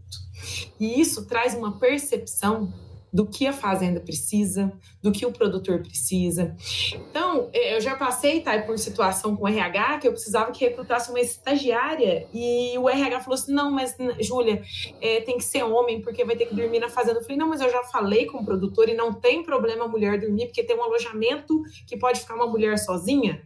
E 0.79 1.01
isso 1.01 1.27
traz 1.27 1.55
uma 1.55 1.79
percepção 1.79 2.73
do 3.13 3.27
que 3.27 3.47
a 3.47 3.53
fazenda 3.53 4.01
precisa, 4.01 4.73
do 5.03 5.11
que 5.13 5.25
o 5.25 5.33
produtor 5.33 5.81
precisa. 5.81 6.55
Então, 6.93 7.49
é, 7.53 7.77
eu 7.77 7.81
já 7.81 7.97
passei, 7.97 8.41
tá, 8.41 8.61
por 8.63 8.79
situação 8.79 9.37
com 9.37 9.45
o 9.45 9.49
RH 9.49 9.99
que 9.99 10.09
eu 10.09 10.13
precisava 10.13 10.53
que 10.53 10.65
recrutasse 10.65 11.11
uma 11.11 11.21
estagiária 11.21 12.27
e 12.33 12.77
o 12.79 12.89
RH 12.89 13.21
falou 13.21 13.35
assim: 13.35 13.53
não, 13.53 13.71
mas 13.71 13.97
Júlia, 14.21 14.63
é, 15.01 15.21
tem 15.21 15.39
que 15.39 15.45
ser 15.45 15.63
homem 15.63 16.01
porque 16.03 16.25
vai 16.25 16.37
ter 16.37 16.47
que 16.47 16.55
dormir 16.55 16.81
na 16.81 16.89
fazenda. 16.89 17.21
Eu 17.21 17.23
falei: 17.23 17.37
não, 17.37 17.49
mas 17.49 17.61
eu 17.61 17.71
já 17.71 17.83
falei 17.85 18.27
com 18.27 18.39
o 18.39 18.45
produtor 18.45 18.89
e 18.89 18.95
não 18.95 19.13
tem 19.13 19.43
problema 19.43 19.85
a 19.85 19.89
mulher 19.89 20.21
dormir 20.21 20.47
porque 20.47 20.63
tem 20.63 20.77
um 20.77 20.83
alojamento 20.83 21.63
que 21.87 21.97
pode 21.97 22.21
ficar 22.21 22.35
uma 22.35 22.47
mulher 22.47 22.79
sozinha. 22.79 23.43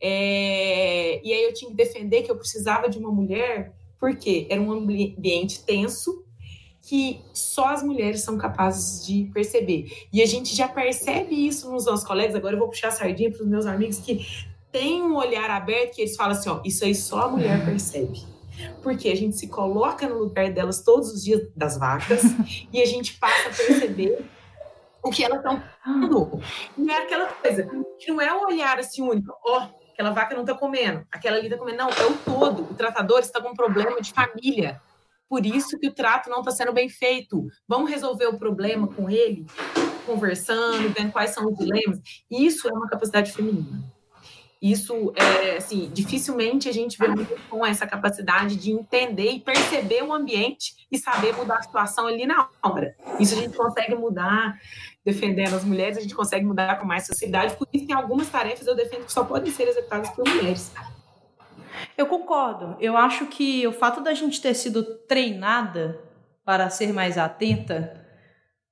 É, 0.00 1.20
e 1.24 1.32
aí 1.32 1.44
eu 1.44 1.54
tinha 1.54 1.70
que 1.70 1.76
defender 1.76 2.22
que 2.22 2.30
eu 2.30 2.36
precisava 2.36 2.88
de 2.88 2.98
uma 2.98 3.10
mulher 3.10 3.72
porque 3.98 4.46
era 4.50 4.60
um 4.60 4.70
ambiente 4.70 5.64
tenso 5.64 6.25
que 6.86 7.20
só 7.32 7.70
as 7.70 7.82
mulheres 7.82 8.20
são 8.20 8.38
capazes 8.38 9.04
de 9.04 9.24
perceber. 9.34 10.06
E 10.12 10.22
a 10.22 10.26
gente 10.26 10.54
já 10.54 10.68
percebe 10.68 11.34
isso 11.34 11.68
nos 11.70 11.84
nossos 11.84 12.06
colegas. 12.06 12.36
Agora 12.36 12.54
eu 12.54 12.60
vou 12.60 12.68
puxar 12.68 12.88
a 12.88 12.92
sardinha 12.92 13.30
para 13.30 13.42
os 13.42 13.48
meus 13.48 13.66
amigos 13.66 13.98
que 13.98 14.24
têm 14.70 15.02
um 15.02 15.16
olhar 15.16 15.50
aberto 15.50 15.96
que 15.96 16.02
eles 16.02 16.16
falam 16.16 16.32
assim: 16.32 16.48
ó, 16.48 16.60
isso 16.64 16.84
aí 16.84 16.94
só 16.94 17.22
a 17.22 17.28
mulher 17.28 17.64
percebe. 17.64 18.24
Porque 18.84 19.08
a 19.08 19.16
gente 19.16 19.36
se 19.36 19.48
coloca 19.48 20.08
no 20.08 20.18
lugar 20.18 20.50
delas 20.52 20.80
todos 20.80 21.12
os 21.12 21.24
dias 21.24 21.42
das 21.56 21.76
vacas 21.76 22.22
e 22.72 22.80
a 22.80 22.86
gente 22.86 23.14
passa 23.14 23.48
a 23.48 23.52
perceber 23.52 24.24
o 25.02 25.10
que 25.10 25.24
elas 25.24 25.38
estão 25.38 25.60
falando. 25.84 26.40
Não 26.78 26.94
é 26.94 27.02
aquela 27.02 27.26
coisa, 27.26 27.68
que 27.98 28.12
não 28.12 28.20
é 28.20 28.32
um 28.32 28.46
olhar 28.46 28.78
assim 28.78 29.02
único, 29.02 29.36
ó, 29.44 29.58
oh, 29.58 29.92
aquela 29.92 30.10
vaca 30.10 30.34
não 30.36 30.42
está 30.42 30.54
comendo, 30.54 31.04
aquela 31.10 31.36
ali 31.36 31.46
está 31.46 31.58
comendo. 31.58 31.78
Não, 31.78 31.88
é 31.88 32.06
o 32.06 32.16
todo. 32.18 32.62
O 32.62 32.74
tratador 32.74 33.18
está 33.18 33.40
com 33.40 33.50
um 33.50 33.54
problema 33.54 34.00
de 34.00 34.12
família 34.12 34.80
por 35.28 35.44
isso 35.44 35.78
que 35.78 35.88
o 35.88 35.94
trato 35.94 36.30
não 36.30 36.40
está 36.40 36.50
sendo 36.50 36.72
bem 36.72 36.88
feito. 36.88 37.46
Vamos 37.66 37.90
resolver 37.90 38.26
o 38.26 38.38
problema 38.38 38.86
com 38.88 39.10
ele, 39.10 39.46
conversando, 40.04 40.88
vendo 40.90 41.12
quais 41.12 41.30
são 41.30 41.46
os 41.46 41.56
dilemas. 41.56 42.00
Isso 42.30 42.68
é 42.68 42.72
uma 42.72 42.88
capacidade 42.88 43.32
feminina. 43.32 43.82
Isso 44.60 45.12
é 45.14 45.58
assim, 45.58 45.90
dificilmente 45.92 46.68
a 46.68 46.72
gente 46.72 46.96
vê 46.98 47.08
muito 47.08 47.36
com 47.50 47.64
essa 47.64 47.86
capacidade 47.86 48.56
de 48.56 48.72
entender 48.72 49.30
e 49.30 49.40
perceber 49.40 50.02
o 50.02 50.12
ambiente 50.12 50.86
e 50.90 50.96
saber 50.96 51.36
mudar 51.36 51.58
a 51.58 51.62
situação 51.62 52.06
ali 52.06 52.26
na 52.26 52.48
hora. 52.62 52.96
Isso 53.20 53.34
a 53.34 53.38
gente 53.38 53.54
consegue 53.54 53.94
mudar 53.94 54.58
defendendo 55.04 55.54
as 55.54 55.62
mulheres, 55.62 55.98
a 55.98 56.00
gente 56.00 56.14
consegue 56.14 56.44
mudar 56.44 56.80
com 56.80 56.86
mais 56.86 57.06
facilidade. 57.06 57.54
Por 57.56 57.68
isso, 57.72 57.86
tem 57.86 57.94
algumas 57.94 58.28
tarefas 58.28 58.66
eu 58.66 58.74
defendo 58.74 59.04
que 59.04 59.12
só 59.12 59.24
podem 59.24 59.52
ser 59.52 59.68
executadas 59.68 60.10
por 60.10 60.26
mulheres. 60.26 60.72
Eu 61.96 62.06
concordo. 62.06 62.76
Eu 62.80 62.96
acho 62.96 63.26
que 63.26 63.66
o 63.66 63.72
fato 63.72 64.00
da 64.00 64.14
gente 64.14 64.40
ter 64.40 64.54
sido 64.54 64.82
treinada 65.06 66.00
para 66.44 66.70
ser 66.70 66.92
mais 66.92 67.18
atenta. 67.18 68.04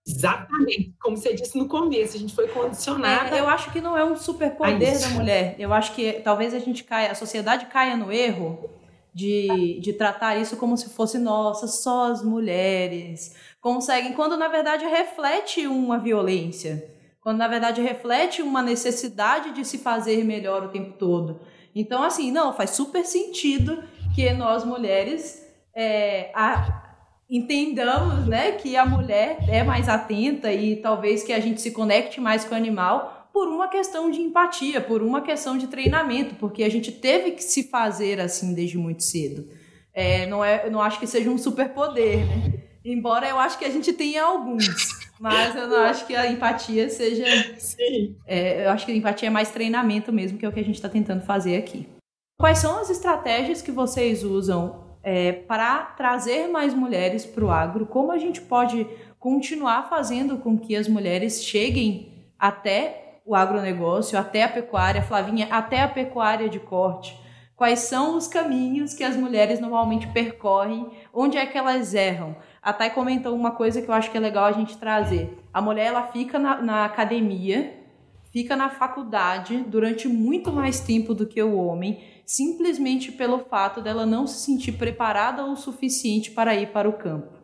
Exatamente, 0.07 0.95
como 1.01 1.17
você 1.17 1.33
disse 1.33 1.57
no 1.57 1.67
começo, 1.67 2.17
a 2.17 2.21
gente 2.21 2.35
foi 2.35 2.47
condicionada. 2.49 3.37
É, 3.37 3.41
eu 3.41 3.49
acho 3.49 3.73
que 3.73 3.81
não 3.81 3.97
é 3.97 4.05
um 4.05 4.15
superpoder 4.17 5.01
da 5.01 5.09
mulher. 5.09 5.57
Eu 5.59 5.73
acho 5.73 5.95
que 5.95 6.13
talvez 6.21 6.53
a 6.53 6.59
gente 6.59 6.85
caia, 6.85 7.11
a 7.11 7.15
sociedade 7.15 7.67
caia 7.67 7.97
no 7.97 8.13
erro 8.13 8.71
de, 9.15 9.81
de 9.81 9.93
tratar 9.93 10.37
isso 10.37 10.57
como 10.57 10.77
se 10.77 10.91
fosse 10.91 11.19
nossa, 11.19 11.67
só 11.67 12.11
as 12.11 12.23
mulheres 12.23 13.35
conseguem, 13.61 14.13
quando 14.13 14.37
na 14.37 14.49
verdade 14.49 14.85
reflete 14.85 15.67
uma 15.67 15.99
violência, 15.99 16.87
quando 17.21 17.39
na 17.39 17.49
verdade 17.49 17.81
reflete 17.81 18.43
uma 18.43 18.61
necessidade 18.61 19.53
de 19.53 19.65
se 19.65 19.79
fazer 19.79 20.23
melhor 20.23 20.65
o 20.65 20.69
tempo 20.69 20.99
todo. 20.99 21.41
Então, 21.75 22.03
assim, 22.03 22.31
não, 22.31 22.53
faz 22.53 22.70
super 22.70 23.05
sentido 23.05 23.83
que 24.14 24.31
nós 24.33 24.64
mulheres 24.64 25.45
é, 25.75 26.31
a, 26.35 26.85
entendamos 27.29 28.27
né, 28.27 28.53
que 28.53 28.77
a 28.77 28.87
mulher 28.87 29.39
é 29.49 29.62
mais 29.62 29.89
atenta 29.89 30.53
e 30.53 30.77
talvez 30.77 31.22
que 31.22 31.33
a 31.33 31.41
gente 31.41 31.61
se 31.61 31.72
conecte 31.72 32.20
mais 32.20 32.45
com 32.45 32.55
o 32.55 32.59
animal 32.59 33.29
por 33.33 33.49
uma 33.49 33.66
questão 33.66 34.11
de 34.11 34.20
empatia, 34.20 34.81
por 34.81 35.03
uma 35.03 35.20
questão 35.20 35.59
de 35.59 35.66
treinamento, 35.66 36.37
porque 36.37 36.62
a 36.62 36.68
gente 36.70 36.93
teve 36.93 37.33
que 37.33 37.43
se 37.43 37.64
fazer 37.64 38.20
assim 38.20 38.55
desde 38.55 38.79
muito 38.79 39.03
cedo. 39.03 39.49
É, 39.93 40.27
não, 40.27 40.45
é, 40.45 40.70
não 40.70 40.81
acho 40.81 41.01
que 41.01 41.07
seja 41.07 41.31
um 41.31 41.39
superpoder, 41.39 42.25
né? 42.27 42.61
Embora 42.85 43.29
eu 43.29 43.39
acho 43.39 43.59
que 43.59 43.64
a 43.64 43.70
gente 43.70 43.93
tenha 43.93 44.22
alguns. 44.22 44.66
Mas 45.25 45.57
eu 45.57 45.66
não 45.68 45.79
acho 45.79 46.07
que 46.07 46.14
a 46.14 46.31
empatia 46.31 46.91
seja. 46.91 47.25
Sim. 47.59 48.14
É, 48.27 48.66
eu 48.66 48.70
acho 48.70 48.85
que 48.85 48.93
a 48.93 48.95
empatia 48.95 49.29
é 49.29 49.31
mais 49.31 49.51
treinamento 49.51 50.12
mesmo, 50.12 50.37
que 50.37 50.45
é 50.45 50.49
o 50.49 50.53
que 50.53 50.61
a 50.61 50.64
gente 50.64 50.75
está 50.75 50.89
tentando 50.89 51.22
fazer 51.22 51.57
aqui. 51.57 51.89
Quais 52.39 52.59
são 52.59 52.79
as 52.79 52.91
estratégias 52.91 53.62
que 53.62 53.72
vocês 53.72 54.22
usam 54.22 54.85
é, 55.03 55.33
para 55.33 55.79
trazer 55.97 56.49
mais 56.49 56.75
mulheres 56.75 57.25
para 57.25 57.43
o 57.43 57.51
agro? 57.51 57.87
Como 57.87 58.12
a 58.12 58.18
gente 58.18 58.43
pode 58.43 58.87
continuar 59.18 59.89
fazendo 59.89 60.37
com 60.37 60.59
que 60.59 60.77
as 60.77 60.89
mulheres 60.89 61.43
cheguem 61.43 62.12
até 62.39 63.20
o 63.25 63.35
agronegócio, 63.35 64.18
até 64.18 64.43
a 64.43 64.49
pecuária, 64.51 65.01
Flavinha, 65.01 65.49
até 65.51 65.81
a 65.81 65.89
pecuária 65.89 66.51
de 66.51 66.61
corte? 66.61 67.18
Quais 67.57 67.79
são 67.81 68.16
os 68.16 68.27
caminhos 68.27 68.93
que 68.93 69.05
as 69.05 69.16
mulheres 69.16 69.61
normalmente 69.61 70.09
percorrem? 70.09 70.91
Onde 71.12 71.39
é 71.39 71.47
que 71.47 71.57
elas 71.57 71.95
erram? 71.95 72.37
A 72.65 72.73
Thay 72.73 72.89
comentou 72.91 73.37
uma 73.37 73.51
coisa 73.51 73.83
que 73.83 73.91
eu 73.91 73.95
acho 73.95 74.11
que 74.11 74.17
é 74.17 74.21
legal 74.21 74.47
a 74.47 74.53
gente 74.53 74.79
trazer. 74.79 75.39
A 75.53 75.61
mulher 75.61 75.89
ela 75.89 76.05
fica 76.05 76.39
na, 76.39 76.62
na 76.62 76.85
academia, 76.87 77.79
fica 78.33 78.57
na 78.57 78.71
faculdade 78.71 79.59
durante 79.69 80.09
muito 80.09 80.51
mais 80.51 80.81
tempo 80.81 81.12
do 81.12 81.27
que 81.27 81.43
o 81.43 81.59
homem, 81.59 82.03
simplesmente 82.25 83.12
pelo 83.12 83.41
fato 83.41 83.83
dela 83.83 84.07
não 84.07 84.27
se 84.27 84.47
sentir 84.47 84.73
preparada 84.73 85.45
o 85.45 85.55
suficiente 85.57 86.31
para 86.31 86.55
ir 86.55 86.69
para 86.73 86.89
o 86.89 86.95
campo. 86.95 87.35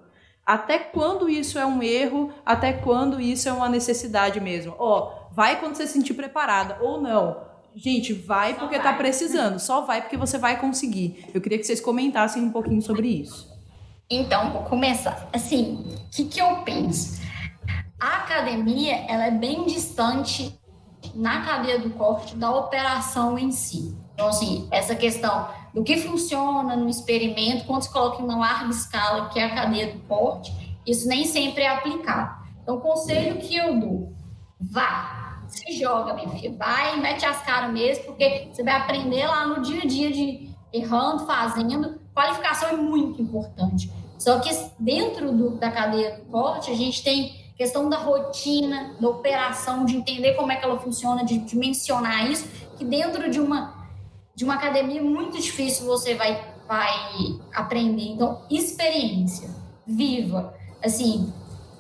Até 0.47 0.79
quando 0.79 1.29
isso 1.29 1.59
é 1.59 1.67
um 1.67 1.83
erro? 1.83 2.33
Até 2.45 2.73
quando 2.73 3.21
isso 3.21 3.47
é 3.47 3.53
uma 3.53 3.69
necessidade 3.69 4.41
mesmo? 4.41 4.75
Ó, 4.79 5.01
oh, 5.29 5.35
vai 5.35 5.61
quando 5.61 5.75
você 5.75 5.87
se 5.87 5.93
sentir 5.93 6.15
preparada 6.15 6.79
ou 6.81 6.99
não. 6.99 7.45
Gente, 7.77 8.15
vai 8.15 8.55
porque 8.55 8.77
está 8.77 8.95
precisando. 8.95 9.59
Só 9.59 9.83
vai 9.83 10.01
porque 10.01 10.17
você 10.17 10.39
vai 10.39 10.59
conseguir. 10.59 11.27
Eu 11.35 11.43
queria 11.43 11.59
que 11.59 11.65
vocês 11.65 11.79
comentassem 11.79 12.43
um 12.43 12.51
pouquinho 12.51 12.81
sobre 12.81 13.07
isso. 13.07 13.60
Então, 14.13 14.51
vou 14.51 14.63
começar. 14.65 15.29
Assim, 15.33 15.87
o 15.97 16.11
que, 16.11 16.25
que 16.25 16.41
eu 16.41 16.57
penso? 16.63 17.21
A 18.01 18.17
academia, 18.17 19.05
ela 19.09 19.27
é 19.27 19.31
bem 19.31 19.67
distante 19.67 20.59
na 21.15 21.43
cadeia 21.43 21.79
do 21.79 21.91
corte 21.91 22.35
da 22.35 22.51
operação 22.51 23.39
em 23.39 23.53
si. 23.53 23.97
Então, 24.15 24.27
assim, 24.27 24.67
essa 24.73 24.97
questão 24.97 25.49
do 25.73 25.85
que 25.85 25.97
funciona 25.97 26.75
no 26.75 26.89
experimento, 26.89 27.65
quando 27.67 27.83
se 27.83 27.93
coloca 27.93 28.21
em 28.21 28.25
uma 28.25 28.37
larga 28.37 28.71
escala, 28.71 29.29
que 29.29 29.39
é 29.39 29.45
a 29.45 29.55
cadeia 29.55 29.93
do 29.93 30.01
corte, 30.01 30.53
isso 30.85 31.07
nem 31.07 31.25
sempre 31.25 31.63
é 31.63 31.69
aplicado. 31.69 32.45
Então, 32.63 32.79
o 32.79 32.81
conselho 32.81 33.37
que 33.37 33.55
eu 33.55 33.79
dou, 33.79 34.13
vá, 34.61 35.45
se 35.47 35.71
joga, 35.79 36.15
minha 36.15 36.29
filha, 36.31 36.53
vai 36.59 36.97
e 36.97 37.01
mete 37.01 37.25
as 37.25 37.41
caras 37.43 37.73
mesmo, 37.73 38.07
porque 38.07 38.49
você 38.53 38.65
vai 38.65 38.75
aprender 38.75 39.25
lá 39.29 39.47
no 39.47 39.63
dia 39.63 39.83
a 39.83 39.87
dia 39.87 40.11
de 40.11 40.51
errando, 40.73 41.27
fazendo. 41.27 42.01
Qualificação 42.13 42.71
é 42.71 42.77
muito 42.77 43.23
importante. 43.23 44.00
Só 44.21 44.39
que 44.39 44.51
dentro 44.79 45.33
do, 45.33 45.51
da 45.53 45.71
cadeia 45.71 46.19
do 46.19 46.27
corte, 46.27 46.71
a 46.71 46.75
gente 46.75 47.03
tem 47.03 47.35
questão 47.57 47.89
da 47.89 47.97
rotina, 47.97 48.95
da 49.01 49.09
operação, 49.09 49.87
de 49.87 49.97
entender 49.97 50.35
como 50.35 50.53
é 50.53 50.57
que 50.57 50.65
ela 50.65 50.79
funciona, 50.79 51.25
de 51.25 51.39
dimensionar 51.39 52.31
isso, 52.31 52.47
que 52.77 52.85
dentro 52.85 53.31
de 53.31 53.41
uma, 53.41 53.89
de 54.35 54.45
uma 54.45 54.55
academia 54.55 55.03
muito 55.03 55.41
difícil 55.41 55.87
você 55.87 56.15
vai, 56.15 56.39
vai 56.69 56.91
aprender. 57.55 58.09
Então, 58.13 58.43
experiência, 58.51 59.49
viva. 59.87 60.55
Assim, 60.85 61.33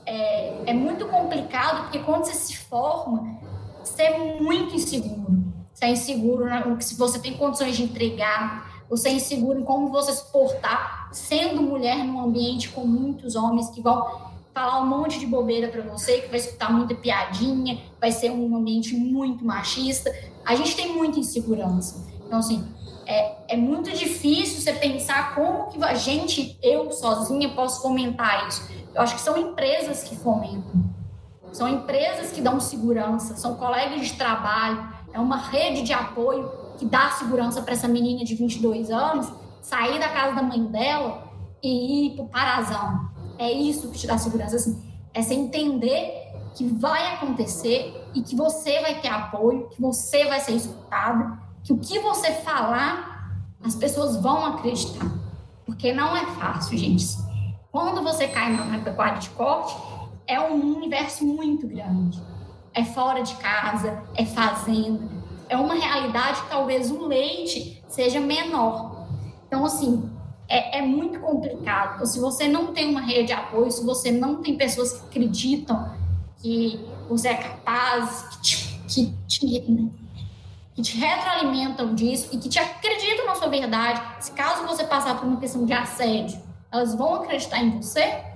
é, 0.07 0.71
é 0.71 0.73
muito 0.73 1.09
complicado, 1.09 1.83
porque 1.83 1.99
quando 1.99 2.25
você 2.25 2.35
se 2.35 2.57
forma, 2.57 3.39
você 3.85 4.03
é 4.03 4.41
muito 4.41 4.75
inseguro. 4.75 5.45
Você 5.75 5.85
é 5.85 5.91
inseguro 5.91 6.47
se 6.81 6.95
você 6.95 7.19
tem 7.19 7.37
condições 7.37 7.77
de 7.77 7.83
entregar, 7.83 8.70
você 8.91 9.11
é 9.11 9.13
inseguro 9.13 9.61
em 9.61 9.63
como 9.63 9.89
você 9.89 10.13
se 10.13 10.25
portar, 10.33 11.09
sendo 11.13 11.63
mulher 11.63 12.05
num 12.05 12.21
ambiente 12.21 12.69
com 12.71 12.85
muitos 12.85 13.37
homens 13.37 13.71
que 13.71 13.81
vão 13.81 14.29
falar 14.53 14.81
um 14.83 14.87
monte 14.87 15.21
de 15.21 15.27
bobeira 15.27 15.69
para 15.69 15.81
você, 15.83 16.23
que 16.23 16.29
vai 16.29 16.41
escutar 16.41 16.73
muita 16.73 16.97
piadinha, 16.97 17.81
vai 18.01 18.11
ser 18.11 18.33
um 18.33 18.57
ambiente 18.57 18.93
muito 18.97 19.45
machista. 19.45 20.13
A 20.45 20.57
gente 20.57 20.75
tem 20.75 20.93
muita 20.93 21.21
insegurança. 21.21 22.05
Então, 22.27 22.41
assim, 22.41 22.67
é, 23.07 23.55
é 23.55 23.57
muito 23.57 23.93
difícil 23.93 24.61
você 24.61 24.73
pensar 24.73 25.37
como 25.37 25.69
que 25.69 25.83
a 25.85 25.95
gente, 25.95 26.59
eu 26.61 26.91
sozinha, 26.91 27.49
posso 27.51 27.83
fomentar 27.83 28.49
isso. 28.49 28.69
Eu 28.93 29.03
acho 29.03 29.15
que 29.15 29.21
são 29.21 29.37
empresas 29.39 30.03
que 30.03 30.17
fomentam. 30.17 30.91
São 31.53 31.69
empresas 31.69 32.33
que 32.33 32.41
dão 32.41 32.59
segurança, 32.59 33.37
são 33.37 33.55
colegas 33.55 34.07
de 34.07 34.15
trabalho, 34.15 34.89
é 35.13 35.19
uma 35.19 35.37
rede 35.37 35.83
de 35.83 35.93
apoio 35.93 36.60
que 36.81 36.87
dá 36.87 37.11
segurança 37.11 37.61
para 37.61 37.75
essa 37.75 37.87
menina 37.87 38.25
de 38.25 38.35
22 38.35 38.91
anos 38.91 39.31
sair 39.61 40.01
da 40.01 40.09
casa 40.09 40.35
da 40.35 40.43
mãe 40.43 40.65
dela 40.65 41.31
e 41.63 42.07
ir 42.07 42.17
para 42.17 42.25
o 42.25 42.29
Parazão. 42.29 43.11
É 43.37 43.53
isso 43.53 43.91
que 43.91 43.99
te 43.99 44.07
dá 44.07 44.17
segurança. 44.17 44.57
Assim, 44.57 44.83
é 45.13 45.21
você 45.21 45.35
entender 45.35 46.33
que 46.55 46.67
vai 46.67 47.15
acontecer 47.15 48.09
e 48.15 48.23
que 48.23 48.35
você 48.35 48.81
vai 48.81 48.99
ter 48.99 49.09
apoio, 49.09 49.69
que 49.69 49.79
você 49.81 50.27
vai 50.27 50.41
ser 50.41 50.53
escutado, 50.53 51.39
que 51.63 51.71
o 51.75 51.77
que 51.77 51.99
você 51.99 52.33
falar, 52.33 53.37
as 53.63 53.75
pessoas 53.75 54.17
vão 54.17 54.47
acreditar. 54.47 55.07
Porque 55.67 55.93
não 55.93 56.17
é 56.17 56.25
fácil, 56.29 56.79
gente. 56.79 57.05
Quando 57.71 58.03
você 58.03 58.27
cai 58.27 58.57
na 58.57 58.79
pecuária 58.79 59.19
de 59.19 59.29
corte, 59.31 59.77
é 60.27 60.41
um 60.41 60.77
universo 60.77 61.27
muito 61.27 61.69
grande. 61.69 62.19
É 62.73 62.85
fora 62.85 63.23
de 63.23 63.35
casa, 63.35 64.03
é 64.15 64.25
fazenda, 64.25 65.20
é 65.51 65.57
uma 65.57 65.75
realidade 65.75 66.43
que 66.43 66.49
talvez 66.49 66.91
o 66.91 67.07
leite 67.07 67.83
seja 67.89 68.21
menor. 68.21 69.07
Então, 69.47 69.65
assim, 69.65 70.09
é, 70.49 70.79
é, 70.79 70.83
muito 70.83 71.19
complicado. 71.19 71.97
Então, 71.97 72.07
se 72.07 72.21
você 72.21 72.47
não 72.47 72.69
tem 72.73 72.89
uma 72.89 73.01
rede 73.01 73.27
de 73.27 73.33
apoio, 73.33 73.71
se 73.71 73.85
você 73.85 74.13
não 74.13 74.37
tem 74.43 74.57
pessoas 74.57 74.93
que 74.93 75.07
acreditam 75.07 75.93
que 76.41 76.81
você 77.09 77.29
é 77.29 77.35
capaz, 77.35 78.23
que 78.31 78.43
te, 78.43 78.81
que 78.89 79.15
te, 79.27 79.91
que 80.75 80.83
te 80.83 80.97
retroalimentam 80.97 81.95
disso 81.97 82.29
e 82.33 82.39
que 82.39 82.49
te 82.49 82.59
acreditam 82.61 83.27
na 83.27 83.35
sua 83.35 83.49
verdade, 83.49 84.01
se 84.21 84.31
caso 84.31 84.65
você 84.67 84.85
passar 84.85 85.19
por 85.19 85.27
uma 85.27 85.41
questão 85.41 85.67
de 85.67 85.73
assédio, 85.73 86.41
elas 86.71 86.95
vão 86.95 87.17
acreditar 87.17 87.59
em 87.59 87.81
você. 87.81 88.30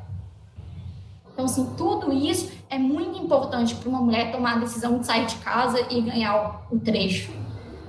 Então, 1.35 1.47
assim, 1.47 1.75
tudo 1.77 2.13
isso 2.13 2.51
é 2.71 2.79
muito 2.79 3.19
importante 3.19 3.75
para 3.75 3.89
uma 3.89 4.01
mulher 4.01 4.31
tomar 4.31 4.55
a 4.55 4.59
decisão 4.59 5.01
de 5.01 5.07
sair 5.07 5.27
de 5.27 5.35
casa 5.37 5.85
e 5.91 6.01
ganhar 6.01 6.65
o, 6.71 6.79
trecho. 6.79 7.33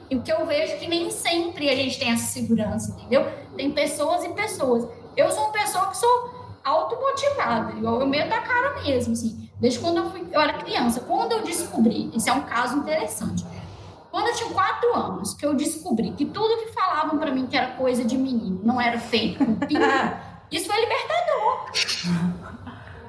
E 0.10 0.16
o 0.16 0.22
que 0.24 0.32
eu 0.32 0.46
vejo 0.48 0.74
é 0.74 0.76
que 0.78 0.88
nem 0.88 1.12
sempre 1.12 1.70
a 1.70 1.76
gente 1.76 1.98
tem 2.00 2.12
essa 2.12 2.26
segurança, 2.26 2.92
entendeu? 2.92 3.32
Tem 3.56 3.72
pessoas 3.72 4.24
e 4.24 4.30
pessoas. 4.30 4.88
Eu 5.16 5.30
sou 5.30 5.44
uma 5.44 5.52
pessoa 5.52 5.88
que 5.88 5.98
sou 5.98 6.36
automotivada, 6.64 7.74
igual 7.74 8.00
eu 8.00 8.08
medo 8.08 8.30
da 8.30 8.42
cara 8.42 8.82
mesmo, 8.82 9.14
assim. 9.14 9.48
Desde 9.60 9.80
quando 9.80 9.98
eu, 9.98 10.10
fui, 10.10 10.28
eu 10.32 10.42
era 10.42 10.54
criança. 10.54 11.00
Quando 11.02 11.32
eu 11.32 11.44
descobri, 11.44 12.12
esse 12.16 12.28
é 12.28 12.34
um 12.34 12.42
caso 12.42 12.78
interessante. 12.78 13.46
Quando 14.12 14.28
eu 14.28 14.34
tinha 14.34 14.50
quatro 14.50 14.96
anos, 14.96 15.34
que 15.34 15.46
eu 15.46 15.54
descobri 15.54 16.12
que 16.12 16.26
tudo 16.26 16.66
que 16.66 16.72
falavam 16.72 17.20
para 17.20 17.32
mim 17.32 17.46
que 17.48 17.56
era 17.56 17.74
coisa 17.74 18.04
de 18.04 18.18
menino 18.18 18.60
não 18.64 18.82
era 18.82 19.00
feito 19.00 19.38
com 19.44 19.56
pinto, 19.56 19.82
isso 20.52 20.68
foi 20.68 20.80
libertador. 20.80 21.66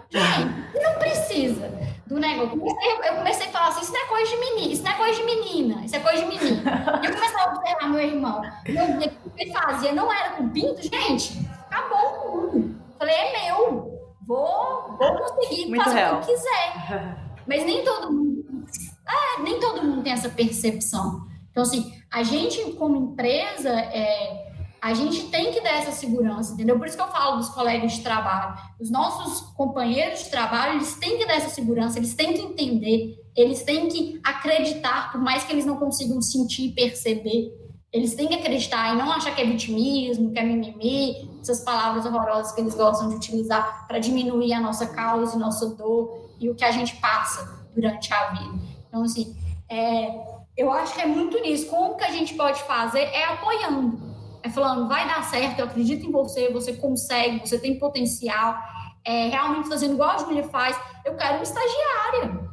Gente, 0.09 0.83
não 0.83 0.99
precisa 1.37 1.71
do 2.07 2.19
negócio. 2.19 2.63
Eu 3.05 3.15
comecei 3.17 3.47
a 3.47 3.51
falar 3.51 3.69
assim: 3.69 3.83
isso 3.83 3.93
não 3.93 4.01
é 4.01 4.07
coisa 4.07 4.31
de 4.31 4.37
menina, 4.39 4.73
isso 4.73 4.83
não 4.83 4.91
é 4.91 4.95
coisa 4.95 5.15
de 5.15 5.25
menina, 5.25 5.85
isso 5.85 5.97
é 5.97 6.01
coisa 6.01 6.23
de 6.23 6.29
menino. 6.29 6.63
E 7.03 7.07
eu 7.07 7.15
comecei 7.15 7.41
a 7.41 7.53
observar 7.53 7.89
meu 7.91 8.01
irmão. 8.01 8.43
Meu 8.69 8.99
Deus, 8.99 9.13
o 9.25 9.31
que 9.31 9.43
ele 9.43 9.53
fazia 9.53 9.93
não 9.93 10.13
era 10.13 10.31
com 10.31 10.49
pinto, 10.49 10.83
gente, 10.83 11.39
acabou 11.71 11.99
o 11.99 12.53
mundo. 12.53 12.77
Falei, 12.99 13.15
é 13.15 13.45
meu. 13.45 13.97
Vou, 14.27 14.97
vou 14.99 15.17
conseguir 15.19 15.67
Muito 15.69 15.85
fazer 15.85 15.97
real. 15.97 16.17
o 16.17 16.21
que 16.21 16.31
eu 16.31 16.35
quiser. 16.35 17.17
Mas 17.47 17.65
nem 17.65 17.85
todo 17.85 18.13
mundo. 18.13 18.67
É, 19.09 19.43
nem 19.43 19.61
todo 19.61 19.85
mundo 19.85 20.03
tem 20.03 20.13
essa 20.13 20.29
percepção. 20.29 21.27
Então, 21.51 21.63
assim, 21.63 21.95
a 22.11 22.25
gente, 22.25 22.73
como 22.73 23.13
empresa, 23.13 23.71
é, 23.71 24.46
a 24.87 24.95
gente 24.95 25.25
tem 25.31 25.53
que 25.53 25.61
dar 25.61 25.79
essa 25.79 25.91
segurança, 25.91 26.53
entendeu? 26.53 26.79
Por 26.79 26.87
isso 26.87 26.97
que 26.97 27.03
eu 27.03 27.09
falo 27.09 27.39
dos 27.39 27.49
colegas 27.49 27.93
de 27.95 28.03
trabalho. 28.03 28.57
Os 28.79 28.89
nossos 28.89 29.41
companheiros 29.55 30.21
de 30.21 30.31
trabalho, 30.31 30.75
eles 30.75 30.95
têm 30.95 31.19
que 31.19 31.27
dar 31.27 31.35
essa 31.35 31.51
segurança, 31.51 31.99
eles 31.99 32.15
têm 32.15 32.35
que 32.35 32.41
entender, 32.41 33.17
eles 33.35 33.65
têm 33.65 33.89
que 33.89 34.21
acreditar, 34.23 35.11
por 35.11 35.21
mais 35.21 35.43
que 35.43 35.53
eles 35.53 35.67
não 35.67 35.77
consigam 35.77 36.23
sentir 36.23 36.67
e 36.67 36.73
perceber. 36.73 37.53
Eles 37.93 38.15
têm 38.15 38.29
que 38.29 38.35
acreditar 38.35 38.95
e 38.95 38.97
não 38.97 39.11
achar 39.11 39.35
que 39.35 39.43
é 39.43 39.45
vitimismo, 39.45 40.31
que 40.31 40.39
é 40.39 40.45
mimimi, 40.45 41.31
essas 41.41 41.65
palavras 41.65 42.07
horrorosas 42.07 42.53
que 42.53 42.61
eles 42.61 42.75
gostam 42.75 43.09
de 43.09 43.17
utilizar 43.17 43.89
para 43.89 43.99
diminuir 43.99 44.53
a 44.53 44.61
nossa 44.61 44.87
causa, 44.87 45.37
nossa 45.37 45.67
dor 45.71 46.31
e 46.39 46.49
o 46.49 46.55
que 46.55 46.65
a 46.65 46.71
gente 46.71 46.95
passa 46.97 47.67
durante 47.75 48.13
a 48.13 48.31
vida. 48.31 48.55
Então, 48.87 49.03
assim, 49.03 49.37
é, 49.69 50.15
eu 50.57 50.71
acho 50.71 50.95
que 50.95 51.01
é 51.01 51.07
muito 51.07 51.41
nisso. 51.41 51.67
Como 51.67 51.97
que 51.97 52.05
a 52.05 52.13
gente 52.13 52.35
pode 52.35 52.63
fazer 52.63 53.01
é 53.01 53.25
apoiando 53.25 54.15
é 54.43 54.51
falando, 54.51 54.89
vai 54.89 55.07
dar 55.07 55.23
certo, 55.25 55.59
eu 55.59 55.67
acredito 55.67 56.07
em 56.07 56.11
você, 56.11 56.51
você 56.51 56.75
consegue, 56.75 57.41
você 57.41 57.59
tem 57.59 57.79
potencial, 57.79 58.57
é, 59.05 59.29
realmente 59.29 59.69
fazendo 59.69 59.95
igual 59.95 60.11
a 60.11 60.19
Julia 60.19 60.45
faz, 60.45 60.79
eu 61.05 61.15
quero 61.15 61.35
uma 61.35 61.43
estagiária. 61.43 62.47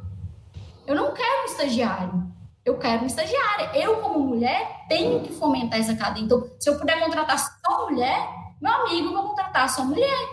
Eu 0.86 0.94
não 0.94 1.12
quero 1.12 1.42
um 1.42 1.46
estagiário. 1.46 2.34
Eu 2.64 2.78
quero 2.78 2.98
uma 2.98 3.06
estagiária. 3.06 3.70
Eu, 3.74 3.96
como 3.96 4.20
mulher, 4.20 4.86
tenho 4.88 5.20
que 5.20 5.32
fomentar 5.32 5.80
essa 5.80 5.94
cadeia. 5.96 6.24
Então, 6.24 6.48
se 6.58 6.70
eu 6.70 6.78
puder 6.78 7.00
contratar 7.00 7.38
só 7.38 7.90
mulher, 7.90 8.28
meu 8.60 8.72
amigo, 8.72 9.08
eu 9.08 9.12
vou 9.12 9.28
contratar 9.30 9.68
só 9.68 9.84
mulher. 9.84 10.28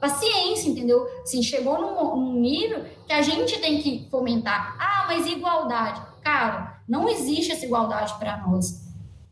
Paciência, 0.00 0.70
entendeu? 0.70 1.06
Assim, 1.22 1.42
chegou 1.42 1.78
num, 1.80 2.16
num 2.16 2.32
nível 2.40 2.86
que 3.06 3.12
a 3.12 3.22
gente 3.22 3.60
tem 3.60 3.82
que 3.82 4.08
fomentar. 4.10 4.76
Ah, 4.80 5.04
mas 5.06 5.26
igualdade. 5.26 6.00
Cara, 6.22 6.80
não 6.88 7.08
existe 7.08 7.52
essa 7.52 7.64
igualdade 7.64 8.14
para 8.18 8.38
nós. 8.38 8.89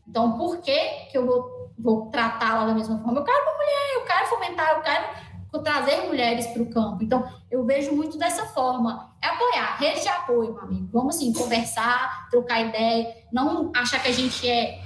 Então, 0.09 0.37
por 0.37 0.57
que, 0.57 0.77
que 1.11 1.17
eu 1.17 1.25
vou, 1.25 1.71
vou 1.77 2.07
tratá-la 2.07 2.65
da 2.65 2.73
mesma 2.73 2.97
forma? 2.97 3.19
Eu 3.19 3.23
quero 3.23 3.43
uma 3.43 3.53
mulher, 3.53 3.93
eu 3.93 4.01
quero 4.05 4.27
fomentar, 4.27 4.69
eu 4.75 4.81
quero 4.81 5.63
trazer 5.63 6.07
mulheres 6.07 6.47
para 6.47 6.61
o 6.63 6.69
campo. 6.69 7.03
Então, 7.03 7.27
eu 7.49 7.63
vejo 7.63 7.95
muito 7.95 8.17
dessa 8.17 8.45
forma. 8.47 9.13
É 9.21 9.27
apoiar, 9.27 9.77
rede 9.77 10.01
de 10.01 10.07
apoio, 10.07 10.53
meu 10.53 10.63
amigo. 10.63 10.89
Vamos, 10.91 11.15
assim, 11.15 11.31
conversar, 11.31 12.27
trocar 12.31 12.61
ideia, 12.61 13.15
não 13.31 13.71
achar 13.75 14.01
que 14.01 14.07
a 14.07 14.11
gente 14.11 14.49
é. 14.49 14.81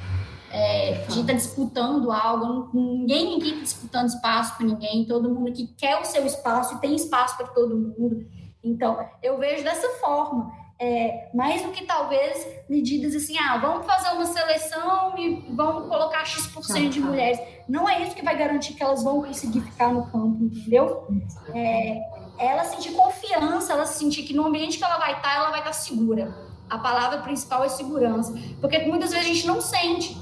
é 0.52 1.06
a 1.08 1.10
gente 1.10 1.22
está 1.22 1.34
disputando 1.34 2.12
algo, 2.12 2.70
ninguém 2.74 3.38
aqui 3.38 3.50
está 3.50 3.62
disputando 3.62 4.08
espaço 4.10 4.58
com 4.58 4.64
ninguém, 4.64 5.06
todo 5.06 5.30
mundo 5.30 5.50
aqui 5.50 5.68
quer 5.78 6.02
o 6.02 6.06
seu 6.06 6.26
espaço 6.26 6.76
e 6.76 6.80
tem 6.80 6.96
espaço 6.96 7.38
para 7.38 7.48
todo 7.48 7.78
mundo. 7.78 8.26
Então, 8.62 9.06
eu 9.22 9.38
vejo 9.38 9.64
dessa 9.64 9.88
forma 10.00 10.63
é, 10.84 11.30
mais 11.34 11.62
do 11.62 11.70
que 11.70 11.86
talvez 11.86 12.46
medidas 12.68 13.16
assim, 13.16 13.38
ah, 13.38 13.58
vamos 13.58 13.86
fazer 13.86 14.10
uma 14.10 14.26
seleção 14.26 15.18
e 15.18 15.46
vamos 15.52 15.88
colocar 15.88 16.26
X% 16.26 16.90
de 16.90 17.00
mulheres. 17.00 17.40
Não 17.70 17.88
é 17.88 18.04
isso 18.04 18.14
que 18.14 18.24
vai 18.24 18.38
garantir 18.38 18.74
que 18.74 18.84
elas 18.84 19.02
vão 19.02 19.22
conseguir 19.22 19.62
ficar 19.62 19.94
no 19.94 20.06
campo, 20.08 20.44
entendeu? 20.44 21.08
É, 21.56 22.02
ela 22.38 22.66
sentir 22.66 22.92
confiança, 22.92 23.72
ela 23.72 23.86
sentir 23.86 24.24
que 24.24 24.34
no 24.34 24.46
ambiente 24.46 24.78
que 24.78 24.84
ela 24.84 24.98
vai 24.98 25.14
estar, 25.14 25.34
ela 25.34 25.52
vai 25.52 25.60
estar 25.60 25.72
segura. 25.72 26.36
A 26.70 26.78
palavra 26.78 27.20
principal 27.20 27.64
é 27.64 27.70
segurança. 27.70 28.34
Porque 28.60 28.80
muitas 28.80 29.12
vezes 29.12 29.26
a 29.26 29.34
gente 29.34 29.48
não 29.48 29.62
sente. 29.62 30.18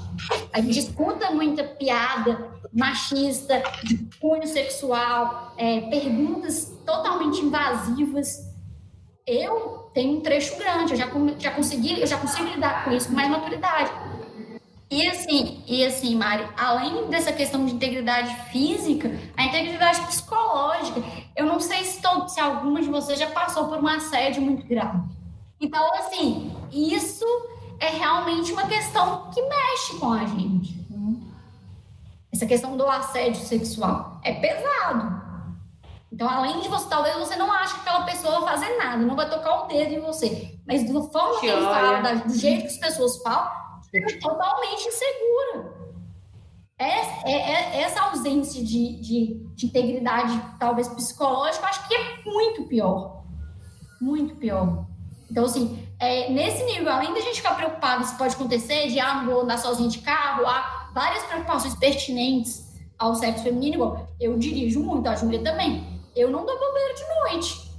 A 0.52 0.60
gente 0.60 0.78
escuta 0.78 1.32
muita 1.32 1.64
piada 1.64 2.52
machista, 2.72 3.62
de 3.82 3.98
cunho 4.20 4.46
sexual, 4.46 5.54
é, 5.56 5.80
perguntas 5.82 6.72
totalmente 6.86 7.40
invasivas. 7.44 8.48
Eu 9.26 9.81
tem 9.94 10.16
um 10.16 10.20
trecho 10.20 10.56
grande, 10.56 10.92
eu 10.92 10.98
já, 10.98 11.08
já 11.38 11.50
consegui, 11.50 12.00
eu 12.00 12.06
já 12.06 12.18
consigo 12.18 12.48
lidar 12.48 12.84
com 12.84 12.92
isso 12.92 13.08
com 13.08 13.14
mais 13.14 13.30
maturidade. 13.30 13.90
E 14.90 15.06
assim, 15.08 15.62
e 15.66 15.84
assim, 15.84 16.14
Mari, 16.14 16.46
além 16.56 17.08
dessa 17.08 17.32
questão 17.32 17.64
de 17.64 17.74
integridade 17.74 18.34
física, 18.50 19.10
a 19.36 19.44
integridade 19.44 20.00
psicológica, 20.02 21.02
eu 21.34 21.46
não 21.46 21.58
sei 21.60 21.82
se, 21.84 22.02
todo, 22.02 22.28
se 22.28 22.38
alguma 22.38 22.82
de 22.82 22.88
vocês 22.88 23.18
já 23.18 23.30
passou 23.30 23.68
por 23.68 23.78
um 23.78 23.88
assédio 23.88 24.42
muito 24.42 24.66
grave. 24.66 25.00
Então, 25.58 25.94
assim, 25.94 26.54
isso 26.70 27.24
é 27.80 27.88
realmente 27.88 28.52
uma 28.52 28.66
questão 28.66 29.30
que 29.30 29.40
mexe 29.40 29.98
com 29.98 30.12
a 30.12 30.26
gente. 30.26 30.82
Essa 32.32 32.46
questão 32.46 32.76
do 32.76 32.86
assédio 32.86 33.40
sexual 33.42 34.20
é 34.22 34.32
pesado. 34.32 35.22
Então, 36.12 36.28
além 36.28 36.60
de 36.60 36.68
você, 36.68 36.88
talvez 36.90 37.16
você 37.16 37.36
não 37.36 37.50
ache 37.50 37.72
que 37.72 37.80
aquela 37.80 38.04
pessoa 38.04 38.40
vai 38.40 38.52
fazer 38.52 38.76
nada, 38.76 38.98
não 38.98 39.16
vai 39.16 39.30
tocar 39.30 39.62
o 39.62 39.66
dedo 39.66 39.94
em 39.94 40.00
você. 40.00 40.58
Mas 40.66 40.84
da 40.84 41.00
forma 41.00 41.40
que, 41.40 41.40
que 41.40 41.46
ele 41.46 41.62
fala, 41.62 42.14
do 42.16 42.34
jeito 42.34 42.60
que 42.62 42.66
as 42.66 42.76
pessoas 42.76 43.22
falam, 43.22 43.50
é 43.94 44.18
totalmente 44.18 44.88
insegura. 44.88 45.72
É, 46.78 47.00
é, 47.24 47.32
é, 47.32 47.82
essa 47.82 48.02
ausência 48.02 48.62
de, 48.62 49.00
de, 49.00 49.40
de, 49.54 49.66
integridade, 49.66 50.38
talvez 50.58 50.88
psicológica, 50.88 51.66
acho 51.66 51.88
que 51.88 51.94
é 51.94 52.22
muito 52.26 52.64
pior. 52.64 53.22
Muito 53.98 54.34
pior. 54.34 54.84
Então, 55.30 55.46
assim, 55.46 55.88
é, 55.98 56.28
nesse 56.30 56.62
nível, 56.64 56.92
além 56.92 57.14
da 57.14 57.20
gente 57.20 57.36
ficar 57.36 57.54
preocupado 57.54 58.04
se 58.04 58.18
pode 58.18 58.34
acontecer, 58.34 58.88
de 58.88 59.00
ah, 59.00 59.14
não 59.14 59.26
vou 59.26 59.42
andar 59.42 59.56
sozinho 59.58 59.88
de 59.88 60.00
carro, 60.00 60.46
há 60.46 60.90
várias 60.92 61.22
preocupações 61.22 61.74
pertinentes 61.74 62.70
ao 62.98 63.14
sexo 63.14 63.44
feminino, 63.44 64.06
eu 64.20 64.36
dirijo 64.38 64.82
muito, 64.82 65.08
a 65.08 65.14
Júlia 65.14 65.42
também 65.42 65.91
eu 66.14 66.30
não 66.30 66.44
dou 66.44 66.58
bobeira 66.58 66.94
de 66.94 67.04
noite. 67.20 67.72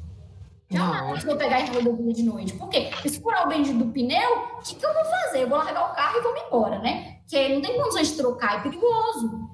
Jamais 0.70 1.24
vou 1.24 1.38
pegar 1.38 1.60
e 1.60 1.70
rodovia 1.70 2.14
de 2.14 2.24
noite. 2.24 2.54
Por 2.54 2.68
quê? 2.68 2.90
Porque 2.92 3.10
se 3.10 3.22
furar 3.22 3.46
o 3.46 3.50
bendito 3.50 3.78
do 3.78 3.92
pneu, 3.92 4.38
o 4.58 4.62
que, 4.62 4.76
que 4.76 4.86
eu 4.86 4.94
vou 4.94 5.06
fazer? 5.06 5.44
Eu 5.44 5.50
vou 5.50 5.58
largar 5.60 5.92
o 5.92 5.96
carro 5.96 6.18
e 6.18 6.22
vou 6.22 6.34
me 6.34 6.40
embora, 6.42 6.80
né? 6.80 7.18
Porque 7.22 7.50
não 7.50 7.62
tem 7.62 7.78
condições 7.78 8.08
de 8.10 8.18
trocar, 8.18 8.58
é 8.58 8.62
perigoso. 8.62 9.50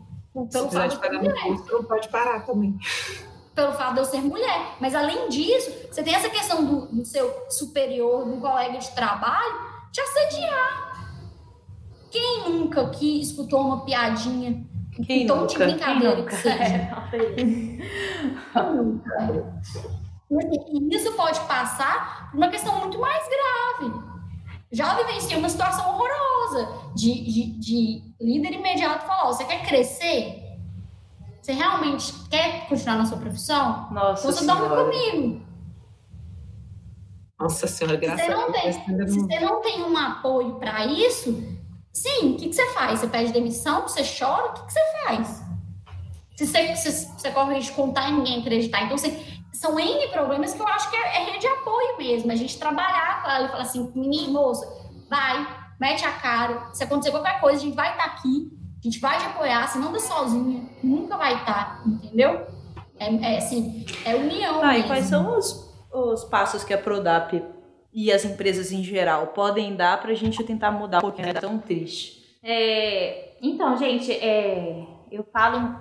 Pelo 0.51 0.71
fato 0.71 0.91
de 0.91 0.97
parar 0.97 1.21
no 1.21 1.65
não 1.71 1.84
pode 1.84 2.07
parar 2.09 2.45
também. 2.45 2.77
Pelo 3.53 3.73
fato 3.73 3.95
de 3.95 3.99
eu 3.99 4.05
ser 4.05 4.21
mulher. 4.21 4.75
Mas 4.80 4.95
além 4.95 5.27
disso, 5.27 5.71
você 5.91 6.01
tem 6.01 6.15
essa 6.15 6.30
questão 6.30 6.63
do, 6.63 6.86
do 6.88 7.05
seu 7.05 7.45
superior, 7.49 8.25
do 8.25 8.38
colega 8.38 8.77
de 8.77 8.89
trabalho, 8.91 9.55
te 9.91 9.99
assediar. 9.99 10.89
Quem 12.09 12.49
nunca 12.49 12.82
aqui 12.82 13.19
escutou 13.19 13.59
uma 13.59 13.84
piadinha 13.84 14.65
quem 15.04 15.28
tom 15.28 15.41
nunca? 15.41 15.47
de 15.47 15.58
brincadeira 15.58 16.24
que 16.24 16.36
seja. 16.36 17.00
E 20.32 20.95
isso 20.95 21.14
pode 21.14 21.39
passar 21.41 22.30
por 22.30 22.38
uma 22.38 22.50
questão 22.50 22.80
muito 22.80 23.00
mais 23.00 23.24
grave. 23.28 24.00
Já 24.72 24.95
vivenciei 24.95 25.38
uma 25.38 25.50
situação 25.50 25.89
horrorosa 25.89 26.93
de, 26.95 27.24
de, 27.24 27.60
de 27.60 28.04
líder 28.22 28.54
imediato 28.54 29.08
falar: 29.08 29.26
você 29.26 29.43
quer 29.43 29.66
crescer? 29.66 30.43
Você 31.41 31.54
realmente 31.54 32.14
quer 32.30 32.68
continuar 32.68 32.97
na 32.97 33.06
sua 33.06 33.18
profissão? 33.18 33.88
Nossa 33.91 34.30
então 34.30 34.32
você 34.32 34.45
dorme 34.45 34.91
comigo. 34.91 35.41
Nossa 37.39 37.66
senhora, 37.66 37.97
graças 37.97 38.30
a 38.30 38.47
Deus. 38.50 38.76
Se 39.12 39.20
você 39.20 39.39
não 39.39 39.62
tem 39.62 39.82
um 39.82 39.97
apoio 39.97 40.56
para 40.56 40.86
isso, 40.86 41.59
Sim, 41.94 42.34
o 42.34 42.38
que, 42.38 42.50
que 42.50 42.54
você 42.54 42.66
faz? 42.74 43.00
Você 43.00 43.08
pede 43.08 43.32
demissão? 43.32 43.82
Você 43.84 44.02
chora? 44.04 44.48
O 44.48 44.54
que, 44.54 44.66
que 44.66 44.74
você 44.74 44.82
faz? 45.04 45.44
Se 46.36 46.48
você, 46.48 46.76
se, 46.76 47.12
você 47.12 47.32
corre 47.32 47.60
de 47.60 47.72
contar 47.72 48.10
e 48.10 48.14
ninguém 48.14 48.40
acreditar. 48.40 48.84
Então, 48.84 48.96
assim, 48.96 49.18
são 49.52 49.78
N 49.78 50.08
problemas 50.08 50.54
que 50.54 50.62
eu 50.62 50.68
acho 50.68 50.90
que 50.90 50.96
é, 50.96 51.18
é 51.18 51.26
rede 51.26 51.40
de 51.40 51.48
apoio 51.48 51.98
mesmo. 51.98 52.32
A 52.32 52.36
gente 52.36 52.58
trabalhar 52.58 53.22
com 53.22 53.30
ela 53.30 53.46
e 53.46 53.50
falar 53.50 53.64
assim, 53.64 53.92
menina, 53.94 54.32
moça, 54.32 54.66
vai, 55.10 55.46
mete 55.80 56.06
a 56.06 56.12
cara. 56.12 56.70
Se 56.74 56.84
acontecer 56.84 57.12
qualquer 57.12 57.42
coisa, 57.42 57.58
a 57.58 57.62
gente 57.62 57.76
vai 57.76 57.92
estar 57.92 58.04
tá 58.04 58.12
aqui, 58.12 58.52
a 58.80 58.84
gente 58.84 59.00
vai 59.00 59.18
te 59.18 59.26
apoiar. 59.26 59.68
Se 59.68 59.78
não 59.78 59.92
dá 59.92 60.00
sozinha, 60.00 60.70
nunca 60.82 61.18
vai 61.18 61.34
estar, 61.36 61.82
tá, 61.82 61.84
entendeu? 61.86 62.48
É, 62.98 63.34
é 63.34 63.38
assim, 63.38 63.86
é 64.06 64.16
união. 64.16 64.62
Tá, 64.62 64.68
mesmo. 64.68 64.86
e 64.86 64.88
quais 64.88 65.06
são 65.06 65.38
os, 65.38 65.70
os 65.92 66.24
passos 66.26 66.64
que 66.64 66.74
a 66.74 66.78
Prodap 66.78 67.44
e 68.00 68.14
as 68.14 68.24
empresas 68.24 68.72
em 68.72 68.82
geral 68.82 69.28
podem 69.28 69.76
dar 69.76 70.00
para 70.00 70.12
a 70.12 70.16
gente 70.16 70.41
tentar 70.45 70.72
mudar 70.72 71.00
um 71.00 71.02
pouquinho 71.02 71.28
é 71.28 71.34
tão 71.34 71.60
triste? 71.60 72.39
É, 72.41 73.34
então, 73.41 73.76
gente, 73.76 74.10
é, 74.10 74.86
eu 75.12 75.22
falo, 75.34 75.76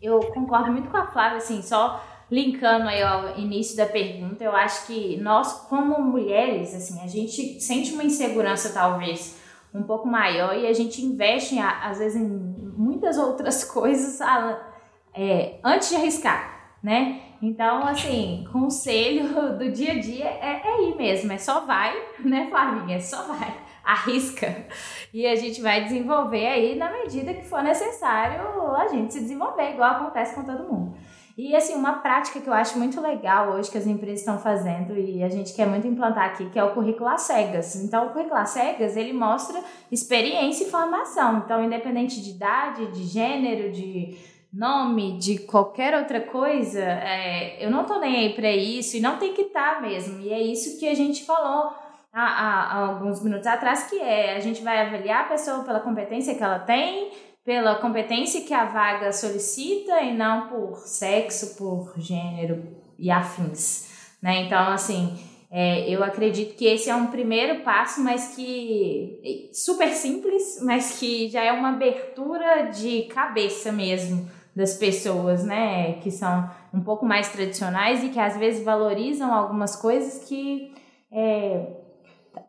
eu 0.00 0.20
concordo 0.32 0.70
muito 0.70 0.88
com 0.88 0.96
a 0.96 1.08
Flávia, 1.08 1.38
assim, 1.38 1.60
só 1.62 2.00
linkando 2.30 2.88
aí 2.88 3.02
ao 3.02 3.36
início 3.36 3.76
da 3.76 3.84
pergunta, 3.84 4.44
eu 4.44 4.54
acho 4.54 4.86
que 4.86 5.16
nós, 5.16 5.66
como 5.68 6.00
mulheres, 6.00 6.72
assim, 6.72 7.02
a 7.02 7.08
gente 7.08 7.60
sente 7.60 7.92
uma 7.94 8.04
insegurança 8.04 8.72
talvez 8.72 9.36
um 9.74 9.82
pouco 9.82 10.06
maior 10.06 10.56
e 10.56 10.68
a 10.68 10.72
gente 10.72 11.04
investe, 11.04 11.58
às 11.58 11.98
vezes, 11.98 12.20
em 12.20 12.28
muitas 12.76 13.18
outras 13.18 13.64
coisas 13.66 14.20
é, 15.12 15.58
antes 15.64 15.88
de 15.88 15.96
arriscar, 15.96 16.76
né? 16.80 17.22
Então, 17.40 17.86
assim, 17.86 18.44
conselho 18.52 19.56
do 19.58 19.70
dia 19.70 19.92
a 19.92 19.98
dia 19.98 20.24
é, 20.24 20.62
é 20.64 20.88
ir 20.88 20.96
mesmo, 20.96 21.32
é 21.32 21.38
só 21.38 21.60
vai, 21.60 21.94
né, 22.24 22.48
Flavinha? 22.48 22.96
É 22.96 23.00
só 23.00 23.22
vai, 23.24 23.54
arrisca. 23.84 24.66
E 25.12 25.26
a 25.26 25.36
gente 25.36 25.60
vai 25.60 25.84
desenvolver 25.84 26.46
aí 26.46 26.76
na 26.76 26.90
medida 26.90 27.34
que 27.34 27.44
for 27.44 27.62
necessário 27.62 28.40
a 28.76 28.88
gente 28.88 29.12
se 29.12 29.20
desenvolver, 29.20 29.72
igual 29.72 29.92
acontece 29.92 30.34
com 30.34 30.44
todo 30.44 30.70
mundo. 30.70 30.96
E 31.36 31.54
assim, 31.54 31.74
uma 31.74 31.98
prática 31.98 32.40
que 32.40 32.48
eu 32.48 32.52
acho 32.52 32.78
muito 32.78 32.98
legal 32.98 33.50
hoje 33.50 33.70
que 33.70 33.76
as 33.76 33.86
empresas 33.86 34.20
estão 34.20 34.38
fazendo 34.38 34.96
e 34.96 35.22
a 35.22 35.28
gente 35.28 35.52
quer 35.52 35.66
muito 35.66 35.86
implantar 35.86 36.30
aqui, 36.30 36.48
que 36.48 36.58
é 36.58 36.64
o 36.64 36.72
currículo 36.72 37.10
às 37.10 37.22
cegas. 37.22 37.76
Então, 37.76 38.06
o 38.06 38.10
currículo 38.10 38.36
às 38.36 38.50
cegas, 38.50 38.96
ele 38.96 39.12
mostra 39.12 39.60
experiência 39.92 40.64
e 40.64 40.70
formação. 40.70 41.42
Então, 41.44 41.62
independente 41.62 42.22
de 42.22 42.30
idade, 42.30 42.86
de 42.86 43.04
gênero, 43.04 43.70
de 43.70 44.16
nome, 44.52 45.18
de 45.18 45.38
qualquer 45.40 45.94
outra 45.94 46.20
coisa, 46.20 46.82
é, 46.82 47.64
eu 47.64 47.70
não 47.70 47.84
tô 47.84 47.98
nem 47.98 48.16
aí 48.16 48.34
para 48.34 48.50
isso 48.50 48.96
e 48.96 49.00
não 49.00 49.18
tem 49.18 49.34
que 49.34 49.42
estar 49.42 49.76
tá 49.76 49.80
mesmo. 49.80 50.20
E 50.20 50.32
é 50.32 50.40
isso 50.40 50.78
que 50.78 50.88
a 50.88 50.94
gente 50.94 51.24
falou 51.24 51.74
há, 52.12 52.22
há, 52.22 52.62
há, 52.72 52.86
alguns 52.88 53.22
minutos 53.22 53.46
atrás, 53.46 53.84
que 53.84 54.00
é 54.00 54.36
a 54.36 54.40
gente 54.40 54.62
vai 54.62 54.86
avaliar 54.86 55.24
a 55.24 55.28
pessoa 55.28 55.64
pela 55.64 55.80
competência 55.80 56.34
que 56.34 56.42
ela 56.42 56.58
tem, 56.58 57.10
pela 57.44 57.76
competência 57.76 58.40
que 58.40 58.54
a 58.54 58.64
vaga 58.64 59.12
solicita 59.12 60.00
e 60.00 60.16
não 60.16 60.48
por 60.48 60.78
sexo, 60.78 61.56
por 61.56 61.94
gênero 61.98 62.76
e 62.98 63.10
afins. 63.10 64.16
Né? 64.22 64.46
Então, 64.46 64.68
assim, 64.68 65.16
é, 65.50 65.88
eu 65.88 66.02
acredito 66.02 66.56
que 66.56 66.66
esse 66.66 66.90
é 66.90 66.96
um 66.96 67.06
primeiro 67.06 67.62
passo, 67.62 68.02
mas 68.02 68.34
que 68.34 69.50
super 69.52 69.88
simples, 69.90 70.58
mas 70.62 70.98
que 70.98 71.28
já 71.28 71.42
é 71.42 71.52
uma 71.52 71.70
abertura 71.70 72.70
de 72.70 73.02
cabeça 73.02 73.70
mesmo 73.70 74.28
das 74.56 74.74
pessoas, 74.78 75.44
né, 75.44 76.00
que 76.00 76.10
são 76.10 76.48
um 76.72 76.80
pouco 76.80 77.04
mais 77.04 77.28
tradicionais 77.28 78.02
e 78.02 78.08
que 78.08 78.18
às 78.18 78.38
vezes 78.38 78.64
valorizam 78.64 79.34
algumas 79.34 79.76
coisas 79.76 80.26
que 80.26 80.74
é, 81.12 81.76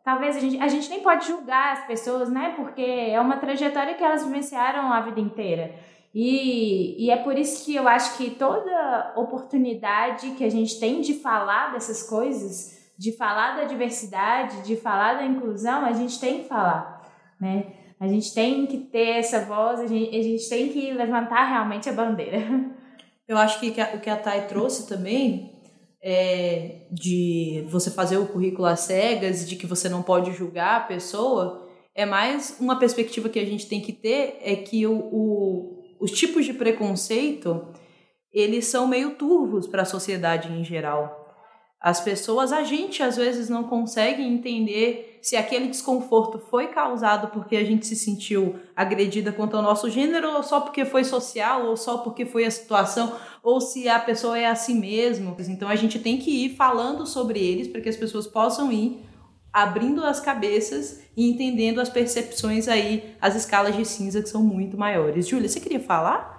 talvez 0.05 0.38
a 0.38 0.39
gente, 0.39 0.58
a 0.62 0.70
gente 0.70 0.89
nem 0.89 1.01
pode 1.01 1.28
julgar 1.28 1.74
as 1.74 1.86
pessoas, 1.86 2.30
né? 2.30 2.53
Porque 2.55 2.82
é 2.82 3.20
uma 3.20 3.38
trajetória 3.38 3.93
que 3.93 4.03
elas 4.03 4.26
vivenciaram 4.26 4.91
a 4.91 5.01
vida 5.01 5.20
inteira. 5.20 5.76
E, 6.14 7.05
e 7.05 7.12
é 7.12 7.18
por 7.18 7.38
isso 7.38 7.66
que 7.66 7.76
eu 7.76 7.88
acho 7.88 8.18
que 8.18 8.32
toda 8.32 9.14
oportunidade 9.18 10.32
que 10.32 10.45
a 10.45 10.49
gente 10.49 10.80
tem 10.80 11.01
de 11.01 11.14
falar 11.14 11.74
dessas 11.74 12.03
coisas, 12.03 12.91
de 12.97 13.16
falar 13.16 13.58
da 13.58 13.66
diversidade, 13.66 14.62
de 14.64 14.76
falar 14.78 15.16
da 15.16 15.26
inclusão, 15.26 15.86
a 15.86 15.91
gente 15.91 16.20
tem 16.20 16.39
que 16.39 16.47
falar, 16.47 17.01
né? 17.39 17.74
A 17.99 18.07
gente 18.07 18.33
tem 18.33 18.65
que 18.65 18.77
ter 18.77 19.17
essa 19.17 19.45
voz, 19.45 19.79
a 19.79 19.87
gente, 19.87 20.15
a 20.15 20.21
gente 20.21 20.49
tem 20.49 20.69
que 20.69 20.91
levantar 20.93 21.45
realmente 21.45 21.89
a 21.89 21.93
bandeira. 21.93 22.39
Eu 23.27 23.37
acho 23.37 23.59
que 23.59 23.69
o 23.69 23.99
que 23.99 24.09
a 24.09 24.15
Thay 24.15 24.47
trouxe 24.47 24.87
também 24.87 25.51
é 26.01 26.87
de 26.91 27.65
você 27.69 27.91
fazer 27.91 28.17
o 28.17 28.27
currículo 28.27 28.67
às 28.67 28.81
cegas, 28.81 29.47
de 29.47 29.55
que 29.55 29.65
você 29.65 29.89
não 29.89 30.01
pode 30.01 30.31
julgar 30.31 30.77
a 30.77 30.85
pessoa, 30.85 31.67
é 31.93 32.05
mais 32.05 32.57
uma 32.59 32.77
perspectiva 32.77 33.27
que 33.27 33.39
a 33.39 33.45
gente 33.45 33.67
tem 33.67 33.81
que 33.81 33.91
ter, 33.91 34.37
é 34.41 34.55
que 34.55 34.85
o, 34.85 34.93
o 35.11 35.77
os 35.99 36.11
tipos 36.11 36.45
de 36.45 36.53
preconceito, 36.53 37.67
eles 38.31 38.65
são 38.65 38.87
meio 38.87 39.15
turvos 39.15 39.67
para 39.67 39.81
a 39.81 39.85
sociedade 39.85 40.51
em 40.51 40.63
geral. 40.63 41.25
As 41.81 41.99
pessoas, 41.99 42.51
a 42.51 42.63
gente 42.63 43.01
às 43.01 43.17
vezes 43.17 43.49
não 43.49 43.63
consegue 43.63 44.21
entender 44.21 45.07
se 45.22 45.36
aquele 45.36 45.68
desconforto 45.68 46.39
foi 46.39 46.68
causado 46.68 47.28
porque 47.30 47.55
a 47.55 47.63
gente 47.63 47.86
se 47.86 47.95
sentiu 47.95 48.55
agredida 48.76 49.32
quanto 49.32 49.57
ao 49.57 49.63
nosso 49.63 49.89
gênero, 49.89 50.36
ou 50.36 50.43
só 50.43 50.61
porque 50.61 50.86
foi 50.86 51.03
social, 51.03 51.65
ou 51.65 51.78
só 51.78 51.99
porque 51.99 52.26
foi 52.26 52.45
a 52.45 52.51
situação, 52.51 53.15
ou 53.43 53.59
se 53.59 53.88
a 53.89 53.99
pessoa 53.99 54.38
é 54.38 54.45
assim 54.45 54.80
mesmo. 54.80 55.36
Então 55.39 55.68
a 55.68 55.76
gente 55.76 55.99
tem 55.99 56.18
que 56.18 56.45
ir 56.45 56.55
falando 56.55 57.05
sobre 57.05 57.39
eles 57.39 57.68
para 57.68 57.82
que 57.82 57.89
as 57.89 57.97
pessoas 57.97 58.28
possam 58.28 58.72
ir 58.72 59.05
abrindo 59.51 60.03
as 60.03 60.20
cabeças 60.20 61.01
e 61.15 61.30
entendendo 61.30 61.82
as 61.82 61.89
percepções 61.89 62.68
aí, 62.68 63.15
as 63.20 63.36
escalas 63.36 63.76
de 63.76 63.86
cinza 63.86 64.22
que 64.22 64.30
são 64.30 64.43
muito 64.43 64.78
maiores. 64.78 65.28
Júlia, 65.28 65.49
você 65.49 65.59
queria 65.59 65.80
falar? 65.80 66.38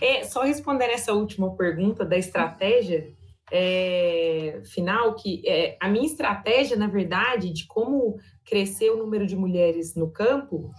É, 0.00 0.24
só 0.24 0.42
responder 0.42 0.86
essa 0.86 1.12
última 1.12 1.54
pergunta 1.56 2.04
da 2.04 2.18
estratégia 2.18 3.14
é, 3.50 4.60
final, 4.64 5.14
que 5.14 5.42
é, 5.46 5.76
a 5.80 5.88
minha 5.88 6.06
estratégia, 6.06 6.76
na 6.76 6.88
verdade, 6.88 7.52
de 7.52 7.66
como 7.66 8.18
crescer 8.44 8.90
o 8.90 8.96
número 8.96 9.26
de 9.26 9.36
mulheres 9.36 9.94
no 9.94 10.10
campo, 10.10 10.70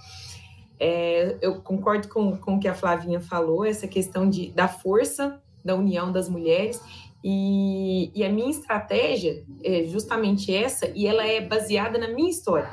é, 0.79 1.37
eu 1.41 1.61
concordo 1.61 2.07
com, 2.07 2.37
com 2.37 2.55
o 2.55 2.59
que 2.59 2.67
a 2.67 2.73
Flavinha 2.73 3.19
falou, 3.19 3.65
essa 3.65 3.87
questão 3.87 4.29
de, 4.29 4.51
da 4.51 4.67
força 4.67 5.41
da 5.63 5.75
união 5.75 6.11
das 6.11 6.29
mulheres. 6.29 6.81
E, 7.23 8.11
e 8.13 8.23
a 8.23 8.29
minha 8.29 8.49
estratégia 8.49 9.43
é 9.63 9.83
justamente 9.85 10.53
essa, 10.53 10.87
e 10.95 11.07
ela 11.07 11.25
é 11.25 11.41
baseada 11.41 11.97
na 11.97 12.07
minha 12.07 12.29
história, 12.29 12.69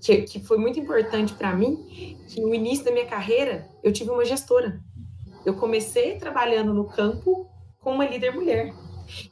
que, 0.00 0.22
que 0.22 0.40
foi 0.40 0.58
muito 0.58 0.80
importante 0.80 1.34
para 1.34 1.54
mim, 1.54 2.16
que 2.28 2.40
no 2.40 2.54
início 2.54 2.84
da 2.84 2.90
minha 2.90 3.06
carreira 3.06 3.68
eu 3.82 3.92
tive 3.92 4.10
uma 4.10 4.24
gestora. 4.24 4.80
Eu 5.44 5.54
comecei 5.54 6.16
trabalhando 6.16 6.74
no 6.74 6.84
campo 6.84 7.48
com 7.80 7.92
uma 7.92 8.06
líder 8.06 8.34
mulher. 8.34 8.74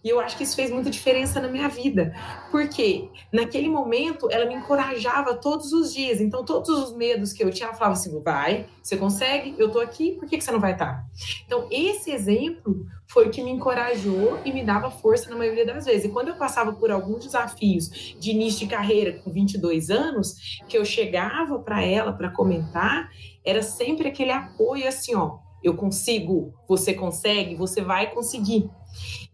E 0.03 0.09
eu 0.09 0.20
acho 0.20 0.37
que 0.37 0.43
isso 0.43 0.57
fez 0.57 0.70
muita 0.70 0.91
diferença 0.91 1.41
na 1.41 1.49
minha 1.49 1.68
vida, 1.68 2.14
porque 2.51 3.09
naquele 3.33 3.68
momento 3.68 4.29
ela 4.31 4.47
me 4.47 4.55
encorajava 4.55 5.35
todos 5.35 5.72
os 5.72 5.93
dias. 5.93 6.20
Então, 6.20 6.45
todos 6.45 6.68
os 6.68 6.97
medos 6.97 7.33
que 7.33 7.43
eu 7.43 7.51
tinha, 7.51 7.68
ela 7.68 7.77
falava 7.77 7.95
assim: 7.95 8.20
vai, 8.22 8.66
você 8.83 8.97
consegue, 8.97 9.55
eu 9.59 9.70
tô 9.70 9.81
aqui, 9.81 10.12
por 10.12 10.29
que, 10.29 10.39
que 10.39 10.45
você 10.45 10.53
não 10.53 10.61
vai 10.61 10.72
estar? 10.72 11.05
Então, 11.47 11.66
esse 11.70 12.11
exemplo 12.11 12.87
foi 13.09 13.29
o 13.29 13.31
que 13.31 13.43
me 13.43 13.51
encorajou 13.51 14.41
e 14.45 14.53
me 14.53 14.64
dava 14.64 14.91
força 14.91 15.31
na 15.31 15.37
maioria 15.37 15.64
das 15.64 15.85
vezes. 15.85 16.05
E 16.05 16.09
quando 16.09 16.29
eu 16.29 16.37
passava 16.37 16.72
por 16.72 16.91
alguns 16.91 17.24
desafios 17.24 17.89
de 18.18 18.31
início 18.31 18.61
de 18.61 18.74
carreira 18.74 19.12
com 19.12 19.31
22 19.31 19.91
anos, 19.91 20.61
que 20.68 20.77
eu 20.77 20.85
chegava 20.85 21.59
para 21.59 21.83
ela 21.83 22.12
para 22.12 22.31
comentar, 22.31 23.09
era 23.45 23.62
sempre 23.62 24.09
aquele 24.09 24.33
apoio 24.33 24.87
assim, 24.89 25.14
ó, 25.14 25.39
eu 25.62 25.74
consigo, 25.74 26.53
você 26.68 26.95
consegue, 26.95 27.55
você 27.55 27.81
vai 27.81 28.11
conseguir. 28.12 28.70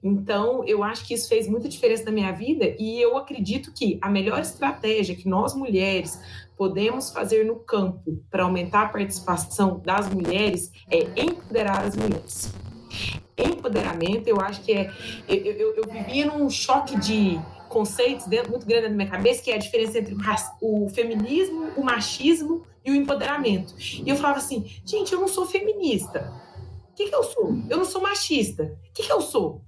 Então, 0.03 0.65
eu 0.65 0.83
acho 0.83 1.07
que 1.07 1.15
isso 1.15 1.29
fez 1.29 1.49
muita 1.49 1.69
diferença 1.69 2.05
na 2.05 2.11
minha 2.11 2.33
vida 2.33 2.75
e 2.79 3.01
eu 3.01 3.17
acredito 3.17 3.73
que 3.73 3.99
a 4.03 4.11
melhor 4.11 4.41
estratégia 4.41 5.15
que 5.15 5.29
nós 5.29 5.55
mulheres 5.55 6.19
podemos 6.57 7.11
fazer 7.11 7.45
no 7.45 7.57
campo 7.57 8.23
para 8.31 8.45
aumentar 8.45 8.83
a 8.83 8.89
participação 8.89 9.81
das 9.85 10.09
mulheres 10.09 10.71
é 10.91 11.21
empoderar 11.21 11.85
as 11.85 11.97
mulheres. 11.97 12.53
Empoderamento, 13.37 14.29
eu 14.29 14.41
acho 14.41 14.63
que 14.63 14.73
é. 14.73 14.93
Eu, 15.29 15.37
eu, 15.37 15.75
eu 15.77 15.85
vivia 15.91 16.27
num 16.27 16.49
choque 16.51 16.99
de 16.99 17.41
conceitos 17.69 18.27
dentro, 18.27 18.51
muito 18.51 18.67
grande 18.67 18.89
na 18.89 18.95
minha 18.95 19.09
cabeça, 19.09 19.43
que 19.43 19.51
é 19.51 19.55
a 19.55 19.59
diferença 19.59 19.99
entre 19.99 20.15
o, 20.61 20.89
feminismo, 20.91 21.71
o 21.77 21.83
machismo 21.83 22.65
e 22.85 22.91
o 22.91 22.95
empoderamento. 22.95 23.75
E 23.79 24.09
eu 24.09 24.17
falava 24.17 24.39
assim, 24.39 24.71
gente, 24.85 25.13
eu 25.13 25.21
não 25.21 25.29
sou 25.29 25.47
feminista. 25.47 26.33
O 26.93 26.95
que, 26.95 27.09
que 27.09 27.15
eu 27.15 27.25
sou? 27.25 27.57
Eu 27.71 27.79
não 27.79 27.85
sou 27.87 28.03
machista. 28.03 28.65
O 28.65 28.93
que, 28.93 29.03
que 29.03 29.13
eu 29.13 29.23
sou? 29.23 29.63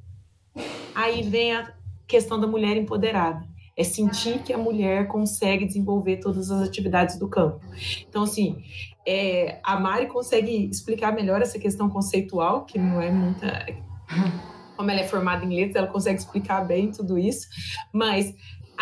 Aí 0.95 1.23
vem 1.23 1.55
a 1.55 1.75
questão 2.07 2.39
da 2.39 2.47
mulher 2.47 2.77
empoderada. 2.77 3.43
É 3.77 3.83
sentir 3.83 4.43
que 4.43 4.53
a 4.53 4.59
mulher 4.59 5.09
consegue 5.09 5.65
desenvolver 5.65 6.19
todas 6.19 6.51
as 6.51 6.63
atividades 6.63 7.19
do 7.19 7.27
campo. 7.27 7.61
Então, 8.07 8.23
assim, 8.23 8.63
é, 9.07 9.59
a 9.65 9.81
Mari 9.81 10.07
consegue 10.07 10.69
explicar 10.71 11.13
melhor 11.13 11.41
essa 11.41 11.59
questão 11.59 11.89
conceitual, 11.89 12.67
que 12.67 12.79
não 12.79 13.01
é 13.01 13.11
muita. 13.11 13.67
Como 14.77 14.91
ela 14.91 15.01
é 15.01 15.09
formada 15.09 15.45
em 15.45 15.57
letras, 15.57 15.77
ela 15.77 15.87
consegue 15.87 16.19
explicar 16.19 16.65
bem 16.67 16.91
tudo 16.91 17.17
isso, 17.19 17.49
mas 17.93 18.35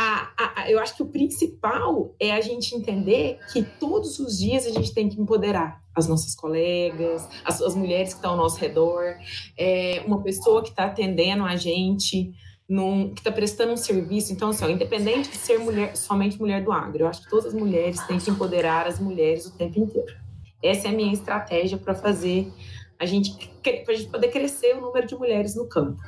a, 0.03 0.63
a, 0.63 0.71
eu 0.71 0.79
acho 0.79 0.97
que 0.97 1.03
o 1.03 1.07
principal 1.07 2.15
é 2.19 2.33
a 2.33 2.41
gente 2.41 2.75
entender 2.75 3.39
que 3.53 3.63
todos 3.63 4.19
os 4.19 4.39
dias 4.39 4.67
a 4.67 4.71
gente 4.71 4.93
tem 4.93 5.09
que 5.09 5.21
empoderar 5.21 5.81
as 5.95 6.09
nossas 6.09 6.35
colegas, 6.35 7.29
as, 7.45 7.61
as 7.61 7.75
mulheres 7.75 8.11
que 8.11 8.17
estão 8.17 8.33
ao 8.33 8.37
nosso 8.37 8.59
redor, 8.59 9.17
é, 9.57 10.03
uma 10.07 10.23
pessoa 10.23 10.63
que 10.63 10.71
está 10.71 10.87
atendendo 10.87 11.45
a 11.45 11.55
gente, 11.57 12.33
num, 12.69 13.13
que 13.15 13.21
está 13.21 13.31
prestando 13.31 13.73
um 13.73 13.77
serviço. 13.77 14.33
Então, 14.33 14.49
assim, 14.51 14.65
ó, 14.65 14.69
independente 14.69 15.31
de 15.31 15.37
ser 15.37 15.59
mulher, 15.59 15.97
somente 15.97 16.39
mulher 16.39 16.65
do 16.65 16.73
agro, 16.73 17.05
eu 17.05 17.09
acho 17.09 17.23
que 17.23 17.31
todas 17.31 17.47
as 17.47 17.55
mulheres 17.55 18.01
têm 18.07 18.19
que 18.19 18.31
empoderar 18.31 18.87
as 18.87 18.99
mulheres 18.99 19.47
o 19.47 19.53
tempo 19.53 19.79
inteiro. 19.79 20.17
Essa 20.63 20.89
é 20.89 20.91
a 20.91 20.95
minha 20.95 21.13
estratégia 21.13 21.77
para 21.77 21.95
fazer 21.95 22.51
a 22.99 23.05
gente, 23.05 23.51
para 23.63 23.93
a 23.93 23.97
gente 23.97 24.11
poder 24.11 24.29
crescer 24.29 24.77
o 24.77 24.81
número 24.81 25.07
de 25.07 25.15
mulheres 25.15 25.55
no 25.55 25.67
campo 25.67 26.01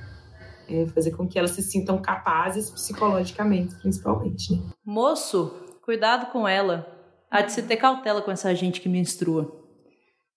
é, 0.69 0.87
fazer 0.87 1.13
com 1.13 1.27
que 1.27 1.39
elas 1.39 1.53
se 1.53 1.63
sintam 1.63 2.01
capazes 2.01 2.71
psicologicamente, 2.71 3.75
principalmente. 3.77 4.53
Né? 4.53 4.63
Moço, 4.85 5.55
cuidado 5.83 6.31
com 6.33 6.47
ela. 6.47 6.91
Há 7.31 7.43
de 7.43 7.53
se 7.53 7.63
ter 7.63 7.77
cautela 7.77 8.23
com 8.23 8.31
essa 8.31 8.55
gente 8.55 8.81
que 8.81 8.89
menstrua. 8.89 9.61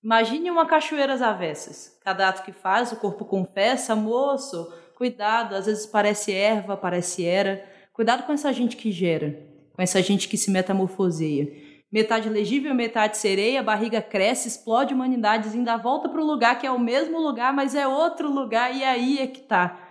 Imagine 0.03 0.49
uma 0.49 0.65
cachoeira 0.65 1.13
às 1.13 1.21
avessas. 1.21 1.97
Cada 2.03 2.29
ato 2.29 2.43
que 2.43 2.51
faz, 2.51 2.91
o 2.91 2.95
corpo 2.95 3.25
confessa, 3.25 3.95
moço, 3.95 4.71
cuidado, 4.95 5.53
às 5.55 5.65
vezes 5.65 5.85
parece 5.85 6.31
erva, 6.31 6.77
parece 6.77 7.25
era. 7.25 7.63
Cuidado 7.93 8.23
com 8.23 8.33
essa 8.33 8.53
gente 8.53 8.75
que 8.75 8.91
gera, 8.91 9.37
com 9.73 9.81
essa 9.81 10.01
gente 10.01 10.27
que 10.27 10.37
se 10.37 10.49
metamorfoseia. 10.49 11.51
Metade 11.91 12.29
legível, 12.29 12.75
metade 12.75 13.17
sereia, 13.17 13.61
a 13.61 13.63
barriga 13.63 14.01
cresce, 14.01 14.47
explode 14.47 14.93
humanidades, 14.93 15.53
ainda 15.53 15.77
volta 15.77 16.09
para 16.09 16.21
o 16.21 16.25
lugar 16.25 16.59
que 16.59 16.67
é 16.67 16.71
o 16.71 16.79
mesmo 16.79 17.19
lugar, 17.19 17.53
mas 17.53 17.73
é 17.75 17.87
outro 17.87 18.29
lugar, 18.29 18.75
e 18.75 18.83
aí 18.83 19.19
é 19.19 19.27
que 19.27 19.41
tá. 19.41 19.86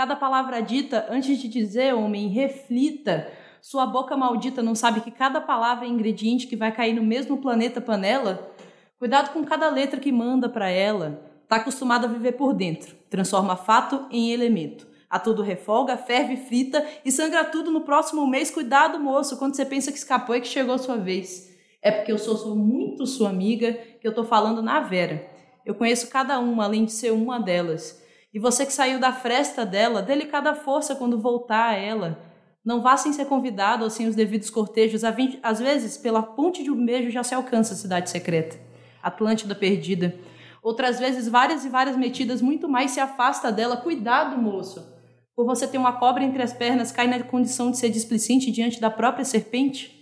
Cada 0.00 0.16
palavra 0.16 0.62
dita, 0.62 1.06
antes 1.10 1.36
de 1.38 1.46
dizer, 1.46 1.94
homem, 1.94 2.28
reflita. 2.28 3.30
Sua 3.60 3.84
boca 3.84 4.16
maldita 4.16 4.62
não 4.62 4.74
sabe 4.74 5.02
que 5.02 5.10
cada 5.10 5.42
palavra 5.42 5.84
é 5.84 5.90
ingrediente 5.90 6.46
que 6.46 6.56
vai 6.56 6.72
cair 6.72 6.94
no 6.94 7.02
mesmo 7.02 7.36
planeta 7.36 7.82
panela? 7.82 8.50
Cuidado 8.98 9.30
com 9.30 9.44
cada 9.44 9.68
letra 9.68 10.00
que 10.00 10.10
manda 10.10 10.48
para 10.48 10.70
ela. 10.70 11.22
Tá 11.46 11.56
acostumada 11.56 12.06
a 12.06 12.10
viver 12.10 12.32
por 12.32 12.54
dentro. 12.54 12.96
Transforma 13.10 13.56
fato 13.56 14.06
em 14.10 14.32
elemento. 14.32 14.86
A 15.10 15.18
tudo 15.18 15.42
refolga, 15.42 15.98
ferve, 15.98 16.38
frita 16.38 16.82
e 17.04 17.12
sangra 17.12 17.44
tudo 17.44 17.70
no 17.70 17.82
próximo 17.82 18.26
mês. 18.26 18.50
Cuidado, 18.50 18.98
moço, 18.98 19.36
quando 19.36 19.54
você 19.54 19.66
pensa 19.66 19.92
que 19.92 19.98
escapou 19.98 20.34
e 20.34 20.40
que 20.40 20.48
chegou 20.48 20.76
a 20.76 20.78
sua 20.78 20.96
vez. 20.96 21.54
É 21.82 21.90
porque 21.90 22.10
eu 22.10 22.16
sou, 22.16 22.38
sou 22.38 22.56
muito 22.56 23.06
sua 23.06 23.28
amiga 23.28 23.74
que 24.00 24.08
eu 24.08 24.14
tô 24.14 24.24
falando 24.24 24.62
na 24.62 24.80
Vera. 24.80 25.28
Eu 25.66 25.74
conheço 25.74 26.08
cada 26.08 26.38
uma, 26.38 26.64
além 26.64 26.86
de 26.86 26.92
ser 26.92 27.10
uma 27.10 27.38
delas. 27.38 27.99
E 28.32 28.38
você 28.38 28.64
que 28.64 28.72
saiu 28.72 29.00
da 29.00 29.12
fresta 29.12 29.66
dela, 29.66 30.02
dê-lhe 30.02 30.26
cada 30.26 30.54
força 30.54 30.94
quando 30.94 31.20
voltar 31.20 31.70
a 31.70 31.76
ela. 31.76 32.18
Não 32.64 32.80
vá 32.80 32.96
sem 32.96 33.12
ser 33.12 33.24
convidado 33.26 33.84
ou 33.84 33.90
sem 33.90 34.06
os 34.06 34.14
devidos 34.14 34.50
cortejos. 34.50 35.02
Às 35.42 35.58
vezes, 35.58 35.96
pela 35.96 36.22
ponte 36.22 36.62
de 36.62 36.70
um 36.70 36.84
beijo 36.84 37.10
já 37.10 37.24
se 37.24 37.34
alcança 37.34 37.74
a 37.74 37.76
cidade 37.76 38.08
secreta. 38.08 38.56
Atlântida 39.02 39.54
perdida. 39.54 40.14
Outras 40.62 41.00
vezes, 41.00 41.26
várias 41.26 41.64
e 41.64 41.68
várias 41.68 41.96
metidas, 41.96 42.40
muito 42.40 42.68
mais 42.68 42.92
se 42.92 43.00
afasta 43.00 43.50
dela. 43.50 43.78
Cuidado, 43.78 44.36
moço! 44.36 44.94
Por 45.34 45.46
você 45.46 45.66
ter 45.66 45.78
uma 45.78 45.94
cobra 45.94 46.22
entre 46.22 46.42
as 46.42 46.52
pernas, 46.52 46.92
cai 46.92 47.06
na 47.06 47.22
condição 47.22 47.70
de 47.70 47.78
ser 47.78 47.88
displicente 47.88 48.50
diante 48.50 48.78
da 48.78 48.90
própria 48.90 49.24
serpente? 49.24 49.98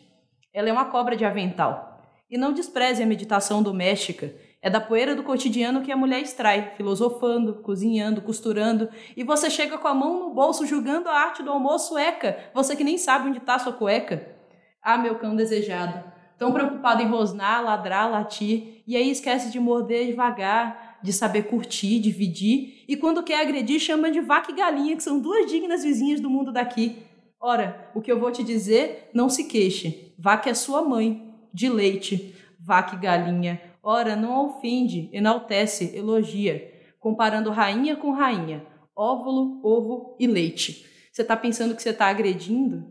Ela 0.52 0.68
é 0.68 0.72
uma 0.72 0.86
cobra 0.86 1.16
de 1.16 1.24
avental. 1.24 2.02
E 2.28 2.36
não 2.36 2.52
despreze 2.52 3.02
a 3.02 3.06
meditação 3.06 3.62
doméstica 3.62 4.34
É 4.60 4.68
da 4.68 4.80
poeira 4.80 5.14
do 5.14 5.22
cotidiano 5.22 5.82
que 5.82 5.92
a 5.92 5.96
mulher 5.96 6.20
extrai, 6.20 6.72
filosofando, 6.76 7.62
cozinhando, 7.62 8.20
costurando, 8.20 8.88
e 9.16 9.22
você 9.22 9.48
chega 9.48 9.78
com 9.78 9.86
a 9.86 9.94
mão 9.94 10.18
no 10.18 10.34
bolso 10.34 10.66
julgando 10.66 11.08
a 11.08 11.14
arte 11.14 11.44
do 11.44 11.50
almoço 11.50 11.96
eca, 11.96 12.50
você 12.52 12.74
que 12.74 12.82
nem 12.82 12.98
sabe 12.98 13.28
onde 13.28 13.38
está 13.38 13.56
sua 13.58 13.72
cueca. 13.72 14.36
Ah, 14.82 14.98
meu 14.98 15.14
cão 15.14 15.36
desejado, 15.36 16.02
tão 16.36 16.52
preocupado 16.52 17.02
em 17.02 17.06
rosnar, 17.06 17.62
ladrar, 17.62 18.10
latir, 18.10 18.82
e 18.84 18.96
aí 18.96 19.08
esquece 19.10 19.52
de 19.52 19.60
morder 19.60 20.06
devagar, 20.06 20.98
de 21.04 21.12
saber 21.12 21.44
curtir, 21.44 22.00
dividir, 22.00 22.84
e 22.88 22.96
quando 22.96 23.22
quer 23.22 23.40
agredir 23.40 23.78
chama 23.78 24.10
de 24.10 24.20
vaca 24.20 24.50
e 24.50 24.54
galinha, 24.56 24.96
que 24.96 25.02
são 25.04 25.20
duas 25.20 25.48
dignas 25.48 25.84
vizinhas 25.84 26.20
do 26.20 26.28
mundo 26.28 26.52
daqui. 26.52 27.04
Ora, 27.40 27.88
o 27.94 28.00
que 28.00 28.10
eu 28.10 28.18
vou 28.18 28.32
te 28.32 28.42
dizer, 28.42 29.08
não 29.14 29.28
se 29.28 29.44
queixe. 29.44 30.12
Vaca 30.18 30.50
é 30.50 30.54
sua 30.54 30.82
mãe, 30.82 31.32
de 31.54 31.68
leite. 31.68 32.34
Vaca 32.60 32.96
e 32.96 32.98
galinha, 32.98 33.60
Ora, 33.90 34.14
não 34.14 34.44
ofende, 34.44 35.08
enaltece, 35.14 35.96
elogia, 35.96 36.70
comparando 37.00 37.50
rainha 37.50 37.96
com 37.96 38.10
rainha, 38.10 38.66
óvulo, 38.94 39.60
ovo 39.62 40.14
e 40.20 40.26
leite. 40.26 40.84
Você 41.10 41.22
está 41.22 41.34
pensando 41.34 41.74
que 41.74 41.82
você 41.82 41.88
está 41.88 42.04
agredindo? 42.08 42.84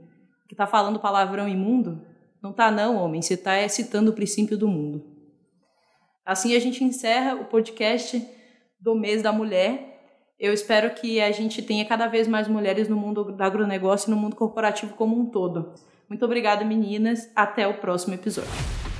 Que 0.47 0.55
está 0.55 0.65
falando 0.65 0.99
palavrão 0.99 1.47
imundo? 1.47 2.01
Não 2.41 2.49
está 2.49 2.71
não, 2.71 2.97
homem. 2.97 3.21
Você 3.21 3.35
está 3.35 3.69
citando 3.69 4.09
o 4.09 4.13
princípio 4.15 4.57
do 4.57 4.67
mundo. 4.67 5.05
Assim 6.25 6.55
a 6.55 6.59
gente 6.59 6.83
encerra 6.83 7.35
o 7.35 7.45
podcast 7.45 8.19
do 8.81 8.95
mês 8.95 9.21
da 9.21 9.31
mulher. 9.31 10.33
Eu 10.39 10.51
espero 10.51 10.95
que 10.95 11.21
a 11.21 11.31
gente 11.31 11.61
tenha 11.61 11.85
cada 11.85 12.07
vez 12.07 12.27
mais 12.27 12.47
mulheres 12.47 12.89
no 12.89 12.95
mundo 12.95 13.23
do 13.23 13.43
agronegócio 13.43 14.09
e 14.09 14.15
no 14.15 14.17
mundo 14.17 14.35
corporativo 14.35 14.95
como 14.95 15.15
um 15.15 15.27
todo. 15.27 15.75
Muito 16.09 16.25
obrigada, 16.25 16.65
meninas. 16.65 17.31
Até 17.35 17.67
o 17.67 17.75
próximo 17.75 18.15
episódio. 18.15 18.96